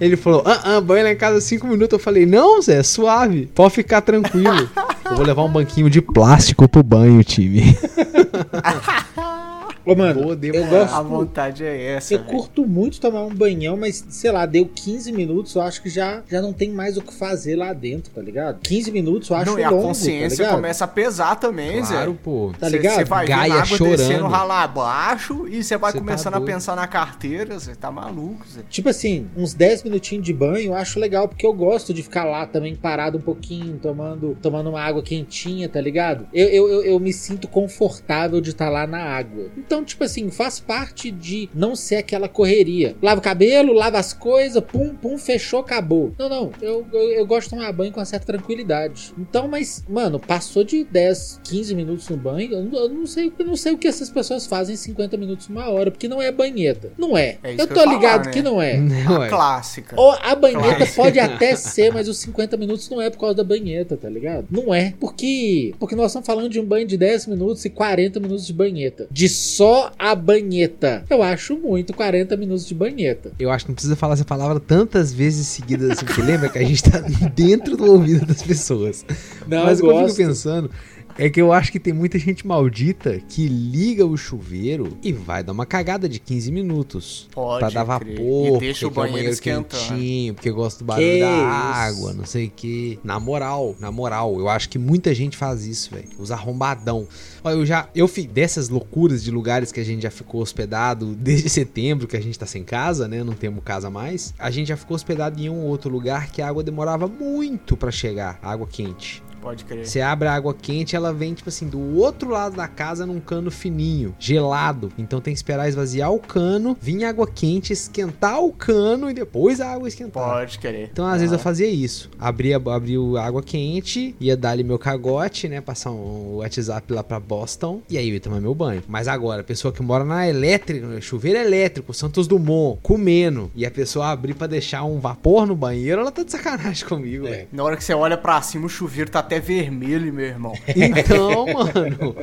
Ele 0.00 0.16
falou, 0.16 0.42
ah, 0.44 0.76
ah, 0.76 0.80
banho 0.80 1.04
lá 1.04 1.12
em 1.12 1.16
casa 1.16 1.40
cinco 1.40 1.68
minutos. 1.68 1.92
Eu 1.92 1.98
falei, 2.00 2.26
não, 2.26 2.60
Zé, 2.60 2.82
suave. 2.82 3.48
Pode 3.54 3.72
ficar 3.72 4.00
tranquilo. 4.00 4.68
Eu 5.08 5.16
vou 5.16 5.24
levar 5.24 5.44
um 5.44 5.52
banquinho 5.52 5.88
de 5.88 6.02
plástico 6.02 6.68
pro 6.68 6.82
banho, 6.82 7.22
time. 7.22 7.78
Ô, 9.84 9.94
mano, 9.94 10.20
Vou 10.22 10.30
eu 10.30 10.36
demorar. 10.36 10.68
gosto. 10.70 10.94
A 10.94 11.02
vontade 11.02 11.64
é 11.64 11.92
essa. 11.92 12.14
Eu 12.14 12.18
velho. 12.20 12.30
curto 12.30 12.66
muito 12.66 13.00
tomar 13.00 13.22
um 13.24 13.34
banhão, 13.34 13.76
mas 13.76 14.04
sei 14.08 14.30
lá, 14.32 14.46
deu 14.46 14.66
15 14.66 15.12
minutos, 15.12 15.54
eu 15.54 15.62
acho 15.62 15.82
que 15.82 15.88
já, 15.90 16.22
já 16.30 16.40
não 16.40 16.52
tem 16.52 16.70
mais 16.70 16.96
o 16.96 17.02
que 17.02 17.12
fazer 17.12 17.56
lá 17.56 17.72
dentro, 17.72 18.10
tá 18.12 18.22
ligado? 18.22 18.60
15 18.62 18.90
minutos 18.90 19.28
eu 19.30 19.36
acho 19.36 19.50
Não, 19.50 19.58
e 19.58 19.62
a 19.64 19.70
longo, 19.70 19.82
consciência 19.88 20.44
tá 20.46 20.54
começa 20.54 20.84
a 20.84 20.88
pesar 20.88 21.36
também, 21.36 21.82
Claro, 21.82 22.12
Zé. 22.12 22.18
pô. 22.22 22.52
Tá 22.58 22.70
Cê- 22.70 22.76
ligado? 22.78 22.94
Você 22.96 23.04
vai 23.04 23.26
Gaia 23.26 23.52
a 23.52 23.56
água 23.62 23.66
chorando. 23.76 23.96
descendo 23.96 24.28
lá 24.28 24.62
abaixo 24.62 25.46
e 25.48 25.62
você 25.62 25.76
vai 25.76 25.92
Cê 25.92 25.98
tá 25.98 26.04
começando 26.04 26.34
a 26.34 26.38
doido. 26.38 26.52
pensar 26.52 26.76
na 26.76 26.86
carteira, 26.86 27.58
você 27.58 27.74
tá 27.74 27.90
maluco, 27.90 28.46
Zé. 28.48 28.62
Tipo 28.70 28.88
assim, 28.88 29.26
uns 29.36 29.54
10 29.54 29.82
minutinhos 29.82 30.24
de 30.24 30.32
banho 30.32 30.66
eu 30.68 30.74
acho 30.74 30.98
legal, 30.98 31.28
porque 31.28 31.44
eu 31.46 31.52
gosto 31.52 31.92
de 31.92 32.02
ficar 32.02 32.24
lá 32.24 32.46
também 32.46 32.74
parado 32.74 33.18
um 33.18 33.20
pouquinho, 33.20 33.78
tomando, 33.78 34.36
tomando 34.40 34.70
uma 34.70 34.80
água 34.80 35.02
quentinha, 35.02 35.68
tá 35.68 35.80
ligado? 35.80 36.26
Eu, 36.32 36.46
eu, 36.48 36.68
eu, 36.68 36.82
eu 36.84 37.00
me 37.00 37.12
sinto 37.12 37.46
confortável 37.48 38.40
de 38.40 38.50
estar 38.50 38.70
lá 38.70 38.86
na 38.86 39.02
água. 39.02 39.46
Então, 39.56 39.73
tipo 39.82 40.04
assim, 40.04 40.30
faz 40.30 40.60
parte 40.60 41.10
de 41.10 41.48
não 41.54 41.74
ser 41.74 41.96
aquela 41.96 42.28
correria. 42.28 42.94
Lava 43.02 43.20
o 43.20 43.22
cabelo, 43.24 43.72
lava 43.72 43.98
as 43.98 44.12
coisas, 44.12 44.62
pum, 44.62 44.94
pum, 44.94 45.16
fechou, 45.16 45.60
acabou. 45.60 46.12
Não, 46.18 46.28
não, 46.28 46.50
eu, 46.60 46.86
eu, 46.92 47.00
eu 47.12 47.26
gosto 47.26 47.44
de 47.50 47.56
tomar 47.56 47.72
banho 47.72 47.90
com 47.92 47.98
uma 48.00 48.04
certa 48.06 48.26
tranquilidade. 48.26 49.12
Então, 49.18 49.48
mas, 49.48 49.82
mano, 49.88 50.18
passou 50.20 50.62
de 50.62 50.84
10, 50.84 51.40
15 51.44 51.74
minutos 51.74 52.08
no 52.08 52.16
banho, 52.16 52.52
eu, 52.52 52.62
não- 52.62 52.78
eu 52.78 52.88
não 52.90 53.06
sei, 53.06 53.32
eu 53.38 53.44
não 53.46 53.56
sei 53.56 53.72
o 53.72 53.78
que 53.78 53.88
essas 53.88 54.10
pessoas 54.10 54.46
fazem 54.46 54.74
em 54.74 54.76
50 54.76 55.16
minutos, 55.16 55.48
uma 55.48 55.68
hora, 55.70 55.90
porque 55.90 56.06
não 56.08 56.20
é 56.20 56.30
banheta. 56.30 56.92
Não 56.98 57.16
é. 57.16 57.38
É 57.42 57.54
eu 57.58 57.66
tô 57.66 57.80
eu 57.80 57.88
ligado 57.88 58.24
falar, 58.24 58.30
que 58.30 58.42
né? 58.42 58.50
não 58.50 58.60
é. 58.62 58.74
Não, 59.04 59.22
A 59.22 59.26
é. 59.26 59.28
clássica. 59.28 59.98
Ou 59.98 60.10
a 60.12 60.34
banheta 60.34 60.76
Claro. 60.76 60.92
pode 60.94 61.18
até 61.18 61.54
ser, 61.56 61.92
mas 61.92 62.08
os 62.08 62.18
50 62.18 62.56
minutos 62.56 62.88
não 62.90 63.00
é 63.00 63.08
por 63.10 63.18
causa 63.18 63.34
da 63.34 63.44
banheta, 63.44 63.96
tá 63.96 64.08
ligado? 64.08 64.46
Não 64.50 64.74
é. 64.74 64.94
Porque, 65.00 65.74
porque 65.78 65.94
nós 65.94 66.06
estamos 66.10 66.26
falando 66.26 66.48
de 66.48 66.60
um 66.60 66.64
banho 66.64 66.86
de 66.86 66.96
10 66.96 67.26
minutos 67.28 67.64
e 67.64 67.70
40 67.70 68.20
minutos 68.20 68.46
de 68.46 68.52
banheta. 68.52 69.06
De 69.10 69.28
só 69.28 69.63
a 69.98 70.14
banheta. 70.14 71.04
Eu 71.08 71.22
acho 71.22 71.56
muito 71.56 71.92
40 71.92 72.36
minutos 72.36 72.66
de 72.66 72.74
banheta. 72.74 73.32
Eu 73.38 73.50
acho 73.50 73.64
que 73.64 73.70
não 73.70 73.74
precisa 73.74 73.96
falar 73.96 74.14
essa 74.14 74.24
palavra 74.24 74.60
tantas 74.60 75.12
vezes 75.12 75.46
seguidas 75.46 75.90
assim, 75.90 76.06
porque 76.06 76.22
lembra 76.22 76.48
que 76.48 76.58
a 76.58 76.64
gente 76.64 76.82
tá 76.82 77.00
dentro 77.34 77.76
do 77.76 77.84
ouvido 77.90 78.26
das 78.26 78.42
pessoas. 78.42 79.04
Não, 79.46 79.64
Mas 79.64 79.80
o 79.80 79.86
eu 79.86 79.90
que 79.90 80.02
eu 80.02 80.08
fico 80.08 80.28
pensando 80.28 80.70
é 81.16 81.30
que 81.30 81.40
eu 81.40 81.52
acho 81.52 81.70
que 81.70 81.78
tem 81.78 81.92
muita 81.92 82.18
gente 82.18 82.46
maldita 82.46 83.20
que 83.28 83.46
liga 83.46 84.04
o 84.04 84.16
chuveiro 84.16 84.96
e 85.02 85.12
vai 85.12 85.42
dar 85.44 85.52
uma 85.52 85.64
cagada 85.64 86.08
de 86.08 86.18
15 86.18 86.50
minutos. 86.50 87.28
Pode 87.32 87.60
pra 87.60 87.70
dar 87.84 88.00
crer. 88.00 88.16
vapor, 88.16 88.56
E 88.56 88.58
deixa 88.60 88.86
o 88.86 88.90
porque 88.90 89.06
quer 89.06 89.12
banheiro 89.12 89.32
esquentando. 89.32 89.82
quentinho, 89.88 90.34
porque 90.34 90.50
gosta 90.50 90.78
do 90.80 90.84
barulho 90.86 91.06
Que 91.06 91.20
da 91.20 91.26
isso. 91.30 91.44
água, 91.44 92.12
não 92.14 92.26
sei 92.26 92.46
o 92.46 92.50
que. 92.50 92.98
Na 93.04 93.20
moral, 93.20 93.76
na 93.78 93.92
moral, 93.92 94.38
eu 94.38 94.48
acho 94.48 94.68
que 94.68 94.78
muita 94.78 95.14
gente 95.14 95.36
faz 95.36 95.64
isso, 95.66 95.90
velho. 95.94 96.08
Os 96.18 96.30
arrombadão. 96.32 97.06
Olha, 97.42 97.54
eu 97.54 97.64
já, 97.66 97.88
eu 97.94 98.08
fiz 98.08 98.26
dessas 98.26 98.68
loucuras 98.68 99.22
de 99.22 99.30
lugares 99.30 99.70
que 99.70 99.80
a 99.80 99.84
gente 99.84 100.02
já 100.02 100.10
ficou 100.10 100.40
hospedado 100.42 101.14
desde 101.14 101.48
setembro, 101.48 102.06
que 102.08 102.16
a 102.16 102.20
gente 102.22 102.38
tá 102.38 102.46
sem 102.46 102.64
casa, 102.64 103.06
né? 103.06 103.22
Não 103.22 103.34
temos 103.34 103.62
casa 103.64 103.88
mais. 103.88 104.34
A 104.38 104.50
gente 104.50 104.68
já 104.68 104.76
ficou 104.76 104.94
hospedado 104.94 105.40
em 105.40 105.48
um 105.48 105.60
ou 105.62 105.68
outro 105.68 105.90
lugar 105.90 106.30
que 106.30 106.42
a 106.42 106.48
água 106.48 106.62
demorava 106.62 107.06
muito 107.06 107.76
pra 107.76 107.90
chegar, 107.90 108.38
água 108.42 108.66
quente. 108.66 109.22
Pode 109.44 109.64
crer. 109.66 109.86
Você 109.86 110.00
abre 110.00 110.26
a 110.26 110.32
água 110.34 110.54
quente, 110.54 110.96
ela 110.96 111.12
vem, 111.12 111.34
tipo 111.34 111.50
assim, 111.50 111.68
do 111.68 111.78
outro 111.98 112.30
lado 112.30 112.56
da 112.56 112.66
casa 112.66 113.04
num 113.04 113.20
cano 113.20 113.50
fininho, 113.50 114.14
gelado. 114.18 114.90
Então 114.98 115.20
tem 115.20 115.34
que 115.34 115.38
esperar 115.38 115.68
esvaziar 115.68 116.10
o 116.10 116.18
cano, 116.18 116.74
vir 116.80 117.04
água 117.04 117.26
quente, 117.26 117.72
esquentar 117.72 118.40
o 118.42 118.50
cano 118.52 119.10
e 119.10 119.14
depois 119.14 119.60
a 119.60 119.70
água 119.70 119.86
esquentar. 119.86 120.24
Pode 120.30 120.58
querer. 120.58 120.88
Então, 120.90 121.06
às 121.06 121.20
vezes 121.20 121.32
eu 121.32 121.38
fazia 121.38 121.66
isso. 121.68 122.10
Abria, 122.18 122.56
abria 122.56 123.00
o 123.00 123.18
água 123.18 123.42
quente, 123.42 124.14
ia 124.18 124.34
dar 124.36 124.52
ali 124.52 124.64
meu 124.64 124.78
cagote, 124.78 125.46
né? 125.48 125.60
Passar 125.60 125.90
um 125.90 126.36
WhatsApp 126.36 126.90
lá 126.92 127.04
pra 127.04 127.20
Boston. 127.20 127.82
E 127.90 127.98
aí 127.98 128.08
eu 128.08 128.14
ia 128.14 128.20
tomar 128.20 128.40
meu 128.40 128.54
banho. 128.54 128.82
Mas 128.88 129.06
agora, 129.08 129.42
a 129.42 129.44
pessoa 129.44 129.72
que 129.72 129.82
mora 129.82 130.04
na 130.04 130.26
elétrica, 130.26 130.86
no 130.86 131.02
chuveiro 131.02 131.38
elétrico, 131.38 131.92
Santos 131.92 132.26
Dumont, 132.26 132.78
comendo, 132.82 133.50
e 133.54 133.66
a 133.66 133.70
pessoa 133.70 134.08
abrir 134.08 134.34
pra 134.34 134.46
deixar 134.46 134.84
um 134.84 134.98
vapor 134.98 135.46
no 135.46 135.54
banheiro, 135.54 136.00
ela 136.00 136.10
tá 136.10 136.22
de 136.22 136.32
sacanagem 136.32 136.86
comigo, 136.86 137.26
É. 137.26 137.30
velho. 137.30 137.48
Na 137.52 137.62
hora 137.62 137.76
que 137.76 137.84
você 137.84 137.92
olha 137.92 138.16
pra 138.16 138.40
cima, 138.40 138.66
o 138.66 138.68
chuveiro 138.68 139.10
tá 139.10 139.18
até 139.18 139.33
vermelho, 139.40 140.12
meu 140.12 140.24
irmão. 140.26 140.52
Então, 140.74 141.46
mano, 141.46 142.16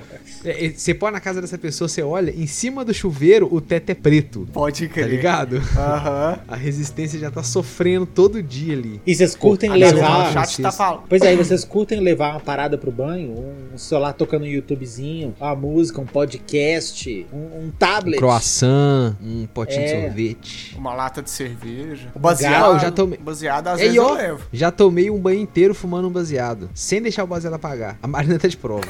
é, 0.45 0.65
é, 0.65 0.69
você 0.69 0.93
põe 0.93 1.11
na 1.11 1.19
casa 1.19 1.41
dessa 1.41 1.57
pessoa, 1.57 1.87
você 1.87 2.01
olha, 2.01 2.31
em 2.31 2.47
cima 2.47 2.83
do 2.85 2.93
chuveiro 2.93 3.47
o 3.51 3.59
teto 3.61 3.89
é 3.89 3.93
preto. 3.95 4.47
Pode 4.53 4.87
Tá 4.87 4.93
crer. 4.93 5.09
ligado? 5.09 5.57
Aham. 5.77 6.39
A 6.47 6.55
resistência 6.55 7.19
já 7.19 7.29
tá 7.31 7.43
sofrendo 7.43 8.05
todo 8.05 8.41
dia 8.41 8.73
ali. 8.73 9.01
E 9.05 9.13
vocês 9.15 9.35
curtem 9.35 9.69
o 9.69 9.73
levar. 9.73 10.29
levar- 10.29 10.33
chat 10.47 10.61
tá 10.61 10.71
falando. 10.71 11.03
Pois 11.09 11.21
é, 11.21 11.35
vocês 11.35 11.63
curtem 11.63 11.99
levar 11.99 12.31
uma 12.31 12.39
parada 12.39 12.77
pro 12.77 12.91
banho? 12.91 13.31
Um 13.73 13.77
celular 13.77 14.13
tocando 14.13 14.43
um 14.43 14.47
YouTubezinho, 14.47 15.33
uma 15.39 15.55
música, 15.55 15.99
um 16.01 16.05
podcast, 16.05 17.25
um, 17.33 17.65
um 17.65 17.71
tablet. 17.77 18.17
croissant, 18.19 19.15
um 19.21 19.45
potinho 19.47 19.79
de 19.85 19.91
É. 19.93 20.01
sorvete. 20.01 20.75
Uma 20.77 20.93
lata 20.93 21.21
de 21.21 21.29
cerveja. 21.29 22.09
O 22.15 22.19
baseado, 22.19 22.73
eu 22.73 22.79
já 22.79 22.91
tomei. 22.91 23.17
baseado 23.19 23.67
às 23.67 23.79
Ei, 23.79 23.85
vezes 23.87 23.97
eu 23.97 24.13
levo. 24.13 24.41
já 24.51 24.71
tomei 24.71 25.09
um 25.09 25.19
banho 25.19 25.39
inteiro 25.39 25.73
fumando 25.73 26.07
um 26.07 26.11
baseado, 26.11 26.69
sem 26.73 26.99
deixar 27.01 27.23
o 27.23 27.27
baseado 27.27 27.53
apagar. 27.53 27.97
A 28.01 28.07
Marina 28.07 28.37
tá 28.39 28.47
de 28.47 28.57
prova. 28.57 28.87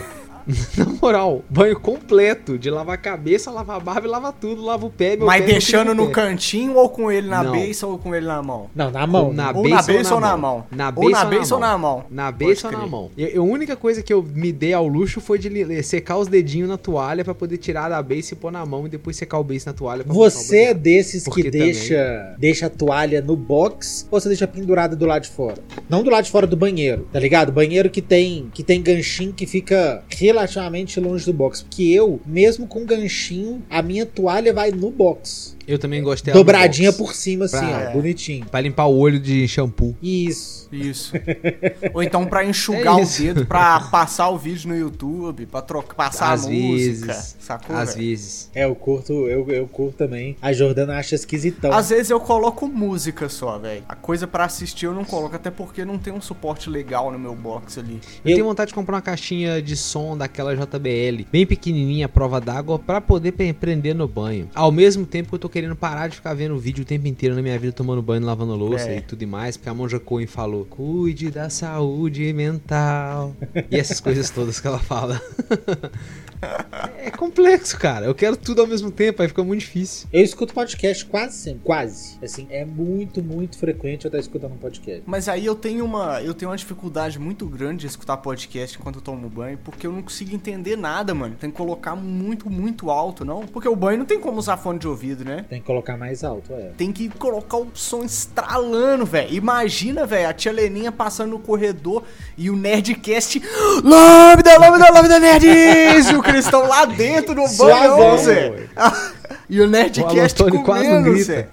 Na 0.77 0.85
moral, 1.01 1.43
banho 1.49 1.79
completo, 1.79 2.57
de 2.57 2.69
lavar 2.69 2.95
a 2.95 2.97
cabeça, 2.97 3.51
lavar 3.51 3.77
a 3.77 3.79
barba 3.79 4.07
e 4.07 4.09
lavar 4.09 4.33
tudo, 4.33 4.61
lava 4.63 4.85
o 4.85 4.89
pé, 4.89 5.15
meu 5.15 5.25
Mas 5.25 5.41
pé, 5.45 5.51
deixando 5.51 5.93
no 5.93 6.07
pé. 6.07 6.13
cantinho 6.13 6.75
ou 6.75 6.89
com 6.89 7.11
ele 7.11 7.27
na 7.27 7.43
Não. 7.43 7.51
beiça 7.51 7.85
ou 7.87 7.97
com 7.97 8.13
ele 8.15 8.25
na 8.25 8.41
mão? 8.41 8.69
Não, 8.75 8.91
na 8.91 9.05
mão. 9.07 9.27
Ou 9.27 9.33
na 9.33 9.51
ou 9.51 9.67
na 9.67 9.81
beiça 9.81 10.13
ou 10.15 10.19
na 10.19 10.37
mão? 10.37 10.65
Na 10.71 10.87
ou 10.87 10.93
beiça 10.93 11.23
na 11.23 11.25
beiça 11.25 11.53
ou 11.55 11.61
na 11.61 11.77
mão? 11.77 12.03
Na 12.09 12.31
beiça 12.31 12.67
ou 12.67 12.73
na 12.73 12.87
mão. 12.87 13.11
Eu- 13.17 13.41
a 13.41 13.45
única 13.45 13.75
coisa 13.75 14.01
que 14.01 14.11
eu 14.13 14.21
me 14.23 14.51
dei 14.51 14.73
ao 14.73 14.87
luxo 14.87 15.19
foi 15.21 15.37
de 15.39 15.83
secar 15.83 16.17
os 16.17 16.27
dedinhos 16.27 16.69
na 16.69 16.77
toalha 16.77 17.23
pra 17.23 17.33
poder 17.33 17.57
tirar 17.57 17.89
da 17.89 18.01
beiça 18.01 18.33
e 18.33 18.37
pôr 18.37 18.51
na 18.51 18.65
mão 18.65 18.85
e 18.85 18.89
depois 18.89 19.15
secar 19.15 19.39
o 19.39 19.43
beiço 19.43 19.67
na 19.67 19.73
toalha 19.73 20.03
Você 20.05 20.57
é 20.65 20.73
desses 20.73 21.23
Porque 21.23 21.43
que 21.43 21.51
também- 21.51 21.71
deixa, 21.71 22.35
deixa 22.37 22.65
a 22.67 22.69
toalha 22.69 23.21
no 23.21 23.35
box 23.35 24.07
ou 24.11 24.19
você 24.19 24.27
deixa 24.29 24.47
pendurada 24.47 24.95
do 24.95 25.05
lado 25.05 25.21
de 25.23 25.29
fora? 25.29 25.57
Não 25.89 26.03
do 26.03 26.09
lado 26.09 26.25
de 26.25 26.31
fora 26.31 26.47
do 26.47 26.55
banheiro, 26.57 27.07
tá 27.11 27.19
ligado? 27.19 27.51
Banheiro 27.51 27.89
que 27.89 28.01
tem 28.01 28.49
que 28.53 28.63
tem 28.63 28.81
ganchinho 28.81 29.33
que 29.33 29.45
fica 29.45 30.03
relativamente 30.31 30.99
longe 30.99 31.25
do 31.25 31.33
box. 31.33 31.61
Porque 31.61 31.83
eu, 31.83 32.19
mesmo 32.25 32.65
com 32.65 32.85
ganchinho, 32.85 33.61
a 33.69 33.81
minha 33.81 34.05
toalha 34.05 34.53
vai 34.53 34.71
no 34.71 34.89
box. 34.89 35.55
Eu 35.67 35.77
também 35.79 36.01
gosto 36.01 36.23
dela 36.25 36.37
Dobradinha 36.37 36.91
por 36.93 37.13
cima, 37.13 37.45
assim, 37.45 37.57
Pra- 37.57 37.89
ó, 37.89 37.93
bonitinho. 37.93 38.45
Pra 38.45 38.61
limpar 38.61 38.85
o 38.85 38.97
olho 38.97 39.19
de 39.19 39.47
shampoo. 39.47 39.95
Isso. 40.01 40.61
Isso. 40.71 41.13
Ou 41.93 42.01
então 42.01 42.25
pra 42.25 42.45
enxugar 42.45 42.97
É 42.99 43.03
o 43.03 43.05
dedo, 43.05 43.45
pra 43.45 43.79
passar 43.91 44.29
o 44.29 44.37
vídeo 44.37 44.69
no 44.69 44.77
YouTube, 44.77 45.45
pra 45.45 45.61
trocar, 45.61 45.95
passar 45.95 46.31
Às 46.31 46.45
a 46.45 46.49
música. 46.49 47.07
vezes. 47.07 47.35
Sacou? 47.39 47.75
Às 47.75 47.95
velho? 47.95 48.07
vezes. 48.07 48.49
É, 48.55 48.63
eu 48.65 48.73
curto, 48.75 49.11
eu, 49.27 49.49
eu 49.49 49.67
curto 49.67 49.97
também. 49.97 50.37
A 50.41 50.53
Jordana 50.53 50.95
acha 50.97 51.15
esquisitão. 51.15 51.73
Às 51.73 51.89
vezes 51.89 52.09
eu 52.09 52.19
coloco 52.21 52.67
música 52.67 53.27
só, 53.27 53.57
velho. 53.57 53.83
A 53.87 53.95
coisa 53.95 54.25
pra 54.27 54.45
assistir 54.45 54.85
eu 54.85 54.93
não 54.93 55.03
coloco, 55.03 55.35
até 55.35 55.51
porque 55.51 55.83
não 55.83 55.97
tem 55.97 56.13
um 56.13 56.21
suporte 56.21 56.69
legal 56.69 57.11
no 57.11 57.19
meu 57.19 57.35
box 57.35 57.77
ali. 57.77 57.99
Eu, 58.23 58.31
Eu- 58.31 58.35
tenho 58.35 58.45
vontade 58.45 58.69
de 58.69 58.73
comprar 58.75 58.95
uma 58.95 59.01
caixinha 59.01 59.61
de 59.61 59.75
som 59.75 60.17
daquela 60.17 60.55
JBL, 60.55 61.25
bem 61.31 61.45
pequenininha, 61.45 62.07
prova 62.07 62.39
d'água, 62.39 62.79
pra 62.79 63.01
poder 63.01 63.33
prender 63.59 63.93
no 63.93 64.07
banho. 64.07 64.49
Ao 64.55 64.71
mesmo 64.71 65.05
tempo 65.05 65.29
que 65.29 65.35
eu 65.35 65.39
tô 65.39 65.49
querendo 65.51 65.75
parar 65.75 66.07
de 66.07 66.15
ficar 66.15 66.33
vendo 66.33 66.57
vídeo 66.57 66.81
o 66.81 66.85
tempo 66.85 67.07
inteiro 67.07 67.35
na 67.35 67.41
minha 67.41 67.57
vida, 67.59 67.73
tomando 67.73 68.01
banho, 68.01 68.25
lavando 68.25 68.55
louça 68.55 68.89
É. 68.89 68.97
e 68.97 69.01
tudo 69.01 69.27
mais, 69.27 69.57
porque 69.57 69.69
a 69.69 69.73
Monja 69.73 69.99
Coen 69.99 70.25
falou, 70.27 70.65
cuide 70.65 71.29
da 71.29 71.49
saúde 71.49 72.31
mental. 72.33 73.35
e 73.69 73.77
essas 73.77 73.99
coisas 73.99 74.29
todas 74.29 74.59
que 74.59 74.67
ela 74.67 74.79
fala. 74.79 75.21
é 76.97 77.11
complexo, 77.11 77.77
cara. 77.77 78.05
Eu 78.05 78.15
quero 78.15 78.35
tudo 78.35 78.61
ao 78.61 78.67
mesmo 78.67 78.91
tempo, 78.91 79.21
aí 79.21 79.27
fica 79.27 79.43
muito 79.43 79.59
difícil. 79.61 80.07
Eu 80.11 80.23
escuto 80.23 80.53
podcast 80.53 81.05
quase 81.05 81.37
sempre, 81.37 81.61
quase. 81.63 82.17
Assim, 82.23 82.47
é 82.49 82.65
muito, 82.65 83.21
muito 83.21 83.57
frequente 83.57 84.05
eu 84.05 84.09
estar 84.09 84.19
escutando 84.19 84.53
um 84.53 84.57
podcast. 84.57 85.03
Mas 85.05 85.27
aí 85.27 85.45
eu 85.45 85.55
tenho 85.55 85.85
uma, 85.85 86.21
eu 86.21 86.33
tenho 86.33 86.49
uma 86.49 86.57
dificuldade 86.57 87.19
muito 87.19 87.45
grande 87.47 87.81
de 87.81 87.87
escutar 87.87 88.17
podcast 88.17 88.77
enquanto 88.79 88.95
eu 88.95 89.01
tomo 89.01 89.29
banho, 89.29 89.57
porque 89.63 89.85
eu 89.85 89.91
não 89.91 90.01
consigo 90.01 90.33
entender 90.35 90.75
nada, 90.75 91.13
mano. 91.13 91.35
Tem 91.39 91.49
que 91.51 91.57
colocar 91.57 91.95
muito, 91.95 92.49
muito 92.49 92.89
alto, 92.89 93.23
não? 93.23 93.41
Porque 93.45 93.67
o 93.67 93.75
banho 93.75 93.99
não 93.99 94.05
tem 94.05 94.19
como 94.19 94.37
usar 94.39 94.57
fone 94.57 94.79
de 94.79 94.87
ouvido, 94.87 95.23
né? 95.23 95.40
Tem 95.49 95.59
que 95.59 95.65
colocar 95.65 95.97
mais 95.97 96.23
alto, 96.23 96.53
é. 96.53 96.71
Tem 96.77 96.91
que 96.91 97.09
colocar 97.09 97.57
o 97.57 97.67
som 97.73 98.03
estralando, 98.03 99.05
velho. 99.05 99.33
Imagina, 99.33 100.05
velho, 100.05 100.29
a 100.29 100.33
tia 100.33 100.51
Leninha 100.51 100.91
passando 100.91 101.31
no 101.31 101.39
corredor 101.39 102.03
e 102.37 102.49
o 102.49 102.55
Nerdcast. 102.55 103.41
Lambda, 103.83 104.57
lambda, 104.57 104.91
lambda, 104.91 105.19
nerds! 105.19 106.09
E 106.09 106.15
o 106.15 106.21
Cristão 106.21 106.67
lá 106.67 106.85
dentro 106.85 107.35
no 107.35 107.47
banho, 107.47 108.17
Zé. 108.17 108.53
E 109.49 109.59
o 109.59 109.65
O 109.65 109.69
Nerdcast 109.69 110.41
não 110.43 110.63
comendo, 110.63 111.11
grita. 111.11 111.49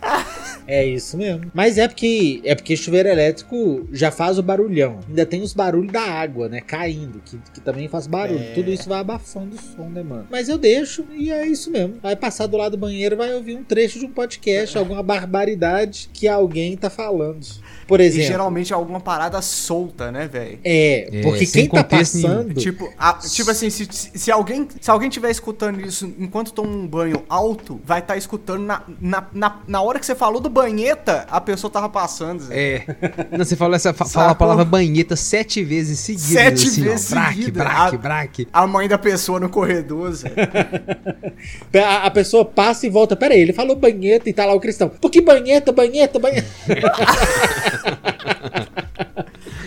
É 0.68 0.84
isso 0.86 1.16
mesmo. 1.16 1.50
Mas 1.54 1.78
é 1.78 1.88
porque 1.88 2.42
é 2.44 2.54
porque 2.54 2.76
chuveiro 2.76 3.08
elétrico 3.08 3.88
já 3.90 4.10
faz 4.10 4.38
o 4.38 4.42
barulhão. 4.42 5.00
Ainda 5.08 5.24
tem 5.24 5.40
os 5.42 5.54
barulhos 5.54 5.90
da 5.90 6.02
água, 6.02 6.48
né? 6.48 6.60
Caindo, 6.60 7.20
que, 7.24 7.38
que 7.54 7.60
também 7.60 7.88
faz 7.88 8.06
barulho. 8.06 8.38
É. 8.38 8.52
Tudo 8.52 8.70
isso 8.70 8.88
vai 8.88 9.00
abafando 9.00 9.56
o 9.56 9.58
som, 9.58 9.88
né, 9.88 10.02
mano? 10.02 10.26
Mas 10.30 10.48
eu 10.48 10.58
deixo 10.58 11.04
e 11.14 11.32
é 11.32 11.46
isso 11.46 11.70
mesmo. 11.70 11.94
Vai 12.02 12.14
passar 12.14 12.46
do 12.46 12.56
lado 12.58 12.72
do 12.72 12.76
banheiro, 12.78 13.16
vai 13.16 13.32
ouvir 13.34 13.56
um 13.56 13.64
trecho 13.64 13.98
de 13.98 14.04
um 14.04 14.10
podcast, 14.10 14.76
alguma 14.76 15.02
barbaridade 15.02 16.10
que 16.12 16.28
alguém 16.28 16.76
tá 16.76 16.90
falando. 16.90 17.46
Por 17.86 18.00
E 18.00 18.04
exemplo. 18.04 18.26
geralmente 18.28 18.70
é 18.72 18.76
alguma 18.76 19.00
parada 19.00 19.40
solta, 19.40 20.12
né, 20.12 20.28
velho? 20.28 20.58
É, 20.62 21.08
É, 21.18 21.22
porque 21.22 21.46
quem 21.46 21.66
tá 21.68 21.82
passando. 21.82 22.52
Tipo, 22.54 22.92
a- 22.98 23.14
tipo 23.14 23.50
assim, 23.50 23.70
se, 23.70 23.88
se 23.90 24.30
alguém 24.30 24.68
se 24.78 24.90
alguém 24.90 25.08
tiver 25.08 25.30
escutando 25.30 25.80
isso 25.80 26.12
enquanto 26.18 26.52
toma 26.52 26.68
um 26.68 26.86
banho 26.86 27.22
alto, 27.28 27.80
vai 27.84 28.00
estar 28.00 28.16
escutando 28.18 28.60
na, 28.62 28.82
na, 29.00 29.26
na, 29.32 29.62
na 29.66 29.80
hora 29.82 29.98
que 29.98 30.04
você 30.04 30.14
falou 30.14 30.40
do 30.40 30.50
banheta, 30.62 31.24
a 31.30 31.40
pessoa 31.40 31.70
tava 31.70 31.88
passando, 31.88 32.40
Zé. 32.42 32.54
É. 32.76 32.84
Não, 33.30 33.44
você 33.44 33.54
falou 33.54 33.76
essa, 33.76 33.92
fala 33.94 34.32
a 34.32 34.34
palavra 34.34 34.64
banheta 34.64 35.14
sete 35.14 35.62
vezes 35.62 36.00
seguidas. 36.00 36.28
Sete 36.30 36.66
assim, 36.66 36.82
vezes 36.82 37.10
braque, 37.10 37.34
seguida. 37.38 37.62
braque, 37.64 37.94
A- 37.94 37.98
braque. 37.98 38.48
A 38.52 38.66
mãe 38.66 38.88
da 38.88 38.98
pessoa 38.98 39.38
no 39.38 39.48
corredor, 39.48 40.12
Zé. 40.12 40.30
A, 41.86 42.06
a 42.06 42.10
pessoa 42.10 42.44
passa 42.44 42.86
e 42.86 42.90
volta. 42.90 43.14
Pera 43.14 43.34
aí, 43.34 43.40
ele 43.40 43.52
falou 43.52 43.76
banheta 43.76 44.28
e 44.28 44.32
tá 44.32 44.44
lá 44.44 44.52
o 44.52 44.60
cristão. 44.60 44.88
Por 44.88 45.10
que 45.10 45.20
banheta, 45.20 45.70
banheta, 45.70 46.18
banheta? 46.18 46.48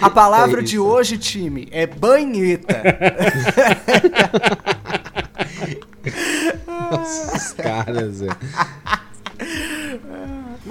A 0.02 0.10
palavra 0.10 0.60
É 0.60 0.64
de 0.64 0.78
hoje, 0.78 1.18
time, 1.18 1.68
é 1.72 1.88
banheta. 1.88 2.82
Nossa, 6.68 7.38
os 7.38 7.54
caras, 7.54 8.16
Zé. 8.16 8.28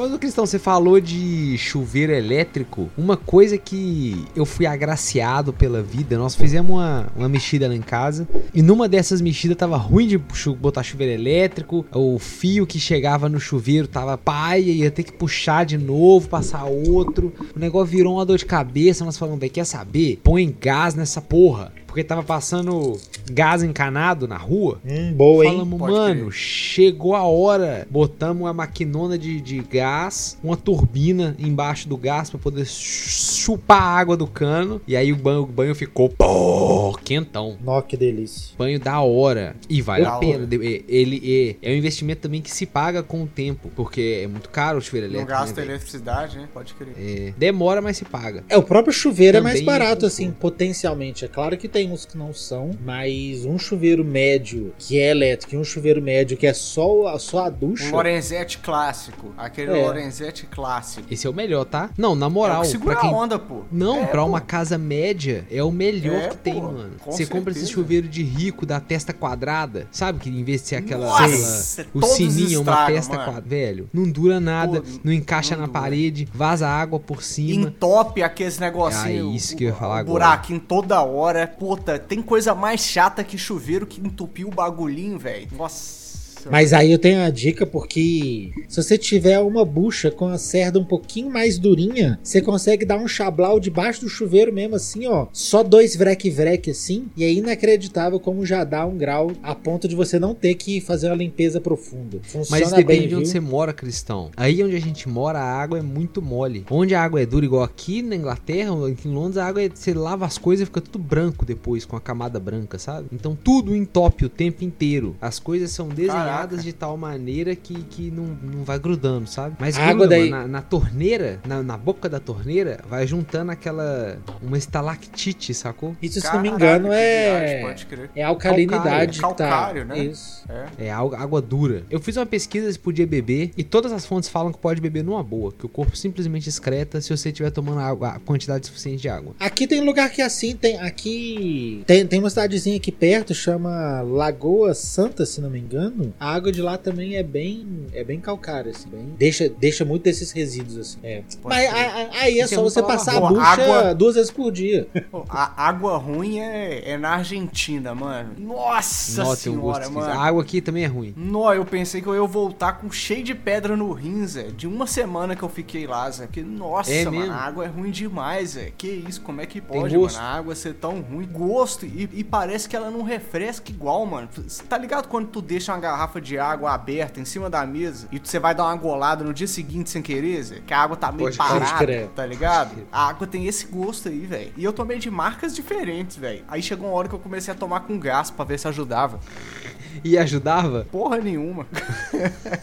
Mas, 0.00 0.14
ô 0.14 0.18
Cristão, 0.18 0.46
você 0.46 0.58
falou 0.58 0.98
de 0.98 1.58
chuveiro 1.58 2.10
elétrico. 2.10 2.88
Uma 2.96 3.18
coisa 3.18 3.58
que 3.58 4.24
eu 4.34 4.46
fui 4.46 4.64
agraciado 4.64 5.52
pela 5.52 5.82
vida, 5.82 6.16
nós 6.16 6.34
fizemos 6.34 6.70
uma, 6.70 7.12
uma 7.14 7.28
mexida 7.28 7.68
lá 7.68 7.74
em 7.74 7.82
casa. 7.82 8.26
E 8.54 8.62
numa 8.62 8.88
dessas 8.88 9.20
mexidas 9.20 9.58
tava 9.58 9.76
ruim 9.76 10.06
de 10.06 10.16
botar 10.58 10.82
chuveiro 10.82 11.12
elétrico. 11.12 11.84
O 11.94 12.18
fio 12.18 12.66
que 12.66 12.80
chegava 12.80 13.28
no 13.28 13.38
chuveiro 13.38 13.86
tava 13.86 14.16
paia, 14.16 14.70
ia 14.70 14.90
ter 14.90 15.02
que 15.02 15.12
puxar 15.12 15.66
de 15.66 15.76
novo, 15.76 16.30
passar 16.30 16.64
outro. 16.64 17.30
O 17.54 17.58
negócio 17.58 17.88
virou 17.94 18.14
uma 18.14 18.24
dor 18.24 18.38
de 18.38 18.46
cabeça. 18.46 19.04
Nós 19.04 19.18
falamos, 19.18 19.38
velho, 19.38 19.52
quer 19.52 19.66
saber? 19.66 20.18
Põe 20.24 20.56
gás 20.58 20.94
nessa 20.94 21.20
porra. 21.20 21.74
Porque 21.90 22.04
tava 22.04 22.22
passando 22.22 22.96
gás 23.32 23.64
encanado 23.64 24.28
na 24.28 24.36
rua. 24.36 24.78
Hum, 24.86 25.12
boa, 25.12 25.44
hein? 25.44 25.50
Falamos, 25.54 25.78
Pode 25.80 25.92
mano, 25.92 26.20
crer. 26.26 26.32
chegou 26.32 27.16
a 27.16 27.24
hora. 27.24 27.84
Botamos 27.90 28.44
uma 28.44 28.52
maquinona 28.52 29.18
de, 29.18 29.40
de 29.40 29.58
gás, 29.58 30.38
uma 30.40 30.56
turbina 30.56 31.34
embaixo 31.36 31.88
do 31.88 31.96
gás 31.96 32.30
pra 32.30 32.38
poder 32.38 32.64
chu- 32.64 33.40
chupar 33.40 33.82
a 33.82 33.86
água 33.98 34.16
do 34.16 34.28
cano. 34.28 34.80
E 34.86 34.96
aí 34.96 35.12
o 35.12 35.16
banho, 35.16 35.40
o 35.42 35.46
banho 35.46 35.74
ficou 35.74 36.08
pô, 36.08 36.96
quentão. 37.04 37.56
Nó, 37.60 37.80
que 37.82 37.96
delícia. 37.96 38.54
Banho 38.56 38.78
da 38.78 39.00
hora. 39.00 39.56
E 39.68 39.82
vale 39.82 40.04
Da 40.04 40.14
a 40.14 40.18
pena. 40.18 40.46
De- 40.46 40.84
Ele 40.86 41.56
é, 41.60 41.70
é 41.70 41.74
um 41.74 41.76
investimento 41.76 42.20
também 42.20 42.40
que 42.40 42.52
se 42.52 42.66
paga 42.66 43.02
com 43.02 43.24
o 43.24 43.26
tempo. 43.26 43.68
Porque 43.74 44.20
é 44.22 44.28
muito 44.28 44.48
caro 44.48 44.78
o 44.78 44.80
chuveiro 44.80 45.08
Não 45.08 45.14
elétrico. 45.14 45.32
né, 45.32 45.40
gasta 45.40 45.60
velho? 45.60 45.70
eletricidade, 45.72 46.38
né? 46.38 46.48
Pode 46.54 46.72
crer. 46.74 46.94
É, 46.96 47.32
demora, 47.36 47.82
mas 47.82 47.96
se 47.96 48.04
paga. 48.04 48.44
É, 48.48 48.56
o 48.56 48.62
próprio 48.62 48.92
chuveiro 48.92 49.38
é 49.38 49.40
Também 49.40 49.54
mais 49.54 49.64
barato, 49.64 50.04
é 50.04 50.08
assim, 50.08 50.30
potencialmente. 50.30 51.24
É 51.24 51.28
claro 51.28 51.56
que 51.58 51.66
tem 51.68 51.79
uns 51.88 52.04
que 52.04 52.16
não 52.18 52.32
são, 52.32 52.70
mas 52.84 53.44
um 53.44 53.58
chuveiro 53.58 54.04
médio 54.04 54.72
que 54.78 54.98
é 54.98 55.10
elétrico 55.10 55.54
e 55.54 55.58
um 55.58 55.64
chuveiro 55.64 56.00
médio 56.02 56.36
que 56.36 56.46
é 56.46 56.52
só, 56.52 57.06
a- 57.08 57.18
só 57.18 57.46
a 57.46 57.50
ducha. 57.50 57.84
Um 57.88 57.92
Lorenzetti 57.92 58.58
clássico. 58.58 59.32
Aquele 59.36 59.78
É. 59.78 59.86
Lorenzetti 59.86 60.46
clássico. 60.46 61.06
Esse 61.10 61.26
é 61.26 61.30
o 61.30 61.34
melhor, 61.34 61.64
tá? 61.64 61.90
Não, 61.96 62.14
na 62.14 62.26
É 62.26 62.28
moral. 62.28 62.62
que 62.62 62.68
segura 62.68 62.92
pra 62.94 63.00
quem 63.02 63.10
a 63.10 63.16
onda, 63.16 63.38
pô. 63.38 63.62
Não, 63.70 64.02
É, 64.02 64.06
pra 64.06 64.22
pô. 64.22 64.28
uma 64.28 64.40
casa 64.40 64.76
média 64.78 65.44
é 65.50 65.62
o 65.62 65.70
melhor 65.70 66.14
É, 66.22 66.28
que 66.28 66.36
tem, 66.38 66.54
pô, 66.54 66.62
mano. 66.72 66.90
com 67.00 67.10
Você 67.12 67.26
compra 67.26 67.50
esse 67.52 67.60
certeza. 67.60 67.72
chuveiro 67.72 68.08
de 68.08 68.22
rico 68.22 68.64
da 68.66 68.80
testa 68.80 69.12
quadrada, 69.12 69.86
sabe? 69.90 70.18
Que 70.20 70.28
em 70.28 70.42
vez 70.44 70.62
de 70.62 70.68
ser 70.68 70.76
aquela. 70.76 71.06
Nossa, 71.06 71.82
aquela- 71.82 72.04
o 72.04 72.08
sininho 72.08 72.54
é 72.58 72.58
uma 72.58 72.72
estragam, 72.72 72.94
testa 72.94 73.12
mano. 73.16 73.24
quadrada. 73.24 73.40
Velho, 73.50 73.88
não 73.92 74.10
dura 74.10 74.38
nada, 74.40 74.80
Pô, 74.82 74.88
não 75.02 75.12
encaixa 75.12 75.54
não 75.54 75.62
na 75.62 75.66
dura. 75.66 75.80
parede, 75.80 76.28
vaza 76.32 76.68
água 76.68 77.00
por 77.00 77.22
cima. 77.22 77.66
Entope 77.68 78.22
aqueles 78.22 78.58
negocinhos. 78.58 79.32
É 79.32 79.36
isso 79.36 79.56
que 79.56 79.64
eu 79.64 79.68
ia 79.68 79.74
falar 79.74 79.94
o 79.94 79.98
agora. 79.98 80.24
buraquinho 80.24 80.60
toda 80.60 81.02
hora. 81.02 81.46
Puta, 81.70 82.00
tem 82.00 82.20
coisa 82.20 82.52
mais 82.52 82.80
chata 82.80 83.22
que 83.22 83.38
chuveiro 83.38 83.86
que 83.86 84.00
entupiu 84.00 84.48
o 84.48 84.50
bagulhinho, 84.50 85.16
velho. 85.16 85.46
Nossa. 85.52 85.99
Mas 86.48 86.72
aí 86.72 86.92
eu 86.92 86.98
tenho 86.98 87.20
a 87.20 87.30
dica 87.30 87.66
porque 87.66 88.52
se 88.68 88.82
você 88.82 88.96
tiver 88.96 89.38
uma 89.40 89.64
bucha 89.64 90.10
com 90.10 90.28
a 90.28 90.38
cerda 90.38 90.78
um 90.78 90.84
pouquinho 90.84 91.30
mais 91.30 91.58
durinha, 91.58 92.18
você 92.22 92.40
consegue 92.40 92.84
dar 92.84 92.98
um 92.98 93.08
chablau 93.08 93.58
debaixo 93.58 94.02
do 94.02 94.08
chuveiro 94.08 94.52
mesmo 94.52 94.76
assim, 94.76 95.06
ó. 95.06 95.26
Só 95.32 95.62
dois 95.62 95.96
vrec-vrec 95.96 96.70
assim, 96.70 97.06
e 97.16 97.24
é 97.24 97.32
inacreditável 97.32 98.20
como 98.20 98.46
já 98.46 98.64
dá 98.64 98.86
um 98.86 98.96
grau 98.96 99.32
a 99.42 99.54
ponto 99.54 99.88
de 99.88 99.94
você 99.94 100.18
não 100.18 100.34
ter 100.34 100.54
que 100.54 100.80
fazer 100.80 101.08
uma 101.08 101.16
limpeza 101.16 101.60
profunda. 101.60 102.20
Funciona 102.22 102.60
Mas 102.62 102.70
depende 102.70 103.00
bem, 103.00 103.08
de 103.08 103.14
onde 103.14 103.24
viu? 103.24 103.32
você 103.32 103.40
mora, 103.40 103.72
Cristão. 103.72 104.30
Aí 104.36 104.62
onde 104.62 104.76
a 104.76 104.80
gente 104.80 105.08
mora, 105.08 105.38
a 105.38 105.60
água 105.60 105.78
é 105.78 105.82
muito 105.82 106.22
mole. 106.22 106.64
Onde 106.70 106.94
a 106.94 107.02
água 107.02 107.20
é 107.20 107.26
dura, 107.26 107.44
igual 107.44 107.62
aqui 107.62 108.02
na 108.02 108.16
Inglaterra, 108.16 108.70
aqui 108.86 109.08
em 109.08 109.12
Londres, 109.12 109.36
a 109.36 109.46
água 109.46 109.62
é, 109.62 109.68
você 109.72 109.92
lava 109.92 110.24
as 110.26 110.38
coisas 110.38 110.62
e 110.62 110.66
fica 110.66 110.80
tudo 110.80 110.98
branco 110.98 111.44
depois, 111.44 111.84
com 111.84 111.96
a 111.96 112.00
camada 112.00 112.38
branca, 112.38 112.78
sabe? 112.78 113.08
Então 113.12 113.36
tudo 113.36 113.74
entope 113.74 114.24
o 114.24 114.28
tempo 114.28 114.64
inteiro. 114.64 115.16
As 115.20 115.38
coisas 115.38 115.70
são 115.70 115.88
desenhadas 115.88 116.29
Caraca. 116.36 116.56
de 116.58 116.72
tal 116.72 116.96
maneira 116.96 117.54
que, 117.54 117.74
que 117.84 118.10
não, 118.10 118.24
não 118.24 118.64
vai 118.64 118.78
grudando, 118.78 119.28
sabe? 119.28 119.56
Mas 119.58 119.76
A 119.78 119.82
água 119.82 120.06
gruda, 120.06 120.08
daí- 120.08 120.30
mano, 120.30 120.42
na, 120.42 120.48
na 120.48 120.62
torneira, 120.62 121.40
na, 121.46 121.62
na 121.62 121.76
boca 121.76 122.08
da 122.08 122.20
torneira, 122.20 122.80
vai 122.88 123.06
juntando 123.06 123.50
aquela. 123.52 124.18
uma 124.42 124.56
estalactite, 124.58 125.52
sacou? 125.54 125.96
Isso, 126.02 126.20
se 126.20 126.26
não 126.32 126.40
me 126.40 126.50
Caraca, 126.50 126.66
engano, 126.66 126.88
viagem, 126.88 127.56
é. 127.56 127.62
pode 127.62 127.86
crer. 127.86 128.10
É 128.14 128.22
a 128.22 128.28
alcalinidade 128.28 129.20
Calcário, 129.20 129.36
tá. 129.36 129.48
calcário, 129.48 129.84
né? 129.84 129.98
Isso. 129.98 130.44
É. 130.78 130.86
É 130.86 130.90
água, 130.90 131.18
água 131.18 131.40
dura. 131.42 131.84
Eu 131.90 132.00
fiz 132.00 132.16
uma 132.16 132.26
pesquisa 132.26 132.70
se 132.72 132.78
podia 132.78 133.06
beber 133.06 133.50
e 133.56 133.62
todas 133.64 133.92
as 133.92 134.04
fontes 134.06 134.28
falam 134.28 134.52
que 134.52 134.58
pode 134.58 134.80
beber 134.80 135.04
numa 135.04 135.22
boa, 135.22 135.52
que 135.52 135.64
o 135.66 135.68
corpo 135.68 135.96
simplesmente 135.96 136.48
excreta 136.48 137.00
se 137.00 137.14
você 137.16 137.28
estiver 137.30 137.50
tomando 137.50 137.80
água, 137.80 138.08
a 138.10 138.18
quantidade 138.18 138.66
suficiente 138.66 139.02
de 139.02 139.08
água. 139.08 139.34
Aqui 139.38 139.66
tem 139.66 139.80
lugar 139.80 140.10
que 140.10 140.20
é 140.22 140.24
assim, 140.24 140.54
tem 140.56 140.78
aqui 140.80 141.82
tem, 141.86 142.06
tem 142.06 142.18
uma 142.20 142.30
cidadezinha 142.30 142.76
aqui 142.76 142.92
perto, 142.92 143.34
chama 143.34 144.00
Lagoa 144.02 144.74
Santa, 144.74 145.24
se 145.26 145.40
não 145.40 145.50
me 145.50 145.58
engano. 145.58 146.12
A 146.20 146.34
água 146.34 146.52
de 146.52 146.60
lá 146.60 146.76
também 146.76 147.16
é 147.16 147.22
bem 147.22 147.86
é 147.94 148.04
bem 148.04 148.20
calcária 148.20 148.70
assim, 148.70 148.88
bem, 148.90 149.14
deixa 149.18 149.48
deixa 149.48 149.84
muito 149.84 150.02
desses 150.02 150.30
resíduos 150.32 150.76
assim. 150.76 150.98
É. 151.02 151.22
Mas 151.42 151.66
a- 151.68 151.76
a- 151.76 152.08
aí 152.20 152.38
é 152.38 152.42
é 152.42 152.46
só 152.46 152.62
você 152.62 152.82
passar 152.82 153.16
a 153.16 153.20
bucha 153.20 153.42
Água- 153.42 153.94
duas 153.94 154.14
vezes 154.16 154.30
por 154.30 154.52
dia. 154.52 154.86
A 155.30 155.66
água 155.68 155.96
ruim 155.96 156.38
é, 156.38 156.90
é 156.90 156.98
na 156.98 157.10
Argentina, 157.16 157.94
mano. 157.94 158.34
Nossa, 158.38 159.22
Nossa, 159.24 159.50
um 159.50 159.54
senhora, 159.54 159.88
mano. 159.90 160.12
A 160.12 160.22
água 160.26 160.42
aqui 160.42 160.60
também 160.60 160.84
é 160.84 160.86
ruim. 160.86 161.14
Nó, 161.16 161.52
eu 161.54 161.64
pensei 161.64 162.00
que 162.02 162.06
eu 162.06 162.14
ia 162.14 162.26
voltar 162.26 162.74
com 162.74 162.90
cheio 162.90 163.22
de 163.24 163.34
pedra 163.34 163.76
no 163.76 163.92
rim, 163.92 164.26
Zé. 164.26 164.44
De 164.44 164.66
uma 164.66 164.86
semana 164.86 165.34
que 165.36 165.42
eu 165.42 165.48
fiquei 165.48 165.86
lá, 165.86 166.10
Zé. 166.10 166.26
Porque, 166.26 166.42
nossa, 166.42 166.92
É 166.92 167.04
mano, 167.04 167.32
a 167.32 167.36
água 167.36 167.64
é 167.64 167.68
ruim 167.68 167.90
demais, 167.90 168.50
Zé. 168.50 168.72
Que 168.76 168.88
isso, 169.08 169.20
como 169.22 169.40
é 169.40 169.46
que 169.46 169.60
pode, 169.60 169.96
mano? 169.96 170.16
A 170.18 170.22
água 170.22 170.54
ser 170.54 170.74
tão 170.74 171.00
ruim. 171.00 171.26
Gosto. 171.30 171.86
E, 171.86 172.08
e 172.12 172.24
parece 172.24 172.68
que 172.68 172.76
ela 172.76 172.90
não 172.90 173.02
refresca 173.02 173.70
igual, 173.70 174.04
mano. 174.04 174.28
Cê 174.48 174.62
Tá 174.64 174.76
ligado 174.76 175.06
quando 175.08 175.28
tu 175.28 175.40
deixa 175.40 175.72
uma 175.72 175.78
garrafa 175.80 176.09
de 176.18 176.38
água 176.38 176.72
aberta 176.72 177.20
em 177.20 177.26
cima 177.26 177.50
da 177.50 177.66
mesa 177.66 178.08
e 178.10 178.18
você 178.18 178.38
vai 178.38 178.54
dar 178.54 178.64
uma 178.64 178.76
golada 178.76 179.22
no 179.22 179.34
dia 179.34 179.46
seguinte 179.46 179.90
sem 179.90 180.00
querer, 180.00 180.42
Zé? 180.42 180.60
Que 180.66 180.72
a 180.72 180.78
água 180.80 180.96
tá 180.96 181.12
meio 181.12 181.26
Pode 181.28 181.36
parada, 181.36 181.76
crer. 181.76 182.08
tá 182.16 182.24
ligado? 182.24 182.70
A 182.90 183.08
água 183.08 183.26
tem 183.26 183.46
esse 183.46 183.66
gosto 183.66 184.08
aí, 184.08 184.20
velho. 184.20 184.50
E 184.56 184.64
eu 184.64 184.72
tomei 184.72 184.98
de 184.98 185.10
marcas 185.10 185.54
diferentes, 185.54 186.16
velho. 186.16 186.42
Aí 186.48 186.62
chegou 186.62 186.88
uma 186.88 186.96
hora 186.96 187.06
que 187.06 187.14
eu 187.14 187.18
comecei 187.18 187.52
a 187.52 187.56
tomar 187.56 187.80
com 187.80 187.98
gás 187.98 188.30
pra 188.30 188.46
ver 188.46 188.58
se 188.58 188.66
ajudava. 188.66 189.20
E 190.04 190.16
ajudava? 190.16 190.86
Porra 190.90 191.18
nenhuma. 191.18 191.66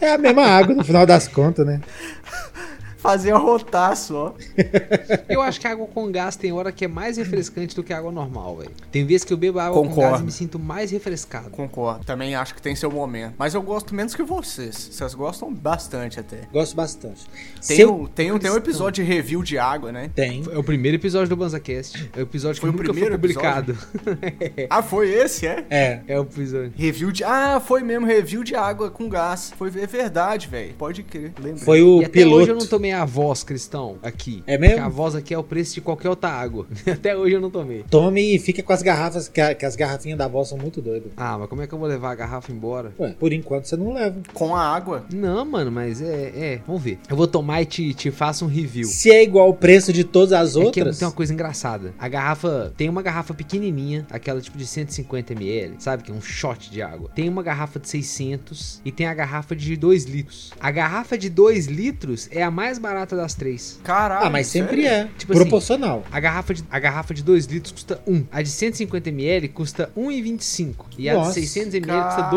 É 0.00 0.14
a 0.14 0.18
mesma 0.18 0.44
água 0.46 0.74
no 0.74 0.82
final 0.82 1.04
das 1.04 1.28
contas, 1.28 1.64
né? 1.64 1.80
Fazia 2.98 3.36
rotar 3.36 3.96
só. 3.96 4.34
Eu 5.28 5.40
acho 5.40 5.60
que 5.60 5.66
a 5.66 5.70
água 5.70 5.86
com 5.86 6.10
gás 6.10 6.36
tem 6.36 6.52
hora 6.52 6.70
que 6.72 6.84
é 6.84 6.88
mais 6.88 7.16
refrescante 7.16 7.74
do 7.74 7.82
que 7.82 7.92
a 7.92 7.98
água 7.98 8.10
normal, 8.12 8.56
velho. 8.56 8.70
Tem 8.90 9.04
vezes 9.06 9.24
que 9.24 9.32
eu 9.32 9.36
bebo 9.36 9.58
água 9.58 9.80
com 9.80 9.88
Concordo. 9.88 10.10
gás 10.10 10.20
e 10.20 10.24
me 10.24 10.32
sinto 10.32 10.58
mais 10.58 10.90
refrescado. 10.90 11.50
Concordo. 11.50 12.04
Também 12.04 12.34
acho 12.34 12.54
que 12.54 12.60
tem 12.62 12.74
seu 12.74 12.90
momento. 12.90 13.34
Mas 13.38 13.54
eu 13.54 13.62
gosto 13.62 13.94
menos 13.94 14.14
que 14.14 14.22
vocês. 14.22 14.90
Vocês 14.92 15.14
gostam 15.14 15.52
bastante 15.54 16.18
até. 16.20 16.40
Gosto 16.52 16.74
bastante. 16.74 17.24
Tem, 17.66 17.84
um, 17.86 18.06
tem, 18.06 18.32
um, 18.32 18.38
tem 18.38 18.50
um 18.50 18.56
episódio 18.56 19.04
de 19.04 19.10
review 19.10 19.42
de 19.42 19.58
água, 19.58 19.92
né? 19.92 20.10
Tem. 20.14 20.42
É 20.50 20.58
o 20.58 20.64
primeiro 20.64 20.96
episódio 20.96 21.28
do 21.28 21.36
BanzaCast. 21.36 22.10
É 22.16 22.18
o 22.18 22.22
episódio 22.22 22.60
Foi 22.60 22.70
que 22.70 22.76
o 22.76 22.78
nunca 22.78 22.92
foi 22.92 23.02
primeiro 23.02 23.18
publicado. 23.20 23.78
Ah, 24.70 24.82
foi 24.82 25.08
esse, 25.10 25.46
é? 25.46 25.64
É. 25.70 26.00
é 26.08 26.18
o 26.18 26.22
episódio. 26.22 26.72
Review 26.76 27.10
de. 27.12 27.24
Ah, 27.24 27.60
foi 27.64 27.82
mesmo, 27.82 28.06
review 28.06 28.42
de 28.42 28.54
água 28.54 28.90
com 28.90 29.08
gás. 29.08 29.52
Foi 29.56 29.68
é 29.68 29.86
verdade, 29.86 30.48
velho. 30.48 30.74
Pode 30.74 31.02
crer. 31.02 31.32
Lembrei. 31.38 31.64
Foi 31.64 31.82
o 31.82 32.02
e 32.02 32.04
até 32.04 32.20
hoje 32.20 32.26
eu 32.26 32.46
piloto. 32.46 32.60
não 32.64 32.66
tomei 32.66 32.87
tomei 32.88 32.92
a 32.92 33.04
voz, 33.04 33.42
Cristão, 33.44 33.98
aqui. 34.02 34.42
É 34.46 34.56
mesmo? 34.58 34.76
Porque 34.76 34.86
a 34.86 34.88
voz 34.88 35.14
aqui 35.14 35.34
é 35.34 35.38
o 35.38 35.42
preço 35.42 35.74
de 35.74 35.80
qualquer 35.80 36.08
outra 36.08 36.30
água. 36.30 36.66
Até 36.90 37.16
hoje 37.16 37.34
eu 37.34 37.40
não 37.40 37.50
tomei. 37.50 37.84
Tome 37.90 38.34
e 38.34 38.38
fica 38.38 38.62
com 38.62 38.72
as 38.72 38.82
garrafas, 38.82 39.28
que, 39.28 39.40
a- 39.40 39.54
que 39.54 39.64
as 39.66 39.76
garrafinhas 39.76 40.18
da 40.18 40.28
voz 40.28 40.48
são 40.48 40.58
muito 40.58 40.80
doidas. 40.80 41.12
Ah, 41.16 41.36
mas 41.38 41.48
como 41.48 41.62
é 41.62 41.66
que 41.66 41.74
eu 41.74 41.78
vou 41.78 41.88
levar 41.88 42.12
a 42.12 42.14
garrafa 42.14 42.50
embora? 42.52 42.92
Ué, 42.98 43.14
por 43.18 43.32
enquanto 43.32 43.66
você 43.66 43.76
não 43.76 43.92
leva. 43.92 44.20
Com 44.32 44.54
a 44.54 44.60
água. 44.62 45.04
Não, 45.12 45.44
mano, 45.44 45.70
mas 45.70 46.00
é, 46.00 46.32
é. 46.34 46.60
Vamos 46.66 46.82
ver. 46.82 46.98
Eu 47.08 47.16
vou 47.16 47.26
tomar 47.26 47.62
e 47.62 47.66
te, 47.66 47.92
te 47.94 48.10
faço 48.10 48.44
um 48.44 48.48
review. 48.48 48.86
Se 48.88 49.10
é 49.10 49.22
igual 49.22 49.48
o 49.50 49.54
preço 49.54 49.92
de 49.92 50.04
todas 50.04 50.32
as 50.32 50.50
É 50.56 50.60
que 50.60 50.66
outras. 50.66 50.98
tem 50.98 51.06
uma 51.06 51.14
coisa 51.14 51.32
engraçada. 51.32 51.92
A 51.98 52.08
garrafa. 52.08 52.72
Tem 52.76 52.88
uma 52.88 53.02
garrafa 53.02 53.34
pequenininha, 53.34 54.06
aquela 54.10 54.40
tipo 54.40 54.56
de 54.56 54.64
150ml, 54.64 55.74
sabe? 55.78 56.02
Que 56.02 56.10
é 56.10 56.14
um 56.14 56.20
shot 56.20 56.70
de 56.70 56.82
água. 56.82 57.10
Tem 57.14 57.28
uma 57.28 57.42
garrafa 57.42 57.78
de 57.78 57.88
600 57.88 58.80
e 58.84 58.92
tem 58.92 59.06
a 59.06 59.14
garrafa 59.14 59.54
de 59.54 59.76
2 59.76 60.04
litros. 60.04 60.52
A 60.60 60.70
garrafa 60.70 61.16
de 61.18 61.28
2 61.30 61.66
litros 61.66 62.28
é 62.30 62.42
a 62.42 62.50
mais 62.50 62.77
barata 62.78 63.16
das 63.16 63.34
três. 63.34 63.78
Caralho. 63.84 64.26
Ah, 64.26 64.30
mas 64.30 64.46
sempre 64.46 64.82
sério? 64.82 65.08
é. 65.08 65.10
Tipo 65.18 65.32
assim, 65.32 65.42
proporcional. 65.42 66.04
A 66.10 66.20
garrafa 66.20 66.54
de, 66.54 66.64
a 66.70 66.78
garrafa 66.78 67.12
de 67.14 67.22
2 67.22 67.46
litros 67.46 67.72
custa 67.72 68.00
1. 68.06 68.24
A 68.30 68.42
de 68.42 68.50
150ml 68.50 69.52
custa 69.52 69.90
1,25. 69.96 70.74
E 70.98 71.08
a 71.08 71.14
Nossa, 71.14 71.40
de 71.40 71.46
600ml 71.46 71.80
custa 72.04 72.22
caraca. 72.22 72.36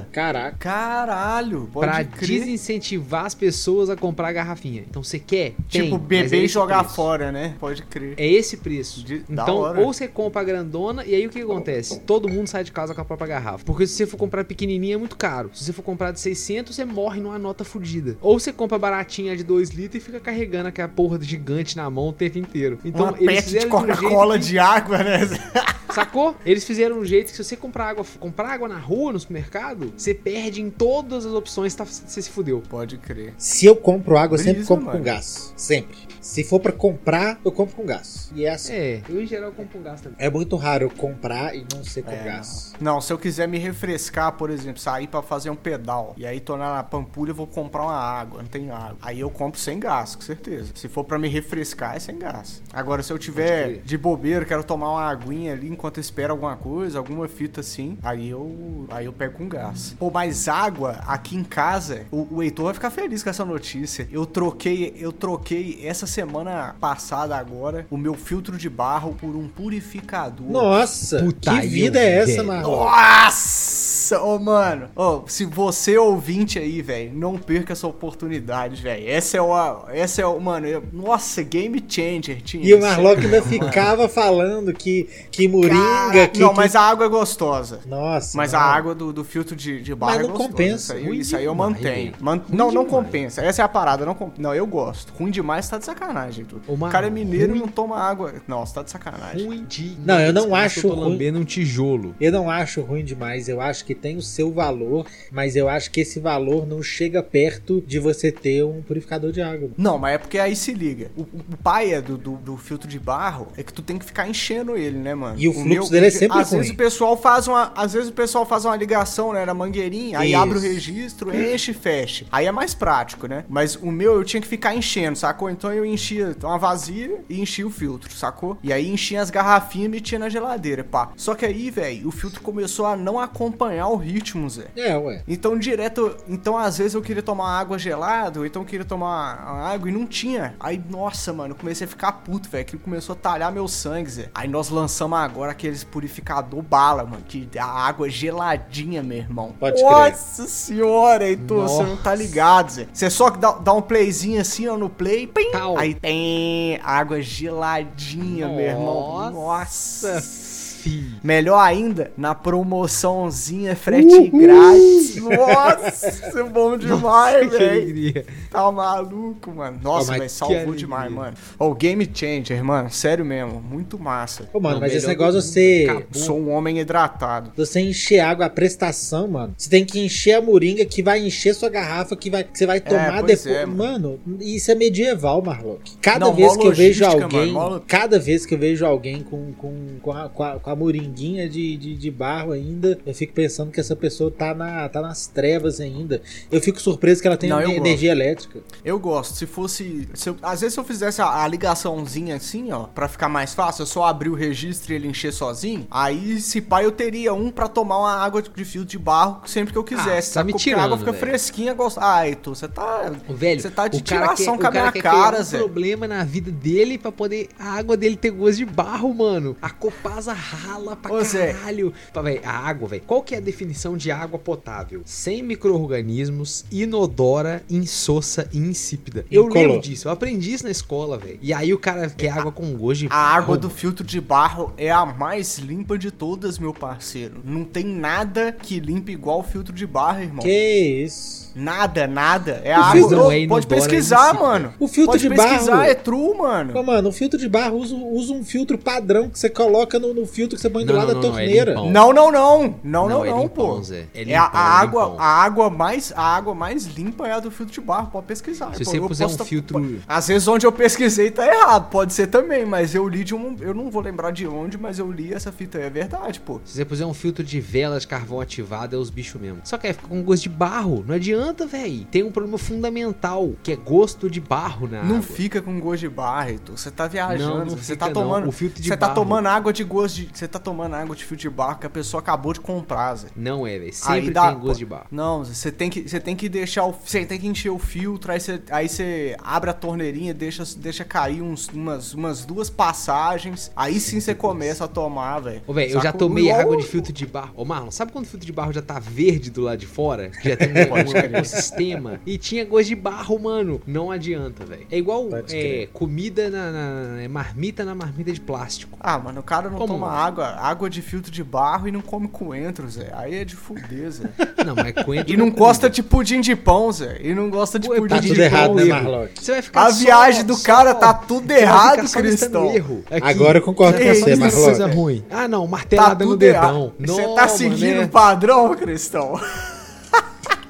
2,50. 0.00 0.04
Caraca. 0.12 0.56
Caralho, 0.58 1.68
pode 1.72 1.86
Pra 1.90 2.04
crer. 2.04 2.40
desincentivar 2.40 3.24
as 3.26 3.34
pessoas 3.34 3.90
a 3.90 3.96
comprar 3.96 4.28
a 4.28 4.32
garrafinha. 4.32 4.84
Então 4.88 5.02
você 5.02 5.18
quer? 5.18 5.54
Tem, 5.70 5.82
Tipo, 5.84 5.96
mas 5.98 6.02
é 6.04 6.22
beber 6.22 6.44
e 6.44 6.48
jogar 6.48 6.80
preço. 6.80 6.94
fora, 6.96 7.32
né? 7.32 7.54
Pode 7.58 7.82
crer. 7.84 8.14
É 8.16 8.26
esse 8.26 8.56
preço. 8.58 9.04
De- 9.04 9.24
então, 9.28 9.56
ou 9.78 9.92
você 9.92 10.06
compra 10.08 10.40
a 10.42 10.44
grandona 10.44 11.04
e 11.04 11.14
aí 11.14 11.26
o 11.26 11.30
que 11.30 11.40
acontece? 11.40 12.00
Todo 12.00 12.28
mundo 12.28 12.46
sai 12.48 12.64
de 12.64 12.72
casa 12.72 12.94
com 12.94 13.00
a 13.00 13.04
própria 13.04 13.28
garrafa. 13.28 13.64
Porque 13.64 13.86
se 13.86 13.94
você 13.94 14.06
for 14.06 14.16
comprar 14.16 14.44
pequenininha 14.44 14.94
é 14.94 14.98
muito 14.98 15.16
caro. 15.16 15.50
Se 15.54 15.64
você 15.64 15.72
for 15.72 15.82
comprar 15.82 16.10
de 16.12 16.20
600, 16.20 16.74
você 16.74 16.84
morre 16.84 17.20
numa 17.20 17.38
nota 17.38 17.64
fodida. 17.64 18.16
Ou 18.20 18.38
você 18.38 18.52
compra 18.52 18.78
baratinha 18.78 19.36
de 19.36 19.42
2 19.52 19.70
litros 19.70 20.02
e 20.02 20.04
fica 20.04 20.18
carregando 20.20 20.68
aquela 20.68 20.88
porra 20.88 21.18
de 21.18 21.26
gigante 21.26 21.76
na 21.76 21.88
mão 21.90 22.08
o 22.08 22.12
tempo 22.12 22.38
inteiro. 22.38 22.78
Então, 22.84 23.08
Uma 23.10 23.18
eles 23.20 23.36
de 23.36 23.42
fizeram 23.42 23.68
de 23.68 23.74
um 23.76 23.78
jeito 23.86 23.96
Coca-Cola 24.00 24.38
que- 24.38 24.44
de 24.46 24.58
água, 24.58 24.98
né? 24.98 25.20
Sacou? 25.92 26.34
Eles 26.46 26.64
fizeram 26.64 26.98
um 26.98 27.04
jeito 27.04 27.30
que 27.30 27.36
se 27.36 27.44
você 27.44 27.54
comprar 27.54 27.88
água, 27.90 28.04
comprar 28.18 28.48
água 28.48 28.66
na 28.66 28.78
rua, 28.78 29.12
no 29.12 29.20
supermercado, 29.20 29.92
você 29.94 30.14
perde 30.14 30.62
em 30.62 30.70
todas 30.70 31.26
as 31.26 31.34
opções, 31.34 31.74
tá, 31.74 31.84
você 31.84 32.22
se 32.22 32.30
fudeu. 32.30 32.62
Pode 32.66 32.96
crer. 32.96 33.34
Se 33.36 33.66
eu 33.66 33.76
compro 33.76 34.16
água, 34.16 34.36
eu 34.36 34.42
sempre 34.42 34.64
compro 34.64 34.86
mano. 34.86 34.98
com 34.98 35.04
gás. 35.04 35.52
Sempre. 35.54 35.98
Se 36.22 36.44
for 36.44 36.60
pra 36.60 36.70
comprar, 36.70 37.40
eu 37.44 37.50
compro 37.50 37.74
com 37.74 37.84
gás. 37.84 38.30
E 38.32 38.44
é 38.44 38.50
assim. 38.54 38.72
É, 38.72 39.02
eu 39.08 39.20
em 39.20 39.26
geral 39.26 39.50
compro 39.50 39.80
um 39.80 39.82
gás 39.82 40.00
também. 40.00 40.16
É 40.20 40.30
muito 40.30 40.54
raro 40.54 40.84
eu 40.84 40.90
comprar 40.90 41.52
e 41.54 41.66
não 41.74 41.82
ser 41.82 42.02
com 42.04 42.12
É, 42.12 42.22
gás. 42.22 42.72
Não, 42.80 43.00
se 43.00 43.12
eu 43.12 43.18
quiser 43.18 43.48
me 43.48 43.58
refrescar, 43.58 44.30
por 44.32 44.48
exemplo, 44.48 44.80
sair 44.80 45.08
pra 45.08 45.20
fazer 45.20 45.50
um 45.50 45.56
pedal, 45.56 46.14
e 46.16 46.24
aí 46.24 46.38
tô 46.38 46.56
na 46.56 46.80
Pampulha, 46.84 47.32
eu 47.32 47.34
vou 47.34 47.46
comprar 47.48 47.82
uma 47.82 47.98
água, 47.98 48.40
não 48.40 48.48
tem 48.48 48.70
água. 48.70 48.98
Aí 49.02 49.18
eu 49.18 49.28
compro 49.30 49.58
sem 49.58 49.80
gás, 49.80 50.14
com 50.14 50.22
certeza. 50.22 50.70
Se 50.76 50.88
for 50.88 51.02
pra 51.02 51.18
me 51.18 51.26
refrescar, 51.28 51.96
é 51.96 51.98
sem 51.98 52.16
gás. 52.16 52.62
Agora, 52.72 53.02
se 53.02 53.12
eu 53.12 53.18
tiver 53.18 53.78
de 53.78 53.98
bobeira, 53.98 54.44
quero 54.44 54.62
tomar 54.62 54.92
uma 54.92 55.10
aguinha 55.10 55.52
ali 55.52 55.68
enquanto 55.68 55.96
eu 55.96 56.02
espero 56.02 56.32
alguma 56.32 56.56
coisa, 56.56 56.98
alguma 56.98 57.26
fita 57.26 57.60
assim, 57.60 57.98
aí 58.00 58.30
eu, 58.30 58.86
aí 58.90 59.06
eu 59.06 59.12
pego 59.12 59.38
com 59.38 59.48
gás. 59.48 59.96
Pô, 59.98 60.08
mas 60.08 60.46
água 60.46 61.00
aqui 61.04 61.34
em 61.34 61.42
casa, 61.42 62.06
o, 62.12 62.36
o 62.36 62.42
Heitor 62.44 62.66
vai 62.66 62.74
ficar 62.74 62.90
feliz 62.90 63.24
com 63.24 63.30
essa 63.30 63.44
notícia. 63.44 64.06
Eu 64.12 64.24
troquei, 64.24 64.94
eu 64.96 65.10
troquei 65.10 65.80
essa 65.84 66.06
semana 66.12 66.76
passada 66.80 67.36
agora 67.36 67.86
o 67.90 67.96
meu 67.96 68.14
filtro 68.14 68.56
de 68.56 68.68
barro 68.68 69.16
por 69.18 69.34
um 69.34 69.48
purificador. 69.48 70.46
Nossa, 70.50 71.18
Puta 71.20 71.58
que 71.60 71.66
vida 71.66 71.98
é 71.98 72.18
essa. 72.18 72.42
Marlon? 72.42 72.84
Nossa! 72.84 74.20
Ô, 74.20 74.38
mano. 74.38 74.88
Ô, 74.94 75.22
se 75.26 75.44
você 75.46 75.96
ouvinte 75.96 76.58
aí, 76.58 76.82
velho, 76.82 77.12
não 77.14 77.38
perca 77.38 77.72
essa 77.72 77.86
oportunidade, 77.86 78.82
velho. 78.82 79.08
Essa 79.08 79.38
é 79.38 79.42
o. 79.42 79.54
Essa 79.88 80.22
é 80.22 80.26
o. 80.26 80.38
Mano, 80.38 80.66
eu- 80.66 80.82
nossa, 80.92 81.42
game 81.42 81.82
changer. 81.88 82.42
Tinha 82.42 82.62
E 82.64 82.74
o. 82.74 82.80
Marlock 82.80 83.24
ainda 83.24 83.40
ficava 83.42 84.08
falando 84.08 84.72
que, 84.74 85.08
que 85.30 85.48
moringa, 85.48 85.72
Cara, 86.12 86.28
que. 86.28 86.40
Não, 86.40 86.50
que- 86.50 86.56
mas 86.56 86.76
a 86.76 86.80
água 86.82 87.06
é 87.06 87.08
gostosa. 87.08 87.80
Nossa. 87.86 88.36
Mas 88.36 88.52
não. 88.52 88.60
a 88.60 88.62
água 88.62 88.94
do, 88.94 89.12
do 89.12 89.24
filtro 89.24 89.56
de, 89.56 89.80
de 89.82 89.94
barro 89.94 90.12
Mas 90.12 90.20
é 90.20 90.22
não 90.24 90.30
gostosa. 90.30 90.48
compensa. 90.50 90.98
Isso 90.98 91.08
aí, 91.10 91.18
isso 91.20 91.36
aí 91.36 91.44
eu 91.44 91.54
mantenho. 91.54 92.12
Man- 92.20 92.42
não, 92.50 92.70
não 92.70 92.84
compensa. 92.84 93.40
Essa 93.42 93.62
é 93.62 93.64
a 93.64 93.68
parada. 93.68 94.04
Não, 94.04 94.14
comp- 94.14 94.38
não, 94.38 94.54
eu 94.54 94.66
gosto. 94.66 95.12
Ruim 95.14 95.30
demais 95.30 95.68
tá 95.68 95.78
de 95.78 95.84
sacanagem, 95.84 96.01
tudo. 96.48 96.62
Ô, 96.66 96.74
O 96.74 96.76
mano, 96.76 96.92
cara 96.92 97.06
é 97.06 97.10
mineiro 97.10 97.54
e 97.56 97.58
não 97.58 97.68
toma 97.68 97.98
água. 97.98 98.34
Nossa, 98.48 98.74
tá 98.74 98.82
de 98.82 98.90
sacanagem. 98.90 99.46
Ruim 99.46 99.64
de. 99.64 99.96
Não, 100.04 100.18
eu 100.20 100.32
não 100.32 100.50
Parece 100.50 100.74
que 100.74 100.78
acho 100.80 100.86
Eu 100.88 100.90
tô 100.94 101.00
ruim. 101.00 101.10
lambendo 101.12 101.38
um 101.38 101.44
tijolo. 101.44 102.14
Eu 102.20 102.32
não 102.32 102.50
acho 102.50 102.80
ruim 102.82 103.04
demais, 103.04 103.48
eu 103.48 103.60
acho 103.60 103.84
que 103.84 103.94
tem 103.94 104.16
o 104.16 104.22
seu 104.22 104.52
valor, 104.52 105.06
mas 105.30 105.56
eu 105.56 105.68
acho 105.68 105.90
que 105.90 106.00
esse 106.00 106.18
valor 106.20 106.66
não 106.66 106.82
chega 106.82 107.22
perto 107.22 107.82
de 107.86 107.98
você 107.98 108.30
ter 108.32 108.64
um 108.64 108.82
purificador 108.82 109.32
de 109.32 109.40
água. 109.40 109.70
Não, 109.76 109.98
mas 109.98 110.14
é 110.14 110.18
porque 110.18 110.38
aí 110.38 110.54
se 110.56 110.72
liga. 110.72 111.10
O, 111.16 111.22
o 111.22 111.56
paia 111.62 112.00
do, 112.02 112.16
do, 112.16 112.32
do 112.36 112.56
filtro 112.56 112.88
de 112.88 112.98
barro 112.98 113.48
é 113.56 113.62
que 113.62 113.72
tu 113.72 113.82
tem 113.82 113.98
que 113.98 114.04
ficar 114.04 114.28
enchendo 114.28 114.76
ele, 114.76 114.98
né, 114.98 115.14
mano? 115.14 115.38
E 115.38 115.48
o 115.48 115.52
fluxo 115.52 115.90
dele 115.90 116.06
é 116.06 116.10
sempre 116.10 116.38
Às 116.38 116.50
ruim. 116.50 116.58
vezes 116.60 116.74
o 116.74 116.76
pessoal 116.76 117.16
faz 117.16 117.46
uma, 117.48 117.72
às 117.76 117.92
vezes 117.92 118.08
o 118.08 118.12
pessoal 118.12 118.44
faz 118.46 118.64
uma 118.64 118.76
ligação, 118.76 119.32
né, 119.32 119.44
na 119.44 119.54
mangueirinha, 119.54 120.18
aí 120.18 120.32
Isso. 120.32 120.40
abre 120.40 120.58
o 120.58 120.60
registro, 120.60 121.34
enche 121.34 121.70
e 121.70 121.74
fecha. 121.74 122.26
Aí 122.30 122.46
é 122.46 122.52
mais 122.52 122.74
prático, 122.74 123.26
né? 123.26 123.44
Mas 123.48 123.76
o 123.76 123.90
meu 123.90 124.14
eu 124.14 124.24
tinha 124.24 124.40
que 124.40 124.48
ficar 124.48 124.74
enchendo, 124.74 125.16
sacou? 125.18 125.50
Então 125.50 125.72
eu 125.72 125.84
enchia 125.92 126.36
uma 126.42 126.58
vasilha 126.58 127.20
e 127.28 127.40
enchia 127.40 127.66
o 127.66 127.70
filtro, 127.70 128.12
sacou? 128.12 128.58
E 128.62 128.72
aí 128.72 128.88
enchia 128.88 129.20
as 129.20 129.30
garrafinhas 129.30 129.86
e 129.86 129.90
metia 129.90 130.18
na 130.18 130.28
geladeira, 130.28 130.84
pá. 130.84 131.10
Só 131.16 131.34
que 131.34 131.44
aí, 131.44 131.70
velho, 131.70 132.08
o 132.08 132.10
filtro 132.10 132.40
começou 132.40 132.86
a 132.86 132.96
não 132.96 133.18
acompanhar 133.18 133.88
o 133.88 133.96
ritmo, 133.96 134.48
Zé. 134.48 134.66
É, 134.76 134.96
ué. 134.96 135.22
Então, 135.26 135.58
direto. 135.58 136.16
Então, 136.28 136.56
às 136.56 136.78
vezes 136.78 136.94
eu 136.94 137.02
queria 137.02 137.22
tomar 137.22 137.58
água 137.58 137.78
gelada, 137.78 138.40
ou 138.40 138.46
então 138.46 138.62
eu 138.62 138.66
queria 138.66 138.84
tomar 138.84 139.34
água 139.72 139.88
e 139.88 139.92
não 139.92 140.06
tinha. 140.06 140.54
Aí, 140.58 140.82
nossa, 140.90 141.32
mano, 141.32 141.54
comecei 141.54 141.86
a 141.86 141.88
ficar 141.88 142.12
puto, 142.12 142.48
velho. 142.48 142.62
Aquilo 142.62 142.82
começou 142.82 143.14
a 143.14 143.16
talhar 143.16 143.52
meu 143.52 143.68
sangue, 143.68 144.10
Zé. 144.10 144.30
Aí 144.34 144.48
nós 144.48 144.68
lançamos 144.68 145.18
agora 145.18 145.52
aqueles 145.52 145.84
purificador 145.84 146.62
bala, 146.62 147.04
mano. 147.04 147.22
Que 147.26 147.48
a 147.58 147.64
água 147.66 148.08
geladinha, 148.08 149.02
meu 149.02 149.18
irmão. 149.18 149.54
Pode 149.58 149.76
crer. 149.76 149.90
Nossa 150.12 150.46
senhora, 150.46 151.28
Heitor, 151.28 151.68
você 151.68 151.82
não 151.82 151.96
tá 151.96 152.10
Nossa. 152.10 152.22
ligado, 152.22 152.70
Zé. 152.70 152.88
Você 152.92 153.10
só 153.10 153.30
que 153.30 153.38
dá, 153.38 153.52
dá 153.52 153.72
um 153.72 153.82
playzinho 153.82 154.40
assim, 154.40 154.66
ó, 154.68 154.76
no 154.76 154.88
play. 154.88 155.26
Pim, 155.26 155.50
Tal. 155.50 155.78
Aí 155.82 155.94
tem 155.94 156.78
água 156.82 157.20
geladinha, 157.20 158.48
meu 158.48 158.60
irmão. 158.60 159.30
Nossa. 159.30 160.41
Fi. 160.82 161.14
Melhor 161.22 161.58
ainda, 161.60 162.10
na 162.16 162.34
promoçãozinha 162.34 163.76
frete 163.76 164.28
grátis. 164.30 165.16
Nossa, 165.16 166.40
é 166.40 166.42
bom 166.44 166.76
demais, 166.76 167.50
que 167.50 167.58
velho. 167.58 167.70
alegria. 167.82 168.26
Tá 168.50 168.70
maluco, 168.72 169.50
mano. 169.52 169.78
Nossa, 169.82 170.14
Ó, 170.14 170.18
mas 170.18 170.32
salvou 170.32 170.56
alegria. 170.56 170.76
demais, 170.78 171.12
mano. 171.12 171.34
Ô, 171.58 171.74
Game 171.74 172.08
Changer, 172.12 172.64
mano. 172.64 172.90
Sério 172.90 173.24
mesmo. 173.24 173.60
Muito 173.60 173.98
massa. 173.98 174.48
Ô, 174.52 174.60
mano, 174.60 174.74
Não, 174.74 174.80
mas 174.80 174.94
esse 174.94 175.06
negócio 175.06 175.40
você, 175.40 175.86
acabou. 175.88 176.06
Sou 176.12 176.38
um 176.38 176.50
homem 176.50 176.78
hidratado. 176.80 177.52
você 177.56 177.80
encher 177.80 178.20
água, 178.20 178.46
a 178.46 178.50
prestação, 178.50 179.28
mano. 179.28 179.54
Você 179.56 179.70
tem 179.70 179.84
que 179.84 180.00
encher 180.04 180.34
a 180.34 180.42
moringa 180.42 180.84
que 180.84 181.02
vai 181.02 181.24
encher 181.24 181.54
sua 181.54 181.68
garrafa, 181.68 182.16
que, 182.16 182.28
vai, 182.30 182.44
que 182.44 182.58
você 182.58 182.66
vai 182.66 182.80
tomar 182.80 183.22
pois 183.22 183.42
depois. 183.44 183.62
é, 183.62 183.66
mano. 183.66 184.18
isso 184.40 184.70
é 184.70 184.74
medieval, 184.74 185.40
Marlock. 185.42 185.96
Cada 186.00 186.26
Não, 186.26 186.34
vez 186.34 186.56
que 186.56 186.66
eu 186.66 186.72
vejo 186.72 187.04
alguém. 187.04 187.52
mano, 187.52 187.82
Cada 187.86 188.18
vez 188.18 188.44
que 188.44 188.54
eu 188.54 188.58
vejo 188.58 188.84
alguém 188.84 189.22
com, 189.22 189.52
com, 189.52 189.72
com, 190.02 190.12
a, 190.12 190.28
com, 190.28 190.42
a, 190.42 190.58
com 190.58 190.70
a 190.72 190.76
moringuinha 190.76 191.48
de, 191.48 191.76
de, 191.76 191.94
de 191.96 192.10
barro 192.10 192.52
ainda, 192.52 192.98
eu 193.06 193.14
fico 193.14 193.32
pensando 193.32 193.70
que 193.70 193.80
essa 193.80 193.94
pessoa 193.96 194.30
tá, 194.30 194.54
na, 194.54 194.88
tá 194.88 195.00
nas 195.00 195.26
trevas 195.26 195.80
ainda. 195.80 196.20
Eu 196.50 196.60
fico 196.60 196.80
surpreso 196.80 197.20
que 197.20 197.26
ela 197.28 197.36
tem 197.36 197.50
energia 197.50 198.12
elétrica. 198.12 198.60
Eu 198.84 198.98
gosto. 198.98 199.34
Se 199.36 199.46
fosse. 199.46 200.08
se 200.14 200.28
eu- 200.30 200.36
às 200.42 200.60
vezes, 200.60 200.74
se 200.74 200.80
eu 200.80 200.84
fizesse 200.84 201.20
a, 201.22 201.42
a 201.42 201.48
ligaçãozinha 201.48 202.36
assim, 202.36 202.72
ó, 202.72 202.84
pra 202.84 203.08
ficar 203.08 203.28
mais 203.28 203.54
fácil, 203.54 203.82
eu 203.82 203.86
só 203.86 204.04
abrir 204.04 204.28
o 204.30 204.34
registro 204.34 204.92
e 204.92 204.96
ele 204.96 205.08
encher 205.08 205.32
sozinho. 205.32 205.86
Aí, 205.90 206.40
se 206.40 206.60
pá, 206.60 206.82
eu 206.82 206.92
teria 206.92 207.32
um 207.34 207.50
pra 207.50 207.68
tomar 207.68 207.98
uma 207.98 208.14
água 208.16 208.42
de 208.42 208.64
filtro 208.64 208.88
de 208.90 208.98
barro 208.98 209.42
sempre 209.46 209.72
que 209.72 209.78
eu 209.78 209.84
quisesse. 209.84 210.30
Ah, 210.38 210.40
tá 210.42 210.44
me 210.44 210.52
Porque 210.52 210.70
a 210.70 210.74
água 210.74 210.84
tirando, 210.86 210.98
fica 211.00 211.12
velho. 211.12 211.26
fresquinha, 211.26 211.74
gosto. 211.74 211.98
Ah, 212.00 212.26
Heitor, 212.26 212.54
você 212.54 212.68
tá. 212.68 213.12
Velho, 213.28 213.60
Você 213.60 213.70
tá 213.70 213.88
de 213.88 213.98
o 213.98 214.04
cara 214.04 214.22
tiração 214.34 214.56
quer, 214.56 214.62
com 214.62 214.66
a 214.68 214.72
cara 214.72 214.90
minha 214.92 215.02
cara, 215.02 215.36
criar 215.44 215.58
um 215.58 215.62
problema 215.62 216.08
na 216.08 216.24
vida 216.24 216.50
dele 216.50 216.98
pra 216.98 217.12
poder 217.12 217.48
a 217.58 217.72
água 217.72 217.96
dele 217.96 218.16
ter 218.16 218.30
gosto 218.30 218.58
de 218.58 218.64
barro, 218.64 219.12
mano. 219.14 219.56
A 219.60 219.70
Copasa 219.70 220.32
rala 220.62 220.96
pra 220.96 221.12
Ô, 221.12 221.22
caralho. 221.24 221.92
Pá, 222.12 222.22
véi, 222.22 222.40
a 222.44 222.50
água, 222.50 222.88
velho. 222.88 223.02
Qual 223.06 223.22
que 223.22 223.34
é 223.34 223.38
a 223.38 223.40
definição 223.40 223.96
de 223.96 224.10
água 224.10 224.38
potável? 224.38 225.02
Sem 225.04 225.42
micro-organismos, 225.42 226.64
inodora, 226.70 227.62
insossa 227.68 228.48
e 228.52 228.58
insípida. 228.58 229.24
Eu 229.30 229.44
Incolor. 229.44 229.66
lembro 229.66 229.80
disso, 229.80 230.08
eu 230.08 230.12
aprendi 230.12 230.52
isso 230.52 230.64
na 230.64 230.70
escola, 230.70 231.18
velho. 231.18 231.38
E 231.42 231.52
aí 231.52 231.72
o 231.72 231.78
cara 231.78 232.08
quer 232.10 232.30
água 232.30 232.52
com 232.52 232.72
gosto 232.74 233.00
de 233.00 233.08
A 233.10 233.16
água 233.16 233.56
do 233.56 233.68
filtro 233.68 234.04
de 234.04 234.20
barro 234.20 234.72
é 234.76 234.90
a 234.90 235.04
mais 235.04 235.58
limpa 235.58 235.98
de 235.98 236.10
todas, 236.10 236.58
meu 236.58 236.72
parceiro. 236.72 237.40
Não 237.44 237.64
tem 237.64 237.84
nada 237.84 238.52
que 238.52 238.78
limpe 238.78 239.12
igual 239.12 239.40
o 239.40 239.42
filtro 239.42 239.72
de 239.74 239.86
barro, 239.86 240.20
irmão. 240.22 240.44
Que 240.44 241.02
isso? 241.04 241.51
Nada, 241.54 242.06
nada. 242.06 242.60
É 242.64 242.76
O 242.78 242.82
água. 242.82 242.98
é 242.98 243.02
Pode 243.02 243.36
inodora, 243.44 243.66
pesquisar, 243.66 244.34
é 244.34 244.38
mano. 244.38 244.74
O 244.78 244.88
filtro 244.88 245.12
Pode 245.12 245.28
de 245.28 245.34
pesquisar, 245.34 245.70
barro. 245.76 245.82
é 245.82 245.94
true, 245.94 246.36
mano. 246.36 246.84
Mano, 246.84 247.08
o 247.08 247.12
filtro 247.12 247.38
de 247.38 247.48
barro 247.48 247.76
usa, 247.78 247.94
usa 247.94 248.32
um 248.32 248.44
filtro 248.44 248.76
padrão 248.78 249.28
que 249.28 249.38
você 249.38 249.48
coloca 249.48 249.98
no, 249.98 250.12
no 250.14 250.26
filtro 250.26 250.56
que 250.56 250.62
você 250.62 250.70
põe 250.70 250.84
do 250.84 250.92
Não, 250.92 250.98
lado 251.00 251.14
não, 251.14 251.20
da 251.20 251.26
é 251.26 251.30
torneira. 251.30 251.74
Não, 251.74 252.12
não, 252.12 252.32
não. 252.32 252.74
Não, 252.82 253.08
não, 253.08 253.24
é 253.24 253.30
não, 253.30 253.42
limpão, 253.42 253.80
pô. 253.82 253.92
É, 253.92 254.22
É 254.30 254.36
a, 254.36 254.44
a 254.44 254.80
é 254.80 254.82
água, 254.82 255.16
a 255.18 255.42
água 255.42 255.70
mais, 255.70 256.12
a 256.16 256.22
água 256.22 256.54
mais 256.54 256.86
limpa 256.86 257.26
é 257.28 257.32
a 257.32 257.40
do 257.40 257.50
filtro 257.50 257.72
de 257.74 257.80
barro, 257.80 258.08
pode 258.10 258.26
pesquisar. 258.26 258.72
Se 258.74 258.84
Pô, 258.84 258.90
você 258.90 259.00
puser 259.00 259.26
um 259.26 259.36
tá- 259.36 259.44
filtro- 259.44 259.98
Às 260.06 260.28
vezes 260.28 260.46
onde 260.48 260.66
eu 260.66 260.72
pesquisei 260.72 261.30
tá 261.30 261.46
errado, 261.46 261.88
pode 261.90 262.12
ser 262.12 262.26
também, 262.28 262.64
mas 262.64 262.94
eu 262.94 263.06
li 263.08 263.24
de 263.24 263.34
um, 263.34 263.56
eu 263.60 263.74
não 263.74 263.90
vou 263.90 264.02
lembrar 264.02 264.30
de 264.30 264.46
onde, 264.46 264.78
mas 264.78 264.98
eu 264.98 265.10
li 265.10 265.32
essa 265.32 265.50
fita 265.52 265.78
aí, 265.78 265.84
é 265.84 265.90
verdade, 265.90 266.40
pô. 266.40 266.60
Se 266.64 266.74
você 266.76 266.84
puser 266.84 267.06
um 267.06 267.14
filtro 267.14 267.44
de 267.44 267.60
vela 267.60 267.98
de 267.98 268.06
carvão 268.06 268.40
ativado, 268.40 268.96
é 268.96 268.98
os 268.98 269.10
bichos 269.10 269.40
mesmo. 269.40 269.58
Só 269.64 269.76
que 269.78 269.86
aí 269.86 269.92
fica 269.92 270.06
com 270.08 270.22
gosto 270.22 270.42
de 270.44 270.48
barro. 270.48 271.04
Não 271.06 271.14
adianta, 271.14 271.41
véi. 271.68 272.06
Tem 272.10 272.22
um 272.22 272.30
problema 272.30 272.58
fundamental, 272.58 273.52
que 273.62 273.72
é 273.72 273.76
gosto 273.76 274.30
de 274.30 274.40
barro 274.40 274.86
na 274.88 275.02
Não 275.02 275.16
água. 275.16 275.22
fica 275.22 275.60
com 275.62 275.78
gosto 275.80 276.00
de 276.00 276.08
barro, 276.08 276.50
Heitor. 276.50 276.76
Você 276.78 276.90
tá 276.90 277.06
viajando, 277.06 277.58
Não, 277.58 277.64
não 277.66 277.76
você 277.76 277.92
fica 277.94 277.96
tá 277.96 278.06
não. 278.06 278.12
tomando, 278.12 278.48
O 278.48 278.52
filtro 278.52 278.82
de 278.82 278.88
você 278.88 278.96
tá 278.96 279.08
tomando 279.08 279.46
água 279.46 279.72
de 279.72 279.82
gosto 279.84 280.16
de, 280.16 280.28
você 280.32 280.46
tá 280.46 280.58
tomando 280.58 280.94
água 280.94 281.16
de 281.16 281.24
filtro 281.24 281.42
de 281.42 281.50
barro 281.50 281.78
que 281.78 281.86
a 281.86 281.90
pessoa 281.90 282.20
acabou 282.20 282.52
de 282.52 282.60
comprar, 282.60 283.14
Zé. 283.16 283.28
Não 283.34 283.66
é, 283.66 283.72
velho. 283.78 283.84
Aí 283.86 283.92
Sempre 283.92 284.30
dá- 284.32 284.50
tem 284.52 284.60
gosto 284.60 284.78
de 284.78 284.86
barro. 284.86 285.06
Não, 285.10 285.44
você 285.44 285.72
tem 285.72 285.88
que, 285.90 286.08
você 286.08 286.20
tem 286.20 286.36
que 286.36 286.48
deixar 286.48 286.84
o, 286.84 286.92
você 286.92 287.24
tem 287.24 287.38
que 287.38 287.46
encher 287.46 287.70
o 287.70 287.78
filtro, 287.78 288.30
aí 288.32 288.40
você, 288.40 288.62
aí 288.70 288.88
você 288.88 289.36
abre 289.42 289.70
a 289.70 289.72
torneirinha, 289.72 290.32
deixa, 290.34 290.62
deixa 290.76 291.04
cair 291.04 291.40
uns, 291.42 291.68
umas, 291.68 292.14
umas 292.14 292.44
duas 292.44 292.68
passagens, 292.70 293.70
aí 293.74 293.98
sim 293.98 294.20
você 294.20 294.34
começa 294.34 294.84
a 294.84 294.88
tomar, 294.88 295.40
velho. 295.40 295.62
Ô, 295.66 295.72
velho, 295.72 295.92
eu 295.92 296.00
já 296.02 296.12
tomei 296.12 296.50
água 296.50 296.76
de 296.76 296.84
filtro 296.84 297.12
de 297.12 297.26
barro. 297.26 297.52
Ô, 297.56 297.64
Marlon, 297.64 297.90
sabe 297.90 298.12
quando 298.12 298.24
o 298.24 298.28
filtro 298.28 298.46
de 298.46 298.52
barro 298.52 298.72
já 298.72 298.82
tá 298.82 298.98
verde 298.98 299.50
do 299.50 299.62
lado 299.62 299.78
de 299.78 299.86
fora? 299.86 300.30
Já 300.42 300.56
tem 300.56 300.68
um, 300.82 300.86
Pode 300.92 301.10
crer. 301.32 301.40
ecossistema. 301.44 302.20
E 302.26 302.38
tinha 302.38 302.64
gosto 302.64 302.88
de 302.88 302.94
barro, 302.96 303.38
mano. 303.38 303.80
Não 303.86 304.10
adianta, 304.10 304.64
velho. 304.64 304.86
É 304.90 304.98
igual 304.98 305.28
é, 305.50 305.88
comida 305.92 306.48
na, 306.50 306.70
na- 306.70 307.22
é 307.22 307.28
marmita 307.28 307.84
na 307.84 307.94
marmita 307.94 308.32
de 308.32 308.40
plástico. 308.40 308.96
Ah, 309.00 309.18
mano, 309.18 309.40
o 309.40 309.42
cara 309.42 309.68
não 309.70 309.78
Como? 309.78 309.94
toma 309.94 310.10
água, 310.10 310.46
água 310.58 310.88
de 310.88 311.02
filtro 311.02 311.30
de 311.32 311.42
barro 311.42 311.88
e 311.88 311.92
não 311.92 312.00
come 312.00 312.28
coentro, 312.28 312.88
Zé. 312.88 313.10
Aí 313.14 313.34
é 313.36 313.44
de 313.44 313.56
fuder, 313.56 314.10
Zé. 314.10 314.28
Não, 314.64 314.76
mas 314.76 314.92
coentro 315.04 315.32
E 315.32 315.36
não 315.36 315.48
é 315.48 315.50
gosta 315.50 315.90
de 315.90 316.04
pudim 316.04 316.40
de 316.40 316.54
pão, 316.54 316.92
Zé. 316.92 317.18
E 317.20 317.34
não 317.34 317.50
gosta 317.50 317.78
de 317.80 317.88
Pô, 317.88 317.94
é 317.94 317.98
pudim 317.98 318.14
Tá 318.14 318.20
de 318.20 318.28
tudo 318.28 318.36
de 318.42 318.48
pão. 318.48 318.58
errado, 318.58 318.74
né. 318.76 318.84
Marlock? 318.84 319.32
Você 319.42 319.52
vai 319.52 319.62
ficar 319.62 319.86
A 319.86 319.90
só- 319.92 319.98
viagem 320.04 320.44
do 320.44 320.54
só- 320.54 320.64
cara 320.64 320.94
tá 320.94 321.12
tudo 321.12 321.50
errado, 321.50 322.08
Cristão. 322.12 322.70
erro. 322.70 323.02
Aqui. 323.10 323.26
Agora 323.28 323.58
eu 323.58 323.62
concordo 323.62 323.98
Que 323.98 324.04
com 324.04 324.14
você, 324.14 324.34
lista 324.36 324.50
coisa 324.60 324.78
Marlock. 324.86 324.94
ruim. 324.96 325.24
Ah, 325.30 325.48
não, 325.48 325.64
Tá 325.64 325.70
martelada 325.70 326.24
no 326.24 326.30
tudo 326.32 326.38
dedão. 326.40 326.62
errado. 326.62 326.92
Você 327.00 327.34
tá 327.34 327.48
seguindo 327.48 328.02
o 328.04 328.08
padrão, 328.08 328.72
Cristão? 328.76 329.40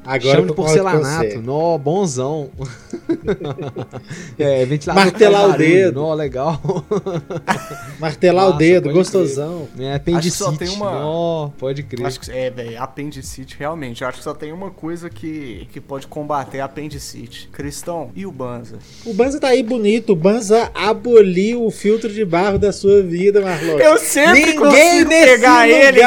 Agora 0.04 0.36
Chama 0.36 0.46
de 0.48 0.54
porcelanato. 0.54 1.40
Nó, 1.40 1.78
bonzão. 1.78 2.50
é, 4.38 4.64
ventilador 4.64 5.04
Martelar 5.04 5.50
o 5.50 5.56
dedo. 5.56 6.00
Nó, 6.00 6.14
legal. 6.14 6.60
Martelar 8.00 8.46
o 8.46 8.48
Nossa, 8.48 8.58
dedo, 8.58 8.82
pode 8.84 8.94
gostosão. 8.94 9.68
É, 9.78 9.94
apendicite. 9.94 10.36
só 10.36 10.52
tem 10.52 10.68
uma- 10.70 10.90
Nó, 10.92 11.48
pode 11.56 11.84
crer. 11.84 12.04
Acho 12.06 12.20
que 12.20 12.30
é, 12.32 12.50
velho, 12.50 12.82
apendicite, 12.82 13.56
realmente. 13.58 14.02
Eu 14.02 14.08
acho 14.08 14.18
que 14.18 14.24
só 14.24 14.34
tem 14.34 14.52
uma 14.52 14.70
coisa 14.70 15.08
que, 15.08 15.68
que 15.72 15.80
pode 15.80 16.06
combater 16.08 16.60
a 16.60 16.64
apendicite. 16.64 17.48
Cristão 17.52 18.10
e 18.14 18.26
o 18.26 18.32
Banza. 18.32 18.78
O 19.04 19.14
Banza 19.14 19.38
tá 19.38 19.48
aí 19.48 19.62
bonito. 19.62 20.14
O 20.14 20.16
Banza 20.16 20.70
aboliu 20.74 21.64
o 21.64 21.70
filtro 21.70 22.12
de 22.12 22.24
barro 22.24 22.58
da 22.58 22.72
sua 22.72 23.02
vida, 23.02 23.40
Marlock. 23.40 23.80
Eu 23.80 23.98
sempre 23.98 24.40
Ninguém 24.40 24.56
consigo 24.56 25.10
pegar 25.10 25.68
ele, 25.68 26.00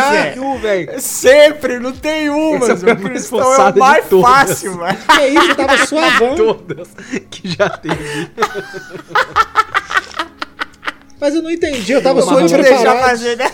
velho? 0.60 1.00
Sempre, 1.00 1.80
não 1.80 1.94
tem 1.94 2.30
uma, 2.30 2.66
Essa 2.66 2.78
foi 2.78 2.92
a 2.92 2.94
O 2.94 2.98
Cristão 2.98 3.54
é 3.54 3.56
mais 3.90 4.08
todas. 4.08 4.30
fácil, 4.30 4.78
velho. 4.78 4.98
Que 4.98 5.28
isso, 5.28 5.56
tava 5.56 5.86
suavão. 5.86 6.36
Todas 6.36 6.88
que 7.30 7.48
já 7.50 7.70
teve. 7.70 8.30
Mas 11.20 11.34
eu 11.34 11.42
não 11.42 11.50
entendi, 11.50 11.92
eu 11.92 12.02
tava 12.02 12.22
deixar 12.22 12.60
preparado. 12.60 13.10
fazer, 13.10 13.38
né? 13.38 13.52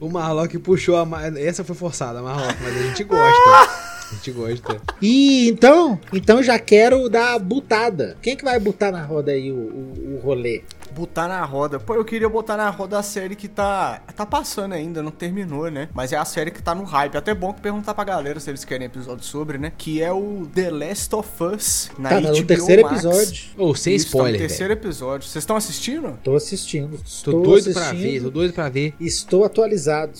O 0.00 0.08
Marlock 0.08 0.58
puxou 0.58 0.96
a. 0.96 1.06
Essa 1.38 1.64
foi 1.64 1.74
forçada, 1.74 2.22
Marlock, 2.22 2.56
mas 2.62 2.76
a 2.76 2.82
gente 2.82 3.04
gosta. 3.04 3.50
A 3.50 4.14
gente 4.14 4.30
gosta. 4.30 4.80
E 5.02 5.48
então, 5.48 6.00
então 6.12 6.42
já 6.42 6.58
quero 6.58 7.08
dar 7.08 7.34
a 7.34 7.38
butada. 7.38 8.16
Quem 8.22 8.36
que 8.36 8.44
vai 8.44 8.58
botar 8.58 8.90
na 8.90 9.04
roda 9.04 9.32
aí 9.32 9.50
o, 9.50 9.56
o, 9.56 10.14
o 10.16 10.20
rolê? 10.22 10.62
Botar 10.94 11.28
na 11.28 11.44
roda. 11.44 11.78
Pô, 11.78 11.94
eu 11.94 12.04
queria 12.04 12.28
botar 12.28 12.56
na 12.56 12.68
roda 12.70 12.98
a 12.98 13.02
série 13.02 13.34
que 13.36 13.48
tá. 13.48 14.00
Tá 14.16 14.26
passando 14.26 14.72
ainda, 14.74 15.02
não 15.02 15.10
terminou, 15.10 15.70
né? 15.70 15.88
Mas 15.94 16.12
é 16.12 16.16
a 16.16 16.24
série 16.24 16.50
que 16.50 16.62
tá 16.62 16.74
no 16.74 16.84
hype. 16.84 17.16
Até 17.16 17.32
bom 17.34 17.52
que 17.52 17.60
perguntar 17.60 17.94
pra 17.94 18.04
galera 18.04 18.40
se 18.40 18.50
eles 18.50 18.64
querem 18.64 18.86
episódio 18.86 19.24
sobre, 19.24 19.58
né? 19.58 19.72
Que 19.76 20.02
é 20.02 20.12
o 20.12 20.48
The 20.54 20.70
Last 20.70 21.14
of 21.14 21.28
Us 21.44 21.90
na 21.98 22.08
Tá, 22.08 22.20
no 22.20 22.28
HBO 22.34 22.44
terceiro 22.46 22.82
Max. 22.82 22.94
episódio. 23.04 23.44
Ô, 23.56 23.74
sem 23.74 23.94
Isso, 23.94 24.06
tá 24.06 24.10
no 24.10 24.18
spoiler, 24.18 24.38
velho. 24.38 24.48
terceiro 24.48 24.72
episódio. 24.72 25.28
Vocês 25.28 25.42
estão 25.42 25.56
assistindo? 25.56 26.18
Tô 26.24 26.34
assistindo. 26.34 26.96
Tô 26.98 27.04
Estou 27.04 27.42
doido 27.42 27.72
pra 27.72 27.82
assistindo. 27.82 28.10
ver, 28.12 28.22
tô 28.22 28.30
doido 28.30 28.52
pra 28.52 28.68
ver. 28.68 28.94
Estou 29.00 29.44
atualizado. 29.44 30.12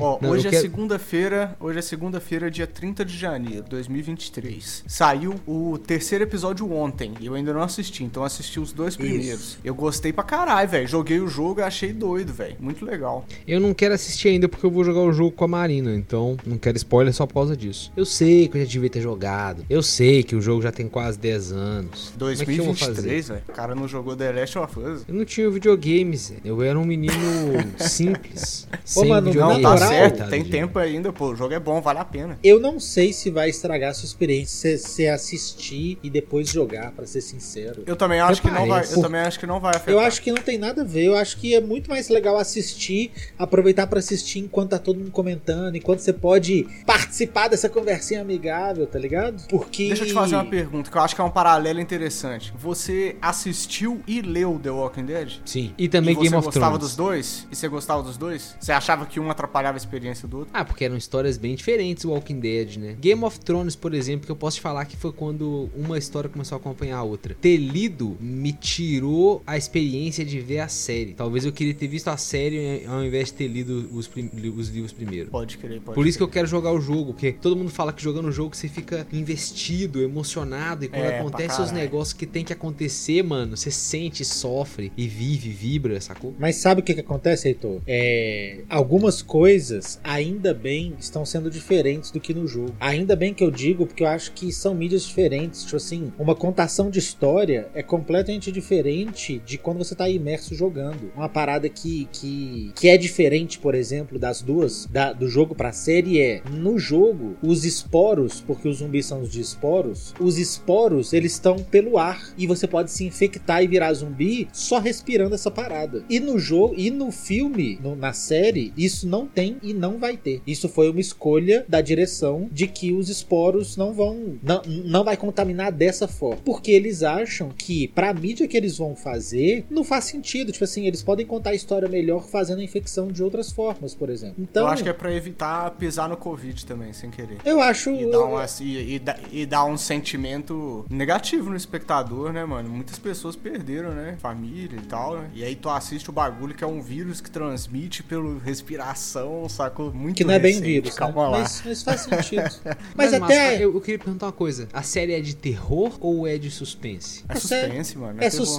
Ó, 0.00 0.18
Não, 0.22 0.30
hoje 0.30 0.46
é 0.46 0.50
quero- 0.50 0.62
segunda-feira, 0.62 1.56
hoje 1.60 1.78
é 1.78 1.82
segunda-feira, 1.82 2.50
dia 2.50 2.66
30 2.66 3.04
de 3.04 3.16
janeiro 3.16 3.62
de 3.64 3.68
2023. 3.70 4.84
Saiu 4.86 5.34
o 5.46 5.78
terceiro 5.78 6.24
episódio 6.24 6.70
ontem, 6.72 7.12
e 7.20 7.26
eu 7.26 7.34
ainda 7.34 7.52
não 7.52 7.62
assisti, 7.62 8.04
então 8.04 8.24
assisti 8.24 8.58
os 8.60 8.72
dois 8.72 8.96
primeiros. 8.96 9.58
Eu 9.64 9.74
gostei 9.74 9.87
pra 10.14 10.22
caralho, 10.24 10.68
velho. 10.68 10.86
Joguei 10.88 11.20
o 11.20 11.28
jogo 11.28 11.60
e 11.60 11.62
achei 11.62 11.92
doido, 11.92 12.32
velho. 12.32 12.56
Muito 12.60 12.84
legal. 12.84 13.24
Eu 13.46 13.60
não 13.60 13.72
quero 13.74 13.94
assistir 13.94 14.28
ainda 14.28 14.48
porque 14.48 14.64
eu 14.64 14.70
vou 14.70 14.84
jogar 14.84 15.00
o 15.00 15.12
jogo 15.12 15.32
com 15.32 15.44
a 15.44 15.48
Marina, 15.48 15.94
então 15.94 16.36
não 16.46 16.56
quero 16.58 16.76
spoiler 16.76 17.12
só 17.12 17.26
por 17.26 17.34
causa 17.34 17.56
disso. 17.56 17.92
Eu 17.96 18.04
sei 18.04 18.48
que 18.48 18.56
eu 18.58 18.62
já 18.64 18.68
devia 18.70 18.90
ter 18.90 19.00
jogado. 19.00 19.64
Eu 19.68 19.82
sei 19.82 20.22
que 20.22 20.34
o 20.36 20.40
jogo 20.40 20.62
já 20.62 20.70
tem 20.72 20.88
quase 20.88 21.18
10 21.18 21.52
anos. 21.52 22.12
Como 22.18 22.30
é? 22.30 22.34
2023, 22.34 23.28
velho. 23.28 23.42
O 23.48 23.52
cara 23.52 23.74
não 23.74 23.88
jogou 23.88 24.14
The 24.16 24.32
Last 24.32 24.58
of 24.58 24.78
Us. 24.78 25.02
Eu 25.08 25.14
não 25.14 25.24
tinha 25.24 25.48
videogames, 25.50 26.32
eu 26.44 26.62
era 26.62 26.78
um 26.78 26.84
menino 26.84 27.12
simples. 27.78 28.66
Ô, 28.96 29.04
mano, 29.04 29.32
Não, 29.32 29.60
tá 29.60 29.76
certo. 29.76 30.28
Tem 30.28 30.42
de- 30.42 30.50
tempo 30.50 30.78
ainda, 30.78 31.12
pô. 31.12 31.28
O 31.30 31.36
jogo 31.36 31.54
é 31.54 31.60
bom, 31.60 31.80
vale 31.80 31.98
a 31.98 32.04
pena. 32.04 32.38
Eu 32.42 32.58
não 32.60 32.78
sei 32.80 33.12
se 33.12 33.30
vai 33.30 33.48
estragar 33.50 33.90
a 33.90 33.94
sua 33.94 34.06
experiência 34.06 34.76
se 34.78 34.88
você 34.88 35.06
assistir 35.08 35.98
e 36.02 36.10
depois 36.10 36.48
jogar, 36.48 36.92
pra 36.92 37.06
ser 37.06 37.20
sincero. 37.20 37.82
Eu 37.86 37.96
também 37.96 38.20
acho 38.20 38.40
que 38.42 38.48
não 38.50 38.60
vai. 38.66 38.68
parece. 38.68 38.96
Eu 38.96 39.02
também 39.02 39.20
acho 39.20 39.38
que 39.38 39.46
não 39.46 39.60
vai 39.60 39.77
afetar. 39.78 39.94
Eu 39.94 40.00
acho 40.00 40.22
que 40.22 40.30
não 40.30 40.42
tem 40.42 40.58
nada 40.58 40.82
a 40.82 40.84
ver. 40.84 41.04
Eu 41.04 41.16
acho 41.16 41.36
que 41.38 41.54
é 41.54 41.60
muito 41.60 41.88
mais 41.90 42.08
legal 42.08 42.36
assistir, 42.36 43.10
aproveitar 43.38 43.86
pra 43.86 43.98
assistir 43.98 44.40
enquanto 44.40 44.70
tá 44.70 44.78
todo 44.78 44.98
mundo 44.98 45.10
comentando, 45.10 45.76
enquanto 45.76 46.00
você 46.00 46.12
pode 46.12 46.66
participar 46.86 47.48
dessa 47.48 47.68
conversinha 47.68 48.20
amigável, 48.20 48.86
tá 48.86 48.98
ligado? 48.98 49.46
Porque. 49.48 49.88
Deixa 49.88 50.02
eu 50.04 50.08
te 50.08 50.12
fazer 50.12 50.34
uma 50.36 50.44
pergunta, 50.44 50.90
que 50.90 50.96
eu 50.96 51.02
acho 51.02 51.14
que 51.14 51.20
é 51.20 51.24
um 51.24 51.30
paralelo 51.30 51.80
interessante. 51.80 52.52
Você 52.58 53.16
assistiu 53.20 54.00
e 54.06 54.20
leu 54.20 54.58
The 54.62 54.70
Walking 54.70 55.04
Dead? 55.04 55.40
Sim. 55.44 55.72
E 55.78 55.88
também 55.88 56.12
e 56.12 56.16
você 56.16 56.22
Game 56.24 56.36
of 56.36 56.46
gostava 56.46 56.66
Thrones. 56.66 56.86
dos 56.88 56.96
dois? 56.96 57.46
E 57.50 57.56
você 57.56 57.68
gostava 57.68 58.02
dos 58.02 58.16
dois? 58.16 58.56
Você 58.60 58.72
achava 58.72 59.06
que 59.06 59.20
um 59.20 59.30
atrapalhava 59.30 59.76
a 59.76 59.80
experiência 59.80 60.26
do 60.26 60.38
outro? 60.40 60.50
Ah, 60.54 60.64
porque 60.64 60.84
eram 60.84 60.96
histórias 60.96 61.38
bem 61.38 61.54
diferentes 61.54 62.04
o 62.04 62.10
Walking 62.10 62.40
Dead, 62.40 62.76
né? 62.76 62.96
Game 63.00 63.22
of 63.24 63.38
Thrones, 63.40 63.76
por 63.76 63.94
exemplo, 63.94 64.26
que 64.26 64.32
eu 64.32 64.36
posso 64.36 64.56
te 64.56 64.62
falar 64.62 64.84
que 64.84 64.96
foi 64.96 65.12
quando 65.12 65.70
uma 65.76 65.98
história 65.98 66.28
começou 66.28 66.56
a 66.56 66.58
acompanhar 66.58 66.98
a 66.98 67.02
outra. 67.02 67.36
Ter 67.40 67.56
lido 67.56 68.16
me 68.20 68.52
tirou 68.52 69.42
a 69.46 69.56
experiência 69.56 69.67
de 69.72 70.40
ver 70.40 70.60
a 70.60 70.68
série. 70.68 71.14
Talvez 71.14 71.44
eu 71.44 71.52
queria 71.52 71.74
ter 71.74 71.86
visto 71.86 72.08
a 72.08 72.16
série 72.16 72.84
ao 72.86 73.04
invés 73.04 73.28
de 73.28 73.34
ter 73.34 73.48
lido 73.48 73.88
os, 73.92 74.06
prim- 74.06 74.30
os 74.56 74.68
livros 74.68 74.92
primeiro. 74.92 75.30
Pode 75.30 75.58
crer, 75.58 75.80
pode 75.80 75.94
Por 75.94 76.06
isso 76.06 76.16
que 76.18 76.24
eu 76.24 76.28
quero 76.28 76.46
jogar 76.46 76.72
o 76.72 76.80
jogo, 76.80 77.12
porque 77.12 77.32
todo 77.32 77.54
mundo 77.56 77.70
fala 77.70 77.92
que 77.92 78.02
jogando 78.02 78.28
o 78.28 78.32
jogo 78.32 78.56
você 78.56 78.68
fica 78.68 79.06
investido, 79.12 80.02
emocionado, 80.02 80.84
e 80.84 80.88
quando 80.88 81.02
É, 81.02 81.18
acontece 81.20 81.60
os 81.60 81.70
negócios 81.72 82.12
que 82.12 82.26
tem 82.26 82.44
que 82.44 82.52
acontecer, 82.52 83.22
mano, 83.22 83.56
você 83.56 83.70
sente, 83.70 84.24
sofre 84.24 84.90
e 84.96 85.06
vive, 85.06 85.50
vibra, 85.50 86.00
sacou? 86.00 86.34
Mas 86.38 86.56
sabe 86.56 86.80
o 86.80 86.84
que, 86.84 86.94
que 86.94 87.00
acontece, 87.00 87.48
Heitor? 87.48 87.80
É, 87.86 88.60
algumas 88.68 89.22
coisas, 89.22 90.00
ainda 90.02 90.54
bem, 90.54 90.94
estão 90.98 91.24
sendo 91.26 91.50
diferentes 91.50 92.10
do 92.10 92.20
que 92.20 92.32
no 92.32 92.46
jogo. 92.46 92.74
Ainda 92.80 93.14
bem 93.14 93.34
que 93.34 93.44
eu 93.44 93.50
digo, 93.50 93.86
porque 93.86 94.02
eu 94.02 94.08
acho 94.08 94.32
que 94.32 94.52
são 94.52 94.74
mídias 94.74 95.02
diferentes. 95.06 95.64
Tipo 95.64 95.76
assim, 95.76 96.12
uma 96.18 96.34
contação 96.34 96.90
de 96.90 96.98
história 96.98 97.68
é 97.74 97.82
completamente 97.82 98.50
diferente 98.50 99.40
de 99.44 99.57
quando 99.62 99.78
você 99.78 99.94
tá 99.94 100.08
imerso 100.08 100.54
jogando. 100.54 101.10
Uma 101.16 101.28
parada 101.28 101.68
que, 101.68 102.08
que, 102.12 102.72
que 102.74 102.88
é 102.88 102.96
diferente, 102.96 103.58
por 103.58 103.74
exemplo, 103.74 104.18
das 104.18 104.40
duas, 104.42 104.86
da- 104.86 105.12
do 105.12 105.28
jogo 105.28 105.54
pra 105.54 105.72
série 105.72 106.20
é, 106.20 106.42
no 106.50 106.78
jogo, 106.78 107.36
os 107.42 107.64
esporos, 107.64 108.40
porque 108.40 108.68
os 108.68 108.78
zumbis 108.78 109.06
são 109.06 109.22
os 109.22 109.30
de 109.30 109.40
esporos, 109.40 110.14
os 110.20 110.38
esporos, 110.38 111.12
eles 111.12 111.32
estão 111.32 111.56
pelo 111.58 111.98
ar 111.98 112.32
e 112.36 112.46
você 112.46 112.66
pode 112.66 112.90
se 112.90 113.04
infectar 113.04 113.62
e 113.62 113.66
virar 113.68 113.92
zumbi 113.92 114.48
só 114.52 114.78
respirando 114.78 115.34
essa 115.34 115.50
parada. 115.50 116.04
E 116.08 116.20
no 116.20 116.38
jogo, 116.38 116.74
e 116.76 116.90
no 116.90 117.10
filme, 117.10 117.78
no- 117.82 117.96
na 117.96 118.12
série, 118.12 118.72
isso 118.76 119.06
não 119.08 119.26
tem 119.26 119.56
e 119.62 119.72
não 119.74 119.98
vai 119.98 120.16
ter. 120.16 120.40
Isso 120.46 120.68
foi 120.68 120.90
uma 120.90 121.00
escolha 121.00 121.64
da 121.68 121.80
direção 121.80 122.48
de 122.52 122.66
que 122.66 122.92
os 122.92 123.08
esporos 123.08 123.76
não 123.76 123.92
vão 123.92 124.38
não, 124.42 124.62
não 124.84 125.04
vai 125.04 125.16
contaminar 125.16 125.72
dessa 125.72 126.06
forma, 126.08 126.40
porque 126.44 126.70
eles 126.70 127.02
acham 127.02 127.50
que 127.56 127.88
pra 127.88 128.12
mídia 128.14 128.46
que 128.48 128.56
eles 128.56 128.78
vão 128.78 128.94
fazer 128.94 129.47
Não 129.70 129.84
faz 129.84 130.04
sentido. 130.04 130.52
Tipo 130.52 130.64
assim, 130.64 130.86
eles 130.86 131.02
podem 131.02 131.26
contar 131.26 131.50
a 131.50 131.54
história 131.54 131.88
melhor 131.88 132.26
fazendo 132.26 132.60
a 132.60 132.64
infecção 132.64 133.08
de 133.08 133.22
outras 133.22 133.50
formas, 133.52 133.94
por 133.94 134.10
exemplo. 134.10 134.36
Então, 134.38 134.64
Eu 134.64 134.68
acho 134.68 134.82
que 134.82 134.88
é 134.88 134.92
pra 134.92 135.12
evitar 135.12 135.70
pisar 135.72 136.08
no 136.08 136.16
Covid 136.16 136.64
também, 136.66 136.92
sem 136.92 137.10
querer. 137.10 137.38
eu 137.44 137.60
acho. 137.60 137.90
E 137.90 138.10
dar, 138.10 138.24
uma, 138.24 138.46
e, 138.60 138.94
e, 138.94 138.98
dá- 138.98 139.18
e 139.32 139.46
dar 139.46 139.64
um 139.64 139.76
sentimento 139.76 140.84
negativo 140.90 141.50
no 141.50 141.56
espectador, 141.56 142.32
né, 142.32 142.44
mano? 142.44 142.68
Muitas 142.68 142.98
pessoas 142.98 143.36
perderam, 143.36 143.90
né? 143.92 144.16
Família 144.20 144.78
e 144.78 144.86
tal, 144.86 145.18
né? 145.18 145.30
E 145.34 145.44
aí 145.44 145.54
tu 145.54 145.68
assiste 145.68 146.10
o 146.10 146.12
bagulho 146.12 146.54
que 146.54 146.64
é 146.64 146.66
um 146.66 146.80
vírus 146.80 147.20
que 147.20 147.30
transmite 147.30 148.02
pela 148.02 148.38
respiração, 148.40 149.48
sacou? 149.48 149.92
Muito 149.92 150.16
que 150.16 150.24
não 150.24 150.34
é 150.34 150.38
bem 150.38 150.52
recente, 150.52 150.66
vírus, 150.66 150.90
né? 150.90 150.96
Calma 150.96 151.28
lá. 151.28 151.38
Mas, 151.40 151.62
mas 151.64 151.82
faz 151.82 152.00
sentido. 152.02 152.38
Mas, 152.94 153.12
Mas, 153.12 153.22
até. 153.22 153.56
eu, 153.62 153.74
eu 153.74 153.80
queria 153.80 153.98
perguntar 153.98 154.26
uma 154.26 154.32
coisa. 154.32 154.68
A 154.72 154.82
série 154.82 155.12
é 155.12 155.20
de 155.20 155.34
terror 155.36 155.96
ou 156.00 156.26
é 156.26 156.36
de 156.38 156.50
suspense? 156.50 157.24
É 157.28 157.32
É 157.32 157.36
suspense, 157.36 157.96
mano. 157.98 158.14
não 158.14 158.22
É 158.22 158.30
terror, 158.30 158.44
não. 158.46 158.54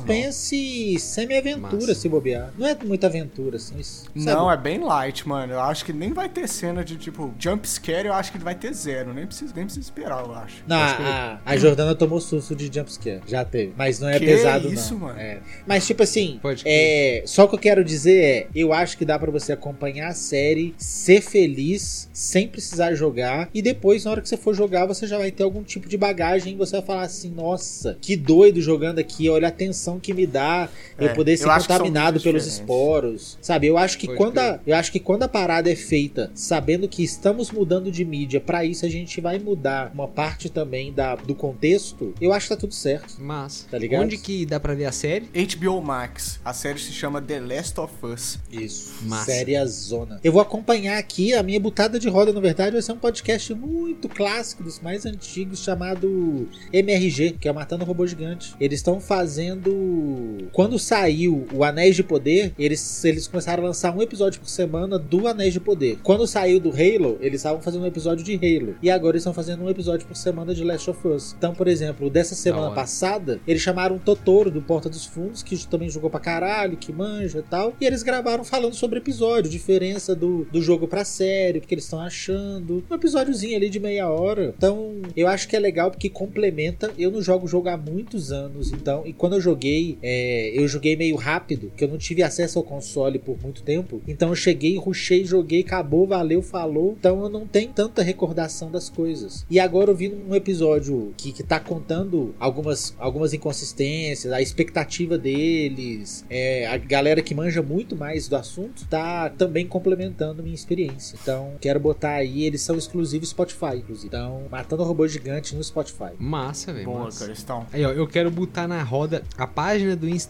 Semi-aventura, 0.99 1.93
se 1.93 2.07
bobear. 2.07 2.51
Não 2.57 2.67
é 2.67 2.75
muita 2.83 3.07
aventura, 3.07 3.57
assim. 3.57 3.81
sabe? 3.83 4.09
Não, 4.15 4.51
é 4.51 4.57
bem 4.57 4.79
light, 4.79 5.27
mano. 5.27 5.53
Eu 5.53 5.59
acho 5.61 5.83
que 5.85 5.93
nem 5.93 6.13
vai 6.13 6.29
ter 6.29 6.47
cena 6.47 6.83
de, 6.83 6.95
tipo, 6.97 7.33
jump 7.39 7.67
scare, 7.67 8.07
eu 8.07 8.13
acho 8.13 8.31
que 8.31 8.37
vai 8.37 8.55
ter 8.55 8.73
zero. 8.73 9.13
Nem 9.13 9.25
precisa, 9.25 9.53
nem 9.55 9.65
precisa 9.65 9.85
esperar, 9.85 10.23
eu 10.25 10.33
acho. 10.33 10.63
Não, 10.67 10.77
Acho 10.77 10.97
que- 10.97 11.03
a, 11.03 11.39
a 11.45 11.57
Jordana 11.57 11.93
tomou 11.95 12.19
susto 12.21 12.55
de 12.55 12.69
jumpscare. 12.73 13.21
Já 13.27 13.43
teve. 13.45 13.73
Mas 13.77 13.99
não 13.99 14.09
é 14.09 14.17
Que 14.19 14.25
pesado, 14.25 14.71
isso, 14.73 14.93
não. 14.93 15.01
mano? 15.01 15.19
É. 15.19 15.39
Mas, 15.67 15.85
tipo 15.85 16.03
assim, 16.03 16.39
é, 16.65 17.23
só 17.25 17.45
o 17.45 17.47
que 17.49 17.55
eu 17.55 17.59
quero 17.59 17.83
dizer 17.83 18.23
é: 18.23 18.47
eu 18.55 18.71
acho 18.73 18.97
que 18.97 19.05
dá 19.05 19.17
pra 19.19 19.31
você 19.31 19.51
acompanhar 19.53 20.09
a 20.09 20.13
série, 20.13 20.73
ser 20.77 21.21
feliz, 21.21 22.09
sem 22.13 22.47
precisar 22.47 22.93
jogar. 22.93 23.49
E 23.53 23.61
depois, 23.61 24.05
na 24.05 24.11
hora 24.11 24.21
que 24.21 24.29
você 24.29 24.37
for 24.37 24.53
jogar, 24.53 24.85
você 24.85 25.05
já 25.07 25.17
vai 25.17 25.31
ter 25.31 25.43
algum 25.43 25.63
tipo 25.63 25.87
de 25.89 25.97
bagagem. 25.97 26.53
E 26.53 26.55
você 26.55 26.77
vai 26.77 26.85
falar 26.85 27.01
assim: 27.03 27.29
nossa, 27.31 27.97
que 28.01 28.15
doido 28.15 28.61
jogando 28.61 28.99
aqui. 28.99 29.29
Olha 29.29 29.47
a 29.47 29.51
tensão 29.51 29.99
que 29.99 30.13
me 30.13 30.25
dá 30.27 30.68
eu 30.97 31.07
É, 31.09 31.13
poder 31.13 31.37
ser 31.37 31.45
eu 31.47 31.51
contaminado 31.53 32.19
pelos 32.19 32.43
diferentes. 32.43 32.47
esporos. 32.59 33.37
Sabe? 33.41 33.67
Eu 33.67 33.77
acho 33.77 33.97
que 33.97 34.07
Pode 34.07 34.17
quando 34.17 34.37
a, 34.39 34.59
eu 34.65 34.75
acho 34.75 34.91
que 34.91 34.99
quando 34.99 35.23
a 35.23 35.27
parada 35.27 35.71
é 35.71 35.75
feita 35.75 36.31
sabendo 36.33 36.87
que 36.87 37.03
estamos 37.03 37.51
mudando 37.51 37.91
de 37.91 38.03
mídia, 38.05 38.39
pra 38.41 38.63
isso 38.65 38.85
a 38.85 38.89
gente 38.89 39.19
vai 39.21 39.39
mudar 39.39 39.91
uma 39.93 40.07
parte 40.07 40.49
também 40.49 40.91
da, 40.93 41.15
do 41.15 41.33
contexto, 41.35 42.13
eu 42.19 42.33
acho 42.33 42.47
que 42.47 42.55
tá 42.55 42.59
tudo 42.59 42.73
certo. 42.73 43.15
Mas, 43.19 43.67
Tá 43.69 43.77
ligado? 43.77 44.03
onde 44.03 44.17
que 44.17 44.45
dá 44.45 44.59
pra 44.59 44.73
ver 44.73 44.85
a 44.85 44.91
série? 44.91 45.27
HBO 45.55 45.81
Max. 45.81 46.39
A 46.43 46.53
série 46.53 46.79
se 46.79 46.91
chama 46.91 47.21
The 47.21 47.39
Last 47.39 47.79
of 47.79 47.93
Us. 48.05 48.39
Isso. 48.51 48.93
Massa. 49.03 49.25
Séria 49.31 49.65
zona. 49.65 50.19
Eu 50.23 50.31
vou 50.31 50.41
acompanhar 50.41 50.97
aqui 50.97 51.33
a 51.33 51.41
minha 51.43 51.59
butada 51.59 51.99
de 51.99 52.09
roda, 52.09 52.31
na 52.33 52.39
verdade, 52.39 52.71
vai 52.71 52.81
ser 52.81 52.91
um 52.91 52.97
podcast 52.97 53.53
muito 53.53 54.09
clássico, 54.09 54.63
dos 54.63 54.79
mais 54.79 55.05
antigos, 55.05 55.63
chamado 55.63 56.47
MRG, 56.73 57.31
que 57.39 57.47
é 57.47 57.51
o 57.51 57.55
Matando 57.55 57.85
Robô 57.85 58.05
Gigante. 58.05 58.53
Eles 58.59 58.79
estão 58.79 58.99
fazendo. 58.99 60.49
Quando 60.59 60.77
saiu 60.77 61.47
o 61.53 61.63
Anéis 61.63 61.95
de 61.95 62.03
Poder, 62.03 62.51
eles, 62.59 63.05
eles 63.05 63.29
começaram 63.29 63.63
a 63.63 63.67
lançar 63.67 63.95
um 63.95 64.01
episódio 64.01 64.41
por 64.41 64.49
semana 64.49 64.99
do 64.99 65.25
Anéis 65.25 65.53
de 65.53 65.59
Poder. 65.61 65.99
Quando 66.03 66.27
saiu 66.27 66.59
do 66.59 66.69
Halo, 66.71 67.17
eles 67.21 67.39
estavam 67.39 67.61
fazendo 67.61 67.83
um 67.83 67.87
episódio 67.87 68.25
de 68.25 68.35
Halo. 68.35 68.75
E 68.83 68.91
agora 68.91 69.13
eles 69.13 69.21
estão 69.21 69.33
fazendo 69.33 69.63
um 69.63 69.69
episódio 69.69 70.05
por 70.05 70.17
semana 70.17 70.53
de 70.53 70.65
Last 70.65 70.89
of 70.89 71.07
Us. 71.07 71.33
Então, 71.37 71.53
por 71.53 71.65
exemplo, 71.65 72.09
dessa 72.09 72.35
semana 72.35 72.71
passada, 72.71 73.39
eles 73.47 73.61
chamaram 73.61 73.95
o 73.95 73.99
Totoro 73.99 74.51
do 74.51 74.61
Porta 74.61 74.89
dos 74.89 75.05
Fundos, 75.05 75.41
que 75.41 75.65
também 75.65 75.89
jogou 75.89 76.09
pra 76.09 76.19
caralho, 76.19 76.75
que 76.75 76.91
manja 76.91 77.39
e 77.39 77.43
tal. 77.43 77.73
E 77.79 77.85
eles 77.85 78.03
gravaram 78.03 78.43
falando 78.43 78.73
sobre 78.73 78.99
o 78.99 79.01
episódio, 79.01 79.49
diferença 79.49 80.13
do, 80.13 80.45
do 80.51 80.61
jogo 80.61 80.89
pra 80.89 81.05
série, 81.05 81.59
o 81.59 81.61
que 81.61 81.73
eles 81.73 81.85
estão 81.85 82.01
achando. 82.01 82.83
Um 82.91 82.95
episódiozinho 82.95 83.55
ali 83.55 83.69
de 83.69 83.79
meia 83.79 84.09
hora. 84.09 84.53
Então, 84.57 84.95
eu 85.15 85.29
acho 85.29 85.47
que 85.47 85.55
é 85.55 85.59
legal 85.59 85.89
porque 85.89 86.09
complementa. 86.09 86.91
Eu 86.97 87.11
não 87.11 87.21
jogo 87.21 87.47
jogo 87.47 87.69
há 87.69 87.77
muitos 87.77 88.33
anos, 88.33 88.73
então. 88.73 89.03
E 89.05 89.13
quando 89.13 89.37
eu 89.37 89.41
joguei, 89.41 89.97
é, 90.03 90.38
eu 90.53 90.67
joguei 90.67 90.95
meio 90.95 91.15
rápido, 91.15 91.71
que 91.75 91.83
eu 91.83 91.87
não 91.87 91.97
tive 91.97 92.23
acesso 92.23 92.59
ao 92.59 92.63
console 92.63 93.19
por 93.19 93.37
muito 93.41 93.61
tempo. 93.63 94.01
Então 94.07 94.29
eu 94.29 94.35
cheguei, 94.35 94.77
rushei, 94.77 95.23
joguei, 95.25 95.61
acabou, 95.61 96.07
valeu, 96.07 96.41
falou. 96.41 96.95
Então 96.99 97.23
eu 97.23 97.29
não 97.29 97.47
tenho 97.47 97.71
tanta 97.71 98.01
recordação 98.01 98.71
das 98.71 98.89
coisas. 98.89 99.45
E 99.49 99.59
agora 99.59 99.91
eu 99.91 99.95
vi 99.95 100.09
um 100.09 100.35
episódio 100.35 101.13
que, 101.17 101.31
que 101.31 101.43
tá 101.43 101.59
contando 101.59 102.33
algumas, 102.39 102.93
algumas 102.97 103.33
inconsistências, 103.33 104.31
a 104.31 104.41
expectativa 104.41 105.17
deles, 105.17 106.25
é, 106.29 106.67
a 106.67 106.77
galera 106.77 107.21
que 107.21 107.33
manja 107.35 107.61
muito 107.61 107.95
mais 107.95 108.27
do 108.27 108.35
assunto, 108.35 108.85
tá 108.87 109.29
também 109.29 109.67
complementando 109.67 110.43
minha 110.43 110.55
experiência. 110.55 111.17
Então, 111.21 111.53
quero 111.59 111.79
botar 111.79 112.11
aí, 112.11 112.43
eles 112.43 112.61
são 112.61 112.77
exclusivos 112.77 113.29
Spotify, 113.29 113.77
inclusive. 113.77 114.07
Então, 114.07 114.43
Matando 114.49 114.83
Robô 114.83 115.07
Gigante 115.07 115.55
no 115.55 115.63
Spotify. 115.63 116.11
Massa, 116.17 116.73
velho. 116.73 116.85
Boa, 116.85 117.05
massa. 117.05 117.25
Cristão. 117.25 117.65
Aí, 117.71 117.85
ó, 117.85 117.91
eu 117.91 118.07
quero 118.07 118.29
botar 118.31 118.67
na 118.67 118.81
roda 118.83 119.23
a 119.37 119.47
página 119.47 119.95
do 119.95 120.07
Instagram 120.07 120.28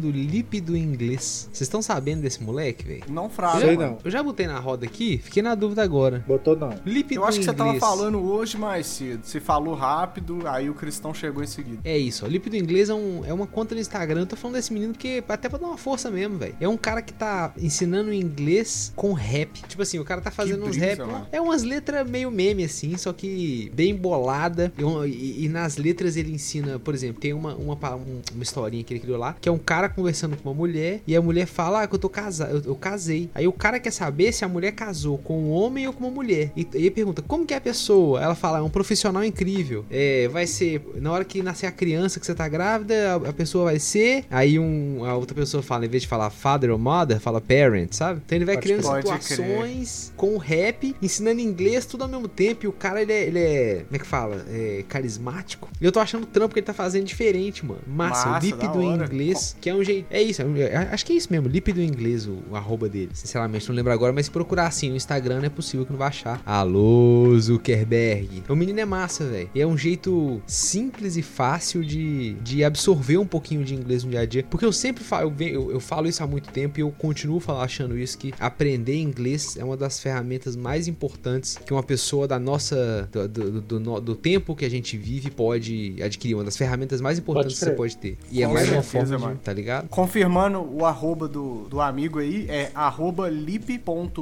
do 0.00 0.10
Lípido 0.10 0.76
Inglês. 0.76 1.48
Vocês 1.52 1.62
estão 1.62 1.82
sabendo 1.82 2.22
desse 2.22 2.42
moleque, 2.42 2.84
velho? 2.86 3.02
Não 3.08 3.28
fraga, 3.28 3.58
Sei 3.60 3.76
mano. 3.76 3.90
não. 3.92 3.98
Eu 4.04 4.10
já 4.10 4.22
botei 4.22 4.46
na 4.46 4.58
roda 4.58 4.86
aqui, 4.86 5.18
fiquei 5.18 5.42
na 5.42 5.54
dúvida 5.54 5.82
agora. 5.82 6.24
Botou 6.26 6.56
não. 6.56 6.70
Lípido 6.86 7.20
Eu 7.20 7.24
acho 7.24 7.38
que 7.38 7.44
você 7.44 7.52
tava 7.52 7.70
Inglês. 7.70 7.84
falando 7.84 8.18
hoje 8.22 8.56
mais 8.56 8.86
cedo. 8.86 9.24
Você 9.24 9.40
falou 9.40 9.74
rápido, 9.74 10.46
aí 10.46 10.70
o 10.70 10.74
Cristão 10.74 11.12
chegou 11.12 11.42
em 11.42 11.46
seguida. 11.46 11.80
É 11.84 11.98
isso, 11.98 12.24
ó. 12.24 12.28
Lípido 12.28 12.56
Inglês 12.56 12.88
é, 12.88 12.94
um- 12.94 13.24
é 13.24 13.32
uma 13.32 13.46
conta 13.46 13.74
no 13.74 13.80
Instagram. 13.80 14.20
Eu 14.20 14.26
tô 14.26 14.36
falando 14.36 14.56
desse 14.56 14.72
menino 14.72 14.92
porque 14.92 15.22
até 15.28 15.48
pra 15.48 15.58
dar 15.58 15.66
uma 15.66 15.78
força 15.78 16.10
mesmo, 16.10 16.38
velho. 16.38 16.54
É 16.60 16.68
um 16.68 16.76
cara 16.76 17.02
que 17.02 17.12
tá 17.12 17.52
ensinando 17.58 18.12
inglês 18.12 18.92
com 18.94 19.12
rap. 19.12 19.60
Tipo 19.66 19.82
assim, 19.82 19.98
o 19.98 20.04
cara 20.04 20.20
tá 20.20 20.30
fazendo 20.30 20.62
uns 20.64 20.76
brisa, 20.76 20.86
rap. 20.86 20.98
mano. 21.00 21.26
É 21.32 21.40
umas 21.40 21.62
letras 21.62 22.08
meio 22.08 22.30
meme, 22.30 22.64
assim, 22.64 22.96
só 22.96 23.12
que 23.12 23.70
bem 23.74 23.94
bolada. 23.94 24.72
E, 24.78 25.08
e- 25.10 25.44
e 25.44 25.48
nas 25.48 25.76
letras 25.76 26.16
ele 26.16 26.32
ensina, 26.32 26.78
por 26.78 26.94
exemplo, 26.94 27.20
tem 27.20 27.32
uma, 27.32 27.54
uma, 27.54 27.74
um- 27.96 28.20
uma 28.34 28.42
historinha 28.42 28.82
que 28.84 28.92
ele 28.94 29.00
criou 29.00 29.18
lá, 29.18 29.34
que 29.40 29.48
é 29.48 29.52
um 29.52 29.58
cara 29.58 29.88
conversando 29.88 30.36
com 30.36 30.48
uma 30.48 30.54
mulher, 30.54 31.00
e 31.06 31.16
a 31.16 31.22
mulher 31.22 31.46
fala, 31.46 31.82
ah, 31.82 31.86
que 31.86 31.94
eu 31.94 31.98
tô 31.98 32.08
casado, 32.08 32.56
eu, 32.56 32.62
eu 32.72 32.74
casei. 32.74 33.30
Aí 33.34 33.46
o 33.46 33.52
cara 33.52 33.80
quer 33.80 33.90
saber 33.90 34.32
se 34.32 34.44
a 34.44 34.48
mulher 34.48 34.72
casou 34.72 35.18
com 35.18 35.38
um 35.38 35.50
homem 35.50 35.86
ou 35.86 35.92
com 35.92 36.04
uma 36.04 36.10
mulher. 36.10 36.52
E, 36.56 36.66
e 36.74 36.78
ele 36.78 36.90
pergunta, 36.90 37.22
como 37.22 37.46
que 37.46 37.54
é 37.54 37.56
a 37.56 37.60
pessoa? 37.60 38.20
Ela 38.22 38.34
fala, 38.34 38.58
é 38.58 38.62
um 38.62 38.70
profissional 38.70 39.24
incrível. 39.24 39.84
É, 39.90 40.28
vai 40.28 40.46
ser, 40.46 40.82
na 40.96 41.12
hora 41.12 41.24
que 41.24 41.42
nascer 41.42 41.66
a 41.66 41.72
criança 41.72 42.20
que 42.20 42.26
você 42.26 42.34
tá 42.34 42.48
grávida, 42.48 43.14
a, 43.14 43.30
a 43.30 43.32
pessoa 43.32 43.64
vai 43.64 43.78
ser. 43.78 44.24
Aí 44.30 44.58
um, 44.58 45.04
a 45.04 45.16
outra 45.16 45.34
pessoa 45.34 45.62
fala, 45.62 45.86
em 45.86 45.88
vez 45.88 46.02
de 46.02 46.08
falar 46.08 46.30
father 46.30 46.70
ou 46.70 46.78
mother, 46.78 47.18
fala 47.20 47.40
parent, 47.40 47.92
sabe? 47.92 48.20
Então 48.24 48.36
ele 48.36 48.44
vai 48.44 48.56
Pode 48.56 48.66
criando 48.66 48.82
crer. 48.82 49.02
Pode 49.02 49.24
situações 49.24 50.12
com 50.16 50.36
rap, 50.36 50.94
ensinando 51.00 51.40
inglês 51.40 51.86
tudo 51.86 52.02
ao 52.02 52.08
mesmo 52.08 52.28
tempo. 52.28 52.64
E 52.64 52.68
o 52.68 52.72
cara, 52.72 53.02
ele 53.02 53.12
é, 53.12 53.22
ele 53.22 53.38
é 53.38 53.84
como 53.84 53.96
é 53.96 53.98
que 53.98 54.06
fala? 54.06 54.44
É 54.48 54.84
carismático. 54.88 55.68
E 55.80 55.84
eu 55.84 55.92
tô 55.92 56.00
achando 56.00 56.24
o 56.24 56.26
trampo 56.26 56.54
que 56.54 56.60
ele 56.60 56.66
tá 56.66 56.74
fazendo 56.74 57.04
diferente, 57.04 57.64
mano. 57.64 57.80
Massa, 57.86 58.28
Massa, 58.28 58.54
o 58.54 58.58
da 58.58 58.66
em 58.82 58.92
hora. 58.92 59.04
inglês, 59.04 59.29
que 59.60 59.68
é 59.70 59.74
um 59.74 59.82
jeito. 59.84 60.06
É 60.10 60.22
isso, 60.22 60.42
é 60.42 60.44
um- 60.44 60.56
é- 60.56 60.88
acho 60.92 61.04
que 61.06 61.12
é 61.12 61.16
isso 61.16 61.28
mesmo, 61.30 61.48
lípido 61.48 61.80
em 61.80 61.86
inglês, 61.86 62.26
o, 62.26 62.38
o 62.50 62.56
arroba 62.56 62.88
dele. 62.88 63.10
Sinceramente, 63.14 63.68
não 63.68 63.74
lembro 63.74 63.92
agora, 63.92 64.12
mas 64.12 64.26
se 64.26 64.30
procurar 64.30 64.66
assim 64.66 64.90
no 64.90 64.96
Instagram, 64.96 65.38
não 65.38 65.44
é 65.46 65.48
possível 65.48 65.84
que 65.86 65.92
não 65.92 65.98
vai 65.98 66.08
achar. 66.08 66.40
Alô, 66.44 67.38
Zuckerberg. 67.38 68.42
O 68.48 68.54
menino 68.54 68.80
é 68.80 68.84
massa, 68.84 69.24
velho. 69.26 69.50
E 69.54 69.60
é 69.60 69.66
um 69.66 69.76
jeito 69.76 70.40
simples 70.46 71.16
e 71.16 71.22
fácil 71.22 71.84
de, 71.84 72.34
de 72.42 72.64
absorver 72.64 73.18
um 73.18 73.26
pouquinho 73.26 73.64
de 73.64 73.74
inglês 73.74 74.04
no 74.04 74.10
dia 74.10 74.20
a 74.20 74.26
dia. 74.26 74.44
Porque 74.48 74.64
eu 74.64 74.72
sempre 74.72 75.02
falo, 75.04 75.32
eu, 75.38 75.46
eu, 75.48 75.70
eu 75.72 75.80
falo 75.80 76.08
isso 76.08 76.22
há 76.22 76.26
muito 76.26 76.50
tempo 76.50 76.78
e 76.78 76.82
eu 76.82 76.90
continuo 76.90 77.40
falando, 77.40 77.62
achando 77.64 77.98
isso, 77.98 78.16
que 78.18 78.32
aprender 78.40 78.96
inglês 79.00 79.56
é 79.56 79.64
uma 79.64 79.76
das 79.76 80.00
ferramentas 80.00 80.56
mais 80.56 80.88
importantes 80.88 81.58
que 81.64 81.72
uma 81.72 81.82
pessoa 81.82 82.26
da 82.26 82.38
nossa. 82.38 83.08
do, 83.12 83.28
do, 83.28 83.60
do- 83.60 83.80
do- 83.80 84.00
do 84.00 84.14
tempo 84.14 84.54
que 84.56 84.64
a 84.64 84.70
gente 84.70 84.96
vive 84.96 85.30
pode 85.30 85.96
adquirir. 86.02 86.34
Uma 86.34 86.44
das 86.44 86.56
ferramentas 86.56 87.00
mais 87.00 87.18
importantes 87.18 87.58
que 87.58 87.64
você 87.64 87.70
pode 87.72 87.96
ter. 87.96 88.16
E 88.30 88.42
é 88.42 88.46
mais 88.46 88.70
uma 88.70 88.82
forma. 88.82 89.00
Mano. 89.20 89.40
Tá 89.42 89.52
ligado? 89.52 89.88
Confirmando 89.88 90.60
o 90.60 90.84
arroba 90.84 91.28
do, 91.28 91.68
do 91.68 91.80
amigo 91.80 92.18
aí, 92.18 92.46
é 92.48 92.70
arroba 92.74 93.28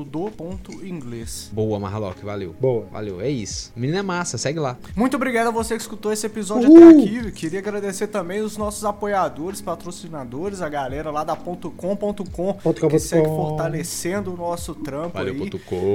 lip.do.inglês. 0.08 1.50
Boa, 1.52 1.78
Marlock, 1.78 2.24
valeu. 2.24 2.54
Boa. 2.60 2.86
Valeu, 2.92 3.20
é 3.20 3.28
isso. 3.28 3.72
O 3.76 3.80
menino 3.80 3.98
é 3.98 4.02
massa, 4.02 4.38
segue 4.38 4.58
lá. 4.58 4.76
Muito 4.96 5.16
obrigado 5.16 5.48
a 5.48 5.50
você 5.50 5.74
que 5.76 5.82
escutou 5.82 6.12
esse 6.12 6.26
episódio 6.26 6.70
Uhul. 6.70 6.88
até 6.88 6.88
aqui. 7.02 7.32
Queria 7.32 7.58
agradecer 7.58 8.06
também 8.08 8.40
os 8.40 8.56
nossos 8.56 8.84
apoiadores, 8.84 9.60
patrocinadores, 9.60 10.60
a 10.62 10.68
galera 10.68 11.10
lá 11.10 11.24
da 11.24 11.36
.com.com 11.36 11.98
.com.com. 12.28 12.88
que 12.88 12.98
segue 12.98 13.26
fortalecendo 13.26 14.32
o 14.32 14.36
nosso 14.36 14.74
trampo 14.74 15.18
aí. 15.18 15.50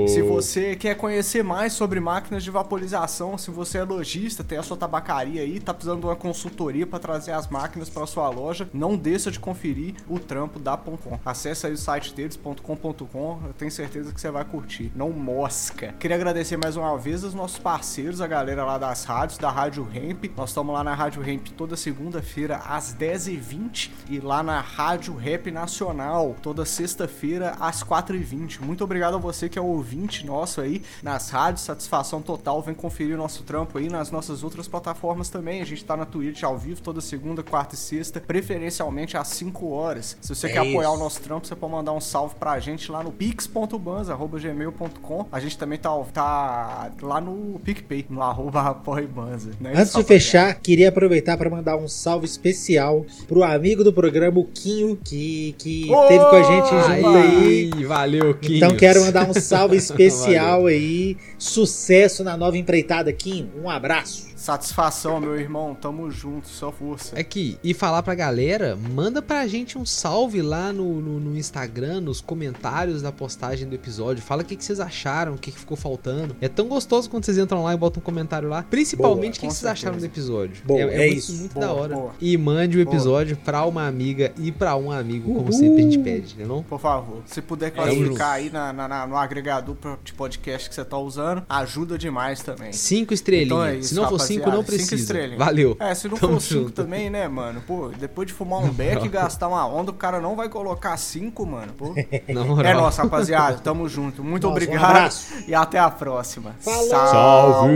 Se 0.08 0.22
você 0.22 0.76
quer 0.76 0.96
conhecer 0.96 1.44
mais 1.44 1.74
sobre 1.74 2.00
máquinas 2.00 2.44
de 2.44 2.52
vaporização, 2.52 3.38
se 3.38 3.52
você 3.52 3.80
é 3.80 3.84
lojista, 3.84 4.44
tem 4.44 4.58
a 4.58 4.64
sua 4.64 4.78
tabacaria 4.78 5.42
aí, 5.42 5.60
tá 5.60 5.74
precisando 5.74 6.00
de 6.02 6.06
uma 6.06 6.16
consultoria 6.16 6.86
para 6.86 7.00
trazer 7.00 7.32
as 7.32 7.48
máquinas 7.48 7.90
para 7.90 8.06
sua 8.06 8.30
loja, 8.30 8.70
não 8.74 8.93
deixa 8.98 9.32
de 9.32 9.40
conferir 9.40 9.96
o 10.08 10.20
trampo 10.20 10.60
da 10.60 10.78
.com. 10.78 11.20
Acesse 11.26 11.66
aí 11.66 11.74
o 11.74 11.78
site 11.78 12.14
deles 12.14 12.38
.com.com, 12.38 13.40
eu 13.46 13.54
tenho 13.54 13.72
certeza 13.72 14.14
que 14.14 14.20
você 14.20 14.30
vai 14.30 14.44
curtir. 14.44 14.92
Não 14.96 15.12
mosca. 15.12 15.94
Queria 16.00 16.16
agradecer 16.16 16.58
mais 16.58 16.76
uma 16.76 16.98
vez 16.98 17.24
os 17.24 17.34
nossos 17.34 17.58
parceiros, 17.58 18.22
a 18.22 18.28
galera 18.28 18.66
lá 18.66 18.78
das 18.78 19.04
rádios, 19.06 19.38
da 19.38 19.50
Rádio 19.50 19.84
Ramp. 19.84 20.26
Nós 20.36 20.50
estamos 20.50 20.74
lá 20.74 20.84
na 20.84 20.94
Rádio 20.94 21.22
Ramp 21.22 21.48
toda 21.58 21.76
segunda-feira 21.76 22.58
às 22.58 22.94
10h20 22.94 23.92
e 24.10 24.20
lá 24.20 24.44
na 24.44 24.60
Rádio 24.60 25.16
Rap 25.16 25.50
Nacional 25.52 26.36
toda 26.42 26.66
sexta-feira 26.66 27.56
às 27.60 27.84
4h20. 27.84 28.62
Muito 28.62 28.84
obrigado 28.84 29.16
a 29.16 29.20
você 29.20 29.48
que 29.48 29.58
é 29.58 29.62
ouvinte 29.62 30.26
nosso 30.26 30.62
aí 30.62 30.84
nas 31.02 31.30
rádios, 31.30 31.64
satisfação 31.66 32.22
total. 32.22 32.62
Vem 32.62 32.76
conferir 32.76 33.16
o 33.16 33.18
nosso 33.18 33.44
trampo 33.44 33.78
aí 33.78 33.90
nas 33.90 34.12
nossas 34.12 34.44
outras 34.44 34.68
plataformas 34.68 35.30
também. 35.30 35.62
A 35.62 35.66
gente 35.66 35.84
tá 35.84 35.96
na 35.96 36.06
Twitch 36.06 36.44
ao 36.44 36.58
vivo 36.58 36.82
toda 36.82 37.02
segunda, 37.02 37.42
quarta 37.42 37.76
e 37.76 37.78
sexta, 37.78 38.20
preferencialmente 38.20 38.83
oficialmente 38.84 39.16
às 39.18 39.28
5 39.30 39.70
horas. 39.72 40.16
Se 40.22 40.36
você 40.36 40.48
É 40.48 40.52
quer 40.52 40.60
apoiar 40.60 40.90
isso. 40.90 40.96
o 40.96 41.00
nosso 41.00 41.20
trampo, 41.22 41.48
você 41.48 41.56
pode 41.56 41.72
mandar 41.74 41.94
um 41.94 42.02
salve 42.02 42.36
pra 42.36 42.60
gente 42.60 42.92
lá 42.92 43.02
no 43.04 43.12
pix.banza.gmail.com. 43.12 45.26
A 45.32 45.40
gente 45.40 45.58
também 45.58 45.80
tá, 45.80 45.90
tá 46.14 46.92
lá 47.02 47.20
no 47.22 47.60
PicPay, 47.64 48.06
no 48.10 48.22
arroba 48.22 48.62
apoibanza. 48.62 49.52
Né? 49.60 49.74
Antes 49.76 49.92
Só 49.92 50.00
de 50.02 50.06
fechar, 50.06 50.54
queria 50.56 50.90
aproveitar 50.90 51.38
para 51.38 51.50
mandar 51.50 51.78
um 51.78 51.88
salve 51.88 52.26
especial 52.26 53.06
pro 53.28 53.44
amigo 53.44 53.84
do 53.84 53.94
programa, 53.94 54.40
o 54.40 54.46
Quinho, 54.46 54.98
que, 55.04 55.56
que 55.58 55.90
Ô, 55.92 56.08
teve 56.08 56.26
com 56.26 56.36
a 56.36 56.44
gente 56.44 56.70
junto 56.70 57.08
aí. 57.08 57.72
Aí, 57.74 57.86
valeu, 57.86 58.34
Quinhos. 58.36 58.58
Então 58.58 58.76
quero 58.76 59.02
mandar 59.02 59.30
um 59.30 59.34
salve 59.40 59.78
especial 59.78 60.66
aí. 60.66 61.16
Sucesso 61.38 62.24
na 62.24 62.36
nova 62.38 62.58
empreitada, 62.58 63.12
Quinho. 63.14 63.50
Um 63.62 63.70
abraço. 63.70 64.33
Satisfação, 64.48 65.22
meu 65.22 65.40
irmão. 65.40 65.74
Tamo 65.74 66.12
junto, 66.12 66.50
só 66.50 66.70
força. 66.70 67.18
Aqui, 67.18 67.58
e 67.64 67.74
falar 67.74 68.04
pra 68.04 68.14
galera, 68.14 68.78
manda 68.94 69.22
pra 69.22 69.48
gente 69.48 69.78
um 69.78 69.86
salve 69.86 70.42
lá 70.42 70.74
no, 70.74 71.00
no, 71.00 71.18
no 71.18 71.38
Instagram, 71.38 72.02
nos 72.02 72.20
comentários 72.20 73.02
da 73.02 73.10
postagem 73.10 73.66
do 73.70 73.74
episódio. 73.74 74.22
Fala 74.22 74.42
o 74.42 74.46
que, 74.46 74.58
que 74.58 74.66
vocês 74.66 74.82
acharam, 74.82 75.36
o 75.36 75.38
que, 75.38 75.50
que 75.50 75.58
ficou 75.58 75.78
faltando. 75.78 76.36
É 76.42 76.50
tão 76.50 76.68
gostoso 76.68 77.10
quando 77.10 77.24
vocês 77.24 77.38
entram 77.38 77.64
lá 77.64 77.74
e 77.74 77.78
botam 77.78 78.02
um 78.02 78.04
comentário 78.04 78.50
lá. 78.50 78.64
Principalmente 78.64 79.38
o 79.38 79.42
que, 79.42 79.48
que 79.48 79.54
vocês 79.54 79.64
acharam 79.66 79.98
do 79.98 80.06
episódio. 80.06 80.62
Boa, 80.66 80.82
é, 80.82 80.84
é 80.94 80.98
muito, 81.08 81.18
isso. 81.20 81.34
muito 81.38 81.54
Boa, 81.54 81.66
da 81.66 81.72
hora. 81.74 81.96
boa. 81.96 82.12
E 82.20 82.38
mande 82.38 82.78
o 82.78 82.84
Boa. 82.84 82.94
episódio 82.96 83.38
pra 83.38 83.66
uma 83.66 83.88
amiga 83.88 84.34
e 84.38 84.52
pra 84.52 84.76
um 84.76 84.92
amigo, 84.92 85.34
como 85.36 85.44
Uhul. 85.46 85.54
sempre 85.54 85.80
a 85.80 85.84
gente 85.84 86.00
pede, 86.00 86.36
né 86.38 86.46
não? 86.46 86.64
Por 86.64 86.82
favor, 86.82 87.22
se 87.28 87.42
puder 87.42 87.72
Tamo 87.72 87.88
classificar 87.88 88.32
aí 88.34 88.50
na, 88.50 88.74
na- 88.74 88.90
na- 88.90 89.08
no 89.08 89.16
agregador 89.16 89.78
de 90.04 90.12
podcast 90.14 90.68
que 90.68 90.76
você 90.76 90.84
tá 90.84 90.98
usando, 90.98 91.44
ajuda 91.48 91.98
demais 91.98 92.42
também. 92.44 92.74
Cinco 92.74 93.14
estrelinhas. 93.14 93.46
Então 93.48 93.64
é 93.64 93.78
isso, 93.78 93.88
Se 93.90 93.96
não 93.96 94.10
for 94.10 94.20
cinco, 94.34 94.50
não. 94.50 94.58
Cinco 94.58 94.66
precisa. 94.66 94.96
estrelinhas. 94.96 95.40
Valeu. 95.40 95.78
É, 95.80 95.94
se 95.96 96.08
não 96.08 96.18
Tamo 96.18 96.34
for 96.34 96.42
cinco 96.42 96.62
junto. 96.64 96.72
também, 96.74 97.10
né, 97.10 97.28
mano? 97.28 97.62
Pô, 97.66 97.90
depois 97.90 98.28
de 98.28 98.34
fumar 98.34 98.60
um 98.60 98.70
beck 98.70 99.06
e 99.06 99.08
gastar 99.10 99.48
uma 99.48 99.66
onda, 99.68 99.92
o 99.92 99.94
cara 99.94 100.20
não 100.20 100.36
vai 100.36 100.50
colocar 100.50 100.96
cinco, 100.98 101.46
mano. 101.46 101.74
Pô. 101.74 101.94
Na 102.28 102.44
moral. 102.44 102.72
É 102.72 102.74
nosso, 102.74 103.02
rapaziada. 103.02 103.58
Tamo 103.60 103.88
junto. 103.90 104.24
Muito 104.24 104.44
Nossa, 104.44 104.54
um 104.60 104.64
obrigado. 104.64 104.84
abraço. 104.90 105.34
e 105.48 105.54
até 105.56 105.80
a 105.80 105.90
próxima. 105.90 106.56
Falou. 106.60 106.90
Salve. 106.90 107.74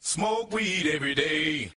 Smoke 0.00 0.54
weed 0.56 0.86
every 0.86 1.14
day. 1.14 1.70